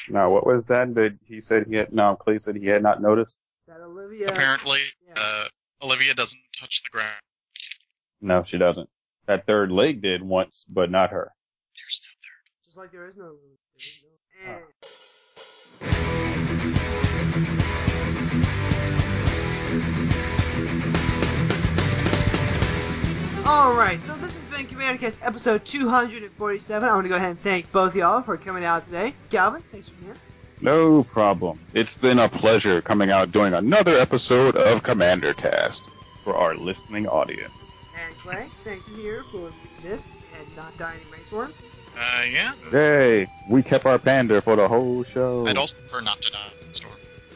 No, 0.09 0.29
what 0.29 0.45
was 0.45 0.65
that 0.65 0.93
that 0.95 1.17
he 1.25 1.39
said 1.39 1.67
he 1.67 1.77
had, 1.77 1.93
no, 1.93 2.17
Clay 2.17 2.37
said 2.37 2.57
he 2.57 2.65
had 2.65 2.83
not 2.83 3.01
noticed? 3.01 3.37
that 3.67 3.79
Olivia 3.79 4.27
Apparently, 4.27 4.81
yeah. 5.07 5.13
uh, 5.15 5.45
Olivia 5.81 6.13
doesn't 6.13 6.41
touch 6.59 6.83
the 6.83 6.89
ground. 6.89 7.21
No, 8.19 8.43
she 8.43 8.57
doesn't. 8.57 8.89
That 9.27 9.45
third 9.45 9.71
leg 9.71 10.01
did 10.01 10.21
once, 10.21 10.65
but 10.67 10.91
not 10.91 11.11
her. 11.11 11.31
There's 11.75 12.01
no 12.03 12.09
third. 12.21 12.43
just 12.65 12.77
like 12.77 12.91
there 12.91 13.07
is 13.07 13.15
no 13.17 13.25
Olivia. 13.25 13.57
There 13.77 13.87
is 13.87 14.03
no 14.03 14.09
ah. 14.47 14.57
and 14.57 14.63
Alright, 23.47 24.03
so 24.03 24.15
this 24.17 24.43
has 24.43 24.45
been 24.45 24.67
Commander 24.67 24.99
Cast 24.99 25.17
episode 25.21 25.65
247. 25.65 26.87
I 26.87 26.93
want 26.93 27.05
to 27.05 27.09
go 27.09 27.15
ahead 27.15 27.31
and 27.31 27.41
thank 27.41 27.71
both 27.71 27.95
y'all 27.95 28.21
for 28.21 28.37
coming 28.37 28.63
out 28.63 28.85
today. 28.85 29.13
Galvin, 29.29 29.63
thanks 29.71 29.89
for 29.89 29.95
being 29.95 30.13
here. 30.13 30.21
No 30.61 31.03
problem. 31.03 31.59
It's 31.73 31.95
been 31.95 32.19
a 32.19 32.29
pleasure 32.29 32.81
coming 32.81 33.11
out 33.11 33.31
doing 33.31 33.53
another 33.53 33.97
episode 33.97 34.55
of 34.55 34.83
Commander 34.83 35.33
Cast 35.33 35.83
for 36.23 36.35
our 36.35 36.55
listening 36.55 37.07
audience. 37.07 37.51
And 38.23 38.31
Clay, 38.31 38.49
thank 38.63 38.87
you 38.87 38.95
here 38.95 39.23
for 39.31 39.51
this 39.81 40.21
and 40.37 40.55
not 40.55 40.77
dying 40.77 40.99
in 41.05 41.11
Racehorn. 41.11 41.53
Uh, 41.97 42.23
yeah. 42.29 42.53
Yay! 42.71 43.27
We 43.49 43.61
kept 43.63 43.85
our 43.85 43.99
pander 43.99 44.41
for 44.41 44.55
the 44.55 44.67
whole 44.67 45.03
show. 45.03 45.45
I'd 45.47 45.57
also 45.57 45.75
prefer 45.75 46.01
not 46.01 46.21
to 46.21 46.31
die 46.31 46.51
in 46.65 46.73
storm. 46.73 46.93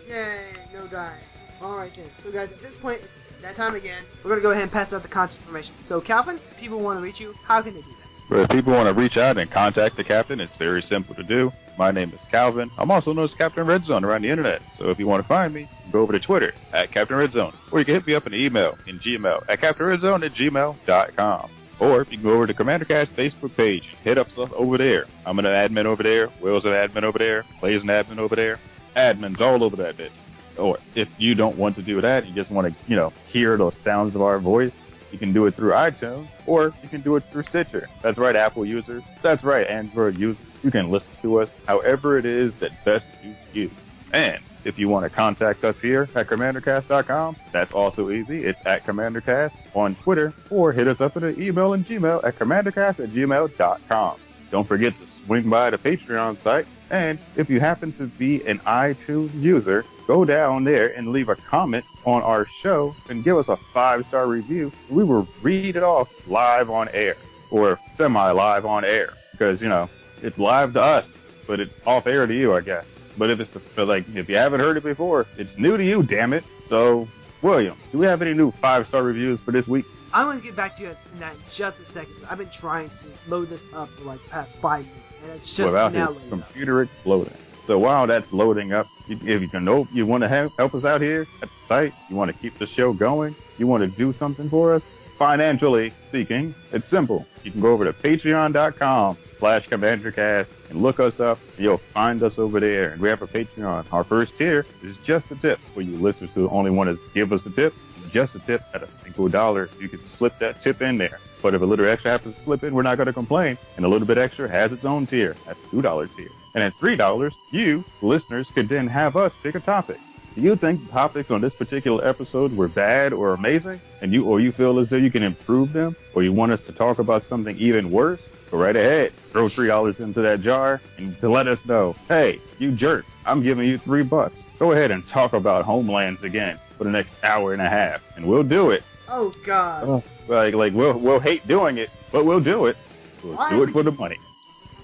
Yay, 0.07 0.53
no 0.73 0.87
dying. 0.87 1.23
Alright 1.61 1.93
then. 1.93 2.09
So 2.23 2.31
guys, 2.31 2.51
at 2.51 2.61
this 2.61 2.75
point, 2.75 3.01
that 3.41 3.55
time 3.55 3.75
again. 3.75 4.03
We're 4.23 4.29
gonna 4.29 4.41
go 4.41 4.51
ahead 4.51 4.63
and 4.63 4.71
pass 4.71 4.93
out 4.93 5.01
the 5.01 5.07
contact 5.07 5.41
information. 5.41 5.75
So 5.83 5.99
Calvin, 5.99 6.39
people 6.57 6.79
want 6.79 6.97
to 6.99 7.03
reach 7.03 7.19
you, 7.19 7.33
how 7.43 7.61
can 7.61 7.73
they 7.73 7.81
do 7.81 7.87
that? 7.87 8.29
But 8.29 8.39
if 8.39 8.49
people 8.49 8.73
want 8.73 8.87
to 8.87 8.93
reach 8.93 9.17
out 9.17 9.37
and 9.37 9.49
contact 9.49 9.97
the 9.97 10.03
captain, 10.03 10.39
it's 10.39 10.55
very 10.55 10.81
simple 10.81 11.15
to 11.15 11.23
do. 11.23 11.51
My 11.77 11.91
name 11.91 12.11
is 12.13 12.25
Calvin. 12.27 12.71
I'm 12.77 12.91
also 12.91 13.11
known 13.13 13.25
as 13.25 13.35
Captain 13.35 13.65
Red 13.65 13.85
Zone 13.85 14.05
around 14.05 14.21
the 14.21 14.29
internet. 14.29 14.61
So 14.77 14.89
if 14.89 14.99
you 14.99 15.07
want 15.07 15.23
to 15.23 15.27
find 15.27 15.53
me, 15.53 15.67
go 15.91 16.01
over 16.01 16.13
to 16.13 16.19
Twitter 16.19 16.53
at 16.73 16.91
Captain 16.91 17.17
Red 17.17 17.33
Zone. 17.33 17.53
Or 17.71 17.79
you 17.79 17.85
can 17.85 17.95
hit 17.95 18.07
me 18.07 18.15
up 18.15 18.27
in 18.27 18.33
email 18.33 18.77
in 18.87 18.99
Gmail 18.99 19.43
at 19.49 19.59
CaptainRedZone 19.59 20.25
at 20.25 20.33
gmail.com. 20.33 21.51
Or 21.79 21.99
you 21.99 22.05
can 22.05 22.23
go 22.23 22.31
over 22.31 22.47
to 22.47 22.53
Commander 22.53 22.85
Cast 22.85 23.15
Facebook 23.17 23.55
page, 23.57 23.93
hit 24.03 24.17
up 24.17 24.29
stuff 24.29 24.53
over 24.53 24.77
there. 24.77 25.05
I'm 25.25 25.39
an 25.39 25.45
admin 25.45 25.85
over 25.85 26.03
there. 26.03 26.29
Will's 26.41 26.63
an 26.63 26.71
admin 26.71 27.03
over 27.03 27.19
there. 27.19 27.43
Clay's 27.59 27.81
an 27.81 27.89
admin 27.89 28.19
over 28.19 28.35
there. 28.35 28.59
Admins 28.95 29.41
all 29.41 29.61
over 29.61 29.75
that 29.77 29.97
bit. 29.97 30.13
Or 30.57 30.77
if 30.95 31.09
you 31.17 31.35
don't 31.35 31.57
want 31.57 31.75
to 31.75 31.81
do 31.81 31.99
that, 31.99 32.25
you 32.25 32.33
just 32.33 32.49
want 32.49 32.67
to, 32.67 32.75
you 32.89 32.95
know, 32.95 33.11
hear 33.27 33.57
the 33.57 33.71
sounds 33.71 34.15
of 34.15 34.21
our 34.21 34.39
voice, 34.39 34.73
you 35.15 35.19
can 35.19 35.31
do 35.31 35.45
it 35.45 35.55
through 35.55 35.71
iTunes, 35.71 36.27
or 36.45 36.73
you 36.83 36.89
can 36.89 36.99
do 36.99 37.15
it 37.15 37.23
through 37.31 37.43
Stitcher. 37.43 37.87
That's 38.01 38.17
right, 38.17 38.35
Apple 38.35 38.65
users. 38.65 39.01
That's 39.21 39.45
right, 39.45 39.65
Android 39.65 40.17
users. 40.17 40.45
You 40.61 40.71
can 40.71 40.91
listen 40.91 41.13
to 41.21 41.39
us 41.39 41.49
however 41.65 42.17
it 42.17 42.25
is 42.25 42.53
that 42.55 42.71
best 42.83 43.21
suits 43.21 43.37
you. 43.53 43.71
And 44.11 44.43
if 44.65 44.77
you 44.77 44.89
want 44.89 45.05
to 45.05 45.09
contact 45.09 45.63
us 45.63 45.79
here 45.79 46.09
at 46.15 46.27
CommanderCast.com, 46.27 47.37
that's 47.53 47.71
also 47.71 48.09
easy. 48.09 48.43
It's 48.43 48.59
at 48.65 48.83
CommanderCast 48.85 49.53
on 49.73 49.95
Twitter, 49.95 50.33
or 50.49 50.73
hit 50.73 50.89
us 50.89 50.99
up 50.99 51.15
at 51.15 51.23
an 51.23 51.41
email 51.41 51.71
and 51.71 51.85
Gmail 51.87 52.21
at 52.25 52.37
CommanderCast 52.37 52.99
at 52.99 53.11
gmail.com. 53.11 54.17
Don't 54.55 54.65
forget 54.65 54.97
to 55.01 55.05
swing 55.05 55.49
by 55.49 55.69
the 55.69 55.77
Patreon 55.77 56.41
site. 56.41 56.65
And 56.89 57.19
if 57.35 57.49
you 57.49 57.59
happen 57.59 57.91
to 57.97 58.07
be 58.07 58.41
an 58.45 58.59
iTunes 58.59 59.33
user, 59.43 59.83
go 60.07 60.23
down 60.23 60.63
there 60.63 60.95
and 60.95 61.09
leave 61.09 61.27
a 61.27 61.35
comment 61.35 61.83
on 62.05 62.21
our 62.21 62.47
show 62.61 62.95
and 63.09 63.21
give 63.21 63.37
us 63.37 63.49
a 63.49 63.57
five 63.73 64.05
star 64.05 64.27
review. 64.27 64.71
We 64.89 65.03
will 65.03 65.27
read 65.41 65.75
it 65.75 65.83
off 65.83 66.07
live 66.25 66.69
on 66.69 66.87
air 66.93 67.17
or 67.51 67.77
semi 67.97 68.31
live 68.31 68.65
on 68.65 68.85
air 68.85 69.09
because, 69.33 69.61
you 69.61 69.67
know, 69.67 69.89
it's 70.21 70.37
live 70.37 70.71
to 70.71 70.81
us, 70.81 71.17
but 71.47 71.59
it's 71.59 71.75
off 71.85 72.07
air 72.07 72.25
to 72.25 72.33
you, 72.33 72.55
I 72.55 72.61
guess. 72.61 72.85
But 73.17 73.31
if 73.31 73.41
it's 73.41 73.51
the, 73.51 73.83
like, 73.83 74.05
if 74.15 74.29
you 74.29 74.37
haven't 74.37 74.61
heard 74.61 74.77
it 74.77 74.83
before, 74.83 75.25
it's 75.37 75.57
new 75.57 75.75
to 75.75 75.83
you, 75.83 76.01
damn 76.01 76.31
it. 76.31 76.45
So, 76.69 77.09
William, 77.41 77.77
do 77.91 77.97
we 77.97 78.05
have 78.05 78.21
any 78.21 78.33
new 78.33 78.51
five 78.51 78.87
star 78.87 79.03
reviews 79.03 79.41
for 79.41 79.51
this 79.51 79.67
week? 79.67 79.85
I'm 80.15 80.27
gonna 80.27 80.39
get 80.39 80.55
back 80.55 80.77
to 80.77 80.83
you 80.83 80.89
in 81.13 81.19
that 81.19 81.35
in 81.35 81.41
just 81.51 81.77
a 81.77 81.85
second. 81.85 82.15
I've 82.29 82.37
been 82.37 82.49
trying 82.49 82.89
to 82.89 83.09
load 83.27 83.49
this 83.49 83.67
up 83.73 83.89
for 83.89 84.05
like 84.05 84.25
past 84.29 84.57
five 84.59 84.85
minutes, 84.85 85.03
and 85.21 85.31
it's 85.33 85.53
just 85.53 85.73
without 85.73 85.91
now 85.91 86.07
his 86.07 86.15
loading 86.15 86.23
up. 86.23 86.47
computer 86.47 86.81
exploding. 86.83 87.33
So 87.67 87.77
while 87.77 88.07
that's 88.07 88.31
loading 88.31 88.71
up, 88.71 88.87
if 89.09 89.41
you 89.41 89.49
can 89.49 89.65
know 89.65 89.85
you 89.91 90.05
want 90.05 90.21
to 90.21 90.29
help, 90.29 90.53
help 90.57 90.73
us 90.73 90.85
out 90.85 91.01
here 91.01 91.27
at 91.41 91.49
the 91.49 91.67
site, 91.67 91.93
you 92.09 92.15
want 92.15 92.31
to 92.31 92.37
keep 92.37 92.57
the 92.59 92.65
show 92.65 92.93
going, 92.93 93.35
you 93.57 93.67
want 93.67 93.81
to 93.81 93.87
do 93.87 94.13
something 94.13 94.49
for 94.49 94.73
us, 94.73 94.83
financially 95.17 95.91
speaking, 96.07 96.55
it's 96.71 96.87
simple. 96.87 97.25
You 97.43 97.51
can 97.51 97.59
go 97.59 97.73
over 97.73 97.83
to 97.83 97.91
patreon.com 97.91 99.17
slash 99.37 99.67
commandercast 99.67 100.47
and 100.69 100.81
look 100.81 101.01
us 101.01 101.19
up 101.19 101.39
and 101.57 101.65
you'll 101.65 101.81
find 101.93 102.23
us 102.23 102.39
over 102.39 102.61
there. 102.61 102.91
And 102.91 103.01
we 103.01 103.09
have 103.09 103.21
a 103.21 103.27
Patreon. 103.27 103.91
Our 103.91 104.03
first 104.05 104.37
tier 104.37 104.65
is 104.81 104.95
just 105.03 105.31
a 105.31 105.35
tip 105.35 105.59
for 105.73 105.81
you 105.81 105.97
listeners 105.97 106.29
who 106.33 106.47
only 106.49 106.71
want 106.71 106.89
to 106.89 107.13
give 107.13 107.33
us 107.33 107.45
a 107.45 107.49
tip. 107.49 107.73
Just 108.11 108.35
a 108.35 108.39
tip 108.39 108.61
at 108.73 108.83
a 108.83 108.89
single 108.89 109.27
dollar. 109.27 109.69
You 109.79 109.89
can 109.89 110.05
slip 110.05 110.37
that 110.39 110.61
tip 110.61 110.81
in 110.81 110.97
there. 110.97 111.19
But 111.41 111.53
if 111.53 111.61
a 111.61 111.65
little 111.65 111.87
extra 111.87 112.11
happens 112.11 112.35
to 112.37 112.41
slip 112.41 112.63
in, 112.63 112.73
we're 112.73 112.81
not 112.81 112.95
going 112.95 113.07
to 113.07 113.13
complain. 113.13 113.57
And 113.77 113.85
a 113.85 113.87
little 113.87 114.07
bit 114.07 114.17
extra 114.17 114.49
has 114.49 114.71
its 114.71 114.85
own 114.85 115.05
tier. 115.05 115.35
That's 115.45 115.59
two 115.69 115.81
dollar 115.81 116.07
tier. 116.07 116.29
And 116.55 116.63
at 116.63 116.73
three 116.79 116.95
dollars, 116.95 117.35
you 117.51 117.83
listeners 118.01 118.49
could 118.49 118.69
then 118.69 118.87
have 118.87 119.15
us 119.15 119.35
pick 119.43 119.55
a 119.55 119.59
topic. 119.59 119.99
Do 120.35 120.41
you 120.41 120.55
think 120.57 120.85
the 120.85 120.91
topics 120.91 121.31
on 121.31 121.39
this 121.39 121.53
particular 121.53 122.05
episode 122.05 122.55
were 122.57 122.67
bad 122.67 123.13
or 123.13 123.33
amazing, 123.33 123.79
and 124.01 124.11
you 124.11 124.25
or 124.25 124.41
you 124.41 124.51
feel 124.51 124.79
as 124.79 124.89
though 124.89 124.97
you 124.97 125.09
can 125.09 125.23
improve 125.23 125.71
them, 125.71 125.95
or 126.13 126.23
you 126.23 126.33
want 126.33 126.51
us 126.51 126.65
to 126.65 126.73
talk 126.73 126.99
about 126.99 127.23
something 127.23 127.57
even 127.57 127.89
worse? 127.89 128.27
Go 128.51 128.57
right 128.57 128.75
ahead, 128.75 129.13
throw 129.31 129.47
three 129.47 129.67
dollars 129.67 130.01
into 130.01 130.21
that 130.21 130.41
jar, 130.41 130.81
and 130.97 131.17
to 131.19 131.29
let 131.29 131.47
us 131.47 131.65
know, 131.65 131.95
hey, 132.09 132.41
you 132.59 132.71
jerk, 132.71 133.05
I'm 133.25 133.41
giving 133.43 133.65
you 133.65 133.77
three 133.77 134.03
bucks. 134.03 134.43
Go 134.59 134.73
ahead 134.73 134.91
and 134.91 135.07
talk 135.07 135.31
about 135.33 135.63
Homelands 135.63 136.23
again 136.23 136.59
for 136.77 136.83
the 136.83 136.89
next 136.89 137.15
hour 137.23 137.53
and 137.53 137.61
a 137.61 137.69
half, 137.69 138.01
and 138.15 138.25
we'll 138.25 138.43
do 138.43 138.71
it. 138.71 138.83
Oh 139.07 139.33
God! 139.45 139.83
Oh, 139.87 140.03
like 140.27 140.53
like 140.53 140.73
we'll 140.73 140.97
we'll 140.97 141.19
hate 141.19 141.47
doing 141.47 141.77
it, 141.77 141.89
but 142.11 142.25
we'll 142.25 142.39
do 142.39 142.65
it. 142.65 142.77
We'll 143.23 143.35
Why 143.35 143.49
do 143.51 143.63
it 143.63 143.71
for 143.71 143.83
the 143.83 143.91
money. 143.91 144.17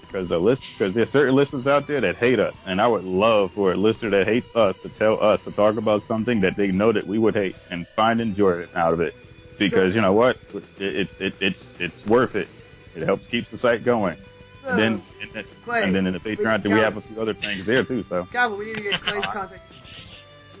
Because 0.00 0.28
the 0.28 0.38
list, 0.38 0.64
because 0.72 0.92
there's 0.92 1.08
certain 1.08 1.34
listeners 1.34 1.66
out 1.66 1.86
there 1.86 2.00
that 2.02 2.16
hate 2.16 2.38
us, 2.38 2.54
and 2.66 2.82
I 2.82 2.86
would 2.86 3.04
love 3.04 3.50
for 3.52 3.72
a 3.72 3.76
listener 3.76 4.10
that 4.10 4.26
hates 4.26 4.54
us 4.54 4.78
to 4.82 4.90
tell 4.90 5.22
us 5.22 5.42
to 5.44 5.50
talk 5.52 5.76
about 5.76 6.02
something 6.02 6.40
that 6.42 6.54
they 6.54 6.70
know 6.70 6.92
that 6.92 7.06
we 7.06 7.18
would 7.18 7.34
hate 7.34 7.56
and 7.70 7.86
find 7.96 8.20
enjoyment 8.20 8.70
out 8.76 8.92
of 8.92 9.00
it. 9.00 9.14
Because 9.58 9.94
you 9.94 10.02
know 10.02 10.12
what, 10.12 10.36
it, 10.54 10.62
it's 10.80 11.16
it, 11.18 11.34
it's 11.40 11.72
it's 11.78 12.04
worth 12.06 12.36
it. 12.36 12.48
It 12.94 13.04
helps 13.04 13.26
keeps 13.26 13.50
the 13.50 13.58
site 13.58 13.84
going. 13.84 14.18
So, 14.60 14.68
and 14.68 14.78
then 14.78 15.02
and 15.22 15.32
then, 15.32 15.44
Clay, 15.64 15.82
and 15.82 15.94
then 15.94 16.06
in 16.06 16.12
the 16.12 16.20
Patreon, 16.20 16.62
we 16.64 16.78
have 16.78 16.96
a 16.96 17.00
few 17.00 17.20
other 17.20 17.34
things 17.34 17.64
there 17.64 17.84
too. 17.84 18.04
So 18.08 18.26
Calvin, 18.26 18.58
we 18.58 18.66
need 18.66 18.76
to 18.76 18.82
get 18.82 19.00
Clay's 19.00 19.24
contact. 19.26 19.62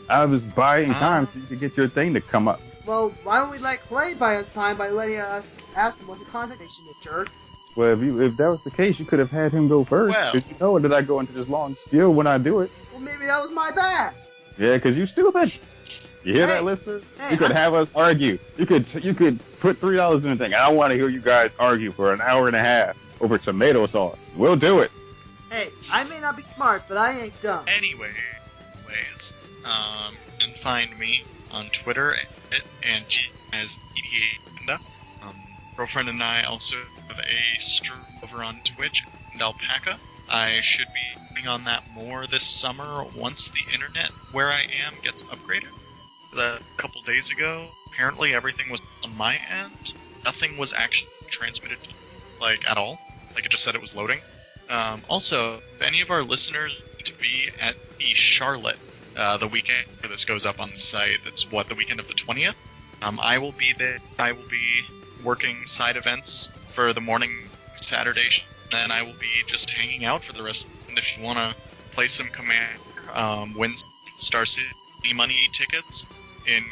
I 0.08 0.24
was 0.24 0.42
buying 0.42 0.90
Ah. 0.90 0.98
time 0.98 1.28
so 1.32 1.38
you 1.38 1.46
could 1.46 1.60
get 1.60 1.76
your 1.76 1.88
thing 1.88 2.14
to 2.14 2.20
come 2.20 2.48
up. 2.48 2.60
Well, 2.86 3.12
why 3.22 3.38
don't 3.38 3.50
we 3.50 3.58
let 3.58 3.80
Clay 3.88 4.14
buy 4.14 4.36
us 4.36 4.50
time 4.50 4.76
by 4.76 4.88
letting 4.90 5.18
us 5.18 5.50
ask 5.76 5.98
him 6.00 6.08
what 6.08 6.18
the 6.18 6.24
contact 6.26 6.60
is, 6.60 6.78
jerk? 7.00 7.28
Well, 7.76 7.92
if 7.92 8.00
you 8.00 8.20
if 8.20 8.36
that 8.36 8.48
was 8.48 8.62
the 8.64 8.70
case, 8.70 8.98
you 8.98 9.04
could 9.06 9.18
have 9.18 9.30
had 9.30 9.52
him 9.52 9.68
go 9.68 9.84
first. 9.84 10.14
Well. 10.14 10.32
'cause 10.32 10.42
you 10.48 10.56
know 10.60 10.78
that 10.78 10.92
I 10.92 11.00
go 11.02 11.20
into 11.20 11.32
this 11.32 11.48
long 11.48 11.74
spiel 11.74 12.12
when 12.12 12.26
I 12.26 12.36
do 12.38 12.60
it. 12.60 12.70
Well, 12.92 13.00
maybe 13.00 13.26
that 13.26 13.40
was 13.40 13.50
my 13.50 13.70
bad. 13.70 14.14
Yeah, 14.58 14.78
'cause 14.78 14.94
you 14.96 15.06
stupid. 15.06 15.52
You 16.24 16.34
hear 16.34 16.46
Hey. 16.46 16.52
that, 16.54 16.64
listener? 16.64 17.00
Hey, 17.18 17.30
you 17.32 17.36
could 17.36 17.46
I'm- 17.50 17.56
have 17.56 17.74
us 17.74 17.88
argue. 17.94 18.38
You 18.56 18.66
could 18.66 18.86
you 19.02 19.14
could 19.14 19.40
put 19.60 19.80
three 19.80 19.96
dollars 19.96 20.24
in 20.24 20.30
the 20.30 20.36
thing. 20.36 20.52
I 20.54 20.68
want 20.68 20.90
to 20.90 20.96
hear 20.96 21.08
you 21.08 21.20
guys 21.20 21.50
argue 21.58 21.92
for 21.92 22.12
an 22.12 22.20
hour 22.20 22.46
and 22.46 22.54
a 22.56 22.60
half 22.60 22.96
over 23.20 23.38
tomato 23.38 23.86
sauce. 23.86 24.20
We'll 24.36 24.56
do 24.56 24.80
it. 24.80 24.90
Hey, 25.50 25.70
I 25.90 26.04
may 26.04 26.20
not 26.20 26.36
be 26.36 26.42
smart, 26.42 26.82
but 26.88 26.96
I 26.96 27.18
ain't 27.18 27.40
dumb. 27.40 27.64
Anyway, 27.68 28.10
ways, 28.86 29.32
um, 29.64 30.14
you 30.26 30.46
can 30.46 30.54
find 30.62 30.98
me 30.98 31.22
on 31.50 31.66
Twitter 31.72 32.14
at, 32.14 32.62
and 32.82 33.04
as 33.52 33.78
EDA 33.96 34.78
Um, 35.22 35.34
girlfriend 35.76 36.08
and 36.08 36.22
I 36.22 36.44
also 36.44 36.76
have 37.08 37.18
a 37.18 37.60
stream 37.60 38.00
over 38.22 38.42
on 38.42 38.60
Twitch 38.64 39.04
and 39.32 39.42
Alpaca. 39.42 39.98
I 40.28 40.60
should 40.60 40.88
be 40.94 41.34
doing 41.34 41.46
on 41.46 41.64
that 41.64 41.82
more 41.94 42.26
this 42.26 42.44
summer 42.44 43.04
once 43.16 43.50
the 43.50 43.74
internet 43.74 44.10
where 44.32 44.50
I 44.50 44.62
am 44.62 44.94
gets 45.02 45.22
upgraded. 45.24 45.70
The, 46.32 46.56
a 46.56 46.82
couple 46.82 47.02
days 47.02 47.30
ago, 47.30 47.68
apparently 47.92 48.34
everything 48.34 48.70
was 48.70 48.80
on 49.04 49.16
my 49.16 49.36
end. 49.50 49.72
Nothing 50.24 50.56
was 50.56 50.72
actually 50.72 51.10
transmitted, 51.28 51.78
like 52.40 52.68
at 52.68 52.78
all. 52.78 52.98
Like 53.34 53.44
it 53.44 53.50
just 53.50 53.64
said 53.64 53.74
it 53.74 53.80
was 53.80 53.94
loading. 53.94 54.20
Um, 54.70 55.02
also, 55.08 55.56
if 55.74 55.82
any 55.82 56.00
of 56.00 56.10
our 56.10 56.22
listeners 56.22 56.74
to 57.04 57.12
be 57.20 57.50
at 57.60 57.74
the 57.98 58.14
Charlotte 58.14 58.78
uh, 59.16 59.36
the 59.36 59.48
weekend 59.48 59.86
this 60.08 60.24
goes 60.24 60.46
up 60.46 60.60
on 60.60 60.70
the 60.70 60.78
site, 60.78 61.18
that's 61.24 61.50
what 61.50 61.68
the 61.68 61.74
weekend 61.74 62.00
of 62.00 62.08
the 62.08 62.14
20th. 62.14 62.54
Um, 63.00 63.18
I 63.20 63.38
will 63.38 63.52
be 63.52 63.72
there. 63.76 63.98
I 64.18 64.32
will 64.32 64.48
be 64.48 64.82
working 65.24 65.66
side 65.66 65.96
events 65.96 66.52
for 66.68 66.92
the 66.92 67.00
morning 67.00 67.32
Saturday. 67.74 68.28
Then 68.70 68.90
I 68.90 69.02
will 69.02 69.14
be 69.18 69.42
just 69.46 69.70
hanging 69.70 70.04
out 70.04 70.24
for 70.24 70.32
the 70.32 70.42
rest. 70.42 70.66
And 70.88 70.98
if 70.98 71.16
you 71.16 71.24
want 71.24 71.38
to 71.38 71.56
play 71.92 72.06
some 72.06 72.28
command, 72.28 72.78
um, 73.12 73.54
win 73.54 73.74
Star 74.18 74.46
City 74.46 74.68
money 75.14 75.48
tickets 75.52 76.06
in 76.46 76.64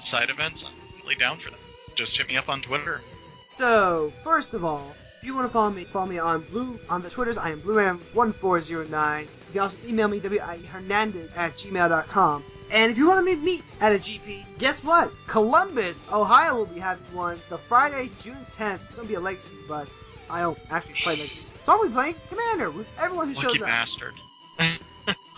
side 0.00 0.30
events, 0.30 0.64
I'm 0.64 1.02
really 1.02 1.14
down 1.14 1.38
for 1.38 1.50
that. 1.50 1.58
Just 1.94 2.16
hit 2.16 2.28
me 2.28 2.36
up 2.36 2.48
on 2.48 2.62
Twitter. 2.62 3.00
So, 3.42 4.12
first 4.24 4.54
of 4.54 4.64
all, 4.64 4.94
if 5.18 5.24
you 5.24 5.34
want 5.34 5.46
to 5.48 5.52
follow 5.52 5.70
me, 5.70 5.84
follow 5.84 6.06
me 6.06 6.18
on 6.18 6.42
Blue 6.42 6.78
on 6.90 7.00
the 7.02 7.08
Twitters. 7.08 7.38
I 7.38 7.50
am 7.50 7.60
BlueRam1409. 7.60 9.26
You 9.56 9.60
can 9.60 9.70
also 9.70 9.78
email 9.88 10.08
me 10.08 10.18
Hernandez 10.18 11.30
at 11.34 11.54
gmail.com. 11.54 12.44
And 12.70 12.92
if 12.92 12.98
you 12.98 13.08
want 13.08 13.20
to 13.20 13.24
meet 13.24 13.42
me 13.42 13.62
at 13.80 13.90
a 13.90 13.94
GP, 13.94 14.44
guess 14.58 14.84
what? 14.84 15.10
Columbus, 15.28 16.04
Ohio 16.12 16.56
will 16.56 16.66
be 16.66 16.78
having 16.78 17.06
one 17.14 17.40
the 17.48 17.56
Friday, 17.56 18.10
June 18.20 18.36
10th. 18.52 18.84
It's 18.84 18.94
going 18.94 19.08
to 19.08 19.10
be 19.10 19.14
a 19.14 19.20
Legacy, 19.20 19.56
but 19.66 19.88
I 20.28 20.42
don't 20.42 20.58
actually 20.70 20.92
play 20.96 21.16
Legacy. 21.16 21.42
So 21.64 21.82
to 21.84 21.88
be 21.88 21.94
playing 21.94 22.16
Commander 22.28 22.68
with 22.70 22.86
everyone 22.98 23.28
who 23.28 23.34
Lucky 23.36 23.46
shows 23.46 23.62
up. 23.62 23.66
bastard. 23.66 24.12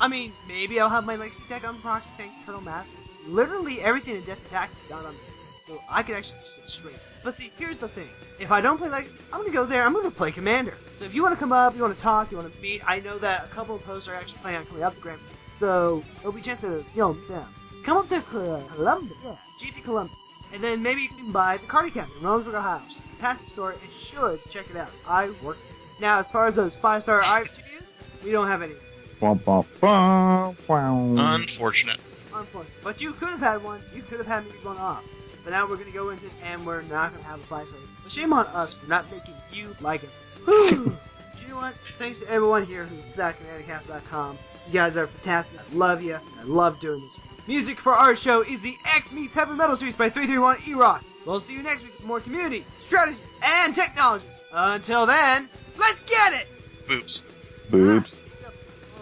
I 0.01 0.09
mean, 0.09 0.33
maybe 0.49 0.81
I'll 0.81 0.89
have 0.89 1.05
my 1.07 1.15
Legacy 1.15 1.45
deck 1.49 1.63
on 1.63 1.81
Proxy 1.81 2.11
Tank 2.17 2.33
Turtle 2.45 2.61
Master. 2.63 2.91
Literally 3.29 3.83
everything 3.83 4.17
in 4.17 4.25
Death 4.25 4.39
and 4.41 4.51
Tax 4.51 4.77
is 4.77 4.89
done 4.89 5.05
on 5.05 5.15
this, 5.35 5.53
so 5.67 5.79
I 5.89 6.03
can 6.03 6.15
actually 6.15 6.39
just 6.41 6.55
sit 6.55 6.67
straight. 6.67 6.97
But 7.23 7.35
see, 7.35 7.53
here's 7.59 7.77
the 7.77 7.89
thing. 7.89 8.09
If 8.41 8.51
I 8.51 8.61
don't 8.63 8.79
play 8.79 8.89
Legacy, 8.89 9.19
I'm 9.33 9.41
gonna 9.41 9.53
go 9.53 9.67
there, 9.67 9.83
I'm 9.85 9.93
gonna 9.93 10.11
play 10.11 10.33
Commander. 10.33 10.75
So 10.95 11.05
if 11.05 11.15
you 11.15 11.23
wanna 11.23 11.37
come 11.37 11.53
up, 11.53 11.77
you 11.77 11.83
wanna 11.83 11.95
talk, 11.95 12.31
you 12.31 12.39
wanna 12.39 12.51
meet, 12.63 12.83
I 12.89 13.01
know 13.01 13.19
that 13.19 13.45
a 13.45 13.49
couple 13.49 13.77
of 13.77 13.83
hosts 13.83 14.09
are 14.09 14.15
actually 14.15 14.39
planning 14.39 14.61
on 14.61 14.67
coming 14.67 14.83
up 14.83 14.95
to 14.95 15.01
Grand 15.01 15.21
Prix. 15.21 15.37
So 15.53 16.03
it'll 16.21 16.33
be 16.33 16.41
a 16.41 16.45
chance 16.45 16.61
to, 16.61 16.85
you 16.95 17.01
know, 17.01 17.15
meet 17.15 17.29
them. 17.29 17.47
Come 17.85 17.99
up 17.99 18.09
to 18.09 18.17
uh, 18.17 18.63
Columbus, 18.75 19.19
yeah, 19.23 19.37
GP 19.61 19.85
Columbus. 19.85 20.31
And 20.53 20.65
then 20.65 20.83
maybe 20.83 21.03
you 21.03 21.09
can 21.09 21.31
buy 21.31 21.59
the 21.59 21.67
Cardi 21.67 21.91
Captain, 21.91 22.23
Reynoldsburg, 22.23 22.55
Ohio. 22.55 22.81
Fantastic 22.89 23.51
store, 23.51 23.73
It 23.73 23.91
should 23.91 24.41
check 24.51 24.71
it 24.71 24.77
out. 24.77 24.89
I 25.07 25.31
work. 25.43 25.59
Now, 26.01 26.19
as 26.19 26.31
far 26.31 26.47
as 26.47 26.55
those 26.55 26.77
five 26.77 27.03
star 27.03 27.21
art 27.21 27.51
reviews, 27.51 27.93
we 28.25 28.31
don't 28.31 28.47
have 28.47 28.63
any. 28.63 28.75
Bum, 29.21 29.39
bum, 29.39 29.67
bum, 29.81 30.57
bum. 30.67 31.19
Unfortunate. 31.19 31.99
Unfortunate. 32.39 32.75
But 32.85 33.01
you 33.01 33.13
could 33.13 33.31
have 33.31 33.41
had 33.41 33.63
one. 33.63 33.81
You 33.95 34.03
could 34.03 34.19
have 34.19 34.27
had 34.27 34.45
me 34.45 34.53
one 34.63 34.79
off. 34.79 35.05
But 35.45 35.51
now 35.51 35.69
we're 35.69 35.77
gonna 35.77 35.91
go 35.91 36.11
into 36.11 36.27
it, 36.27 36.33
and 36.45 36.65
we're 36.67 36.83
not 36.83 37.13
gonna 37.13 37.25
have 37.25 37.41
a 37.41 37.45
five 37.45 37.69
star. 37.69 37.81
But 38.03 38.13
shame 38.13 38.33
on 38.33 38.47
us 38.47 38.75
for 38.75 38.87
not 38.87 39.11
making 39.11 39.35
you 39.53 39.75
like 39.81 40.05
us. 40.05 40.21
Whew. 40.45 40.97
you 41.41 41.49
know 41.49 41.57
what? 41.57 41.75
Thanks 41.99 42.19
to 42.21 42.29
everyone 42.29 42.65
here 42.65 42.85
who's 42.85 43.19
at 43.19 43.37
CommanderCast.com. 43.41 44.39
You 44.67 44.73
guys 44.73 44.97
are 44.97 45.07
fantastic. 45.07 45.59
I 45.59 45.75
love 45.75 46.03
you. 46.03 46.15
I 46.15 46.43
love 46.45 46.79
doing 46.81 47.01
this. 47.01 47.19
Music 47.47 47.81
for 47.81 47.95
our 47.95 48.15
show 48.15 48.43
is 48.43 48.61
the 48.61 48.77
X 48.95 49.11
Meets 49.11 49.35
Heavy 49.35 49.55
Metal 49.55 49.75
series 49.75 49.97
by 49.97 50.11
331 50.11 50.59
E-Rock. 50.69 51.03
We'll 51.25 51.41
see 51.41 51.55
you 51.55 51.63
next 51.63 51.83
week 51.83 51.95
with 51.97 52.07
more 52.07 52.21
community, 52.21 52.65
strategy, 52.81 53.21
and 53.43 53.75
technology. 53.75 54.27
Until 54.53 55.07
then, 55.07 55.49
let's 55.79 56.01
get 56.01 56.35
it! 56.35 56.47
Boobs. 56.87 57.23
Boobs. 57.71 58.15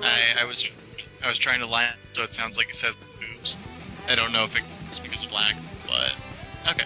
I, 0.02 0.42
I 0.42 0.44
was 0.44 0.68
I 1.24 1.28
was 1.28 1.38
trying 1.38 1.60
to 1.60 1.66
line 1.66 1.88
it 1.88 1.96
so 2.16 2.22
it 2.22 2.32
sounds 2.34 2.56
like 2.56 2.68
it 2.68 2.74
says 2.74 2.94
I 4.08 4.14
don't 4.14 4.32
know 4.32 4.44
if 4.44 4.50
it's 4.88 4.98
because 4.98 5.24
of 5.24 5.32
lag, 5.32 5.54
but 5.86 6.12
okay. 6.72 6.84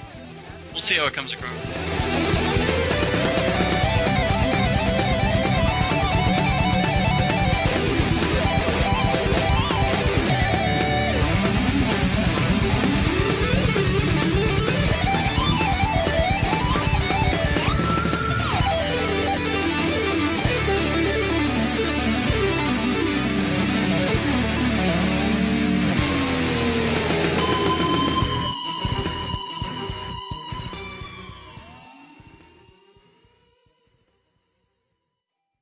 We'll 0.73 0.81
see 0.81 0.97
how 0.97 1.07
it 1.07 1.15
comes 1.15 1.33
across. 1.33 1.80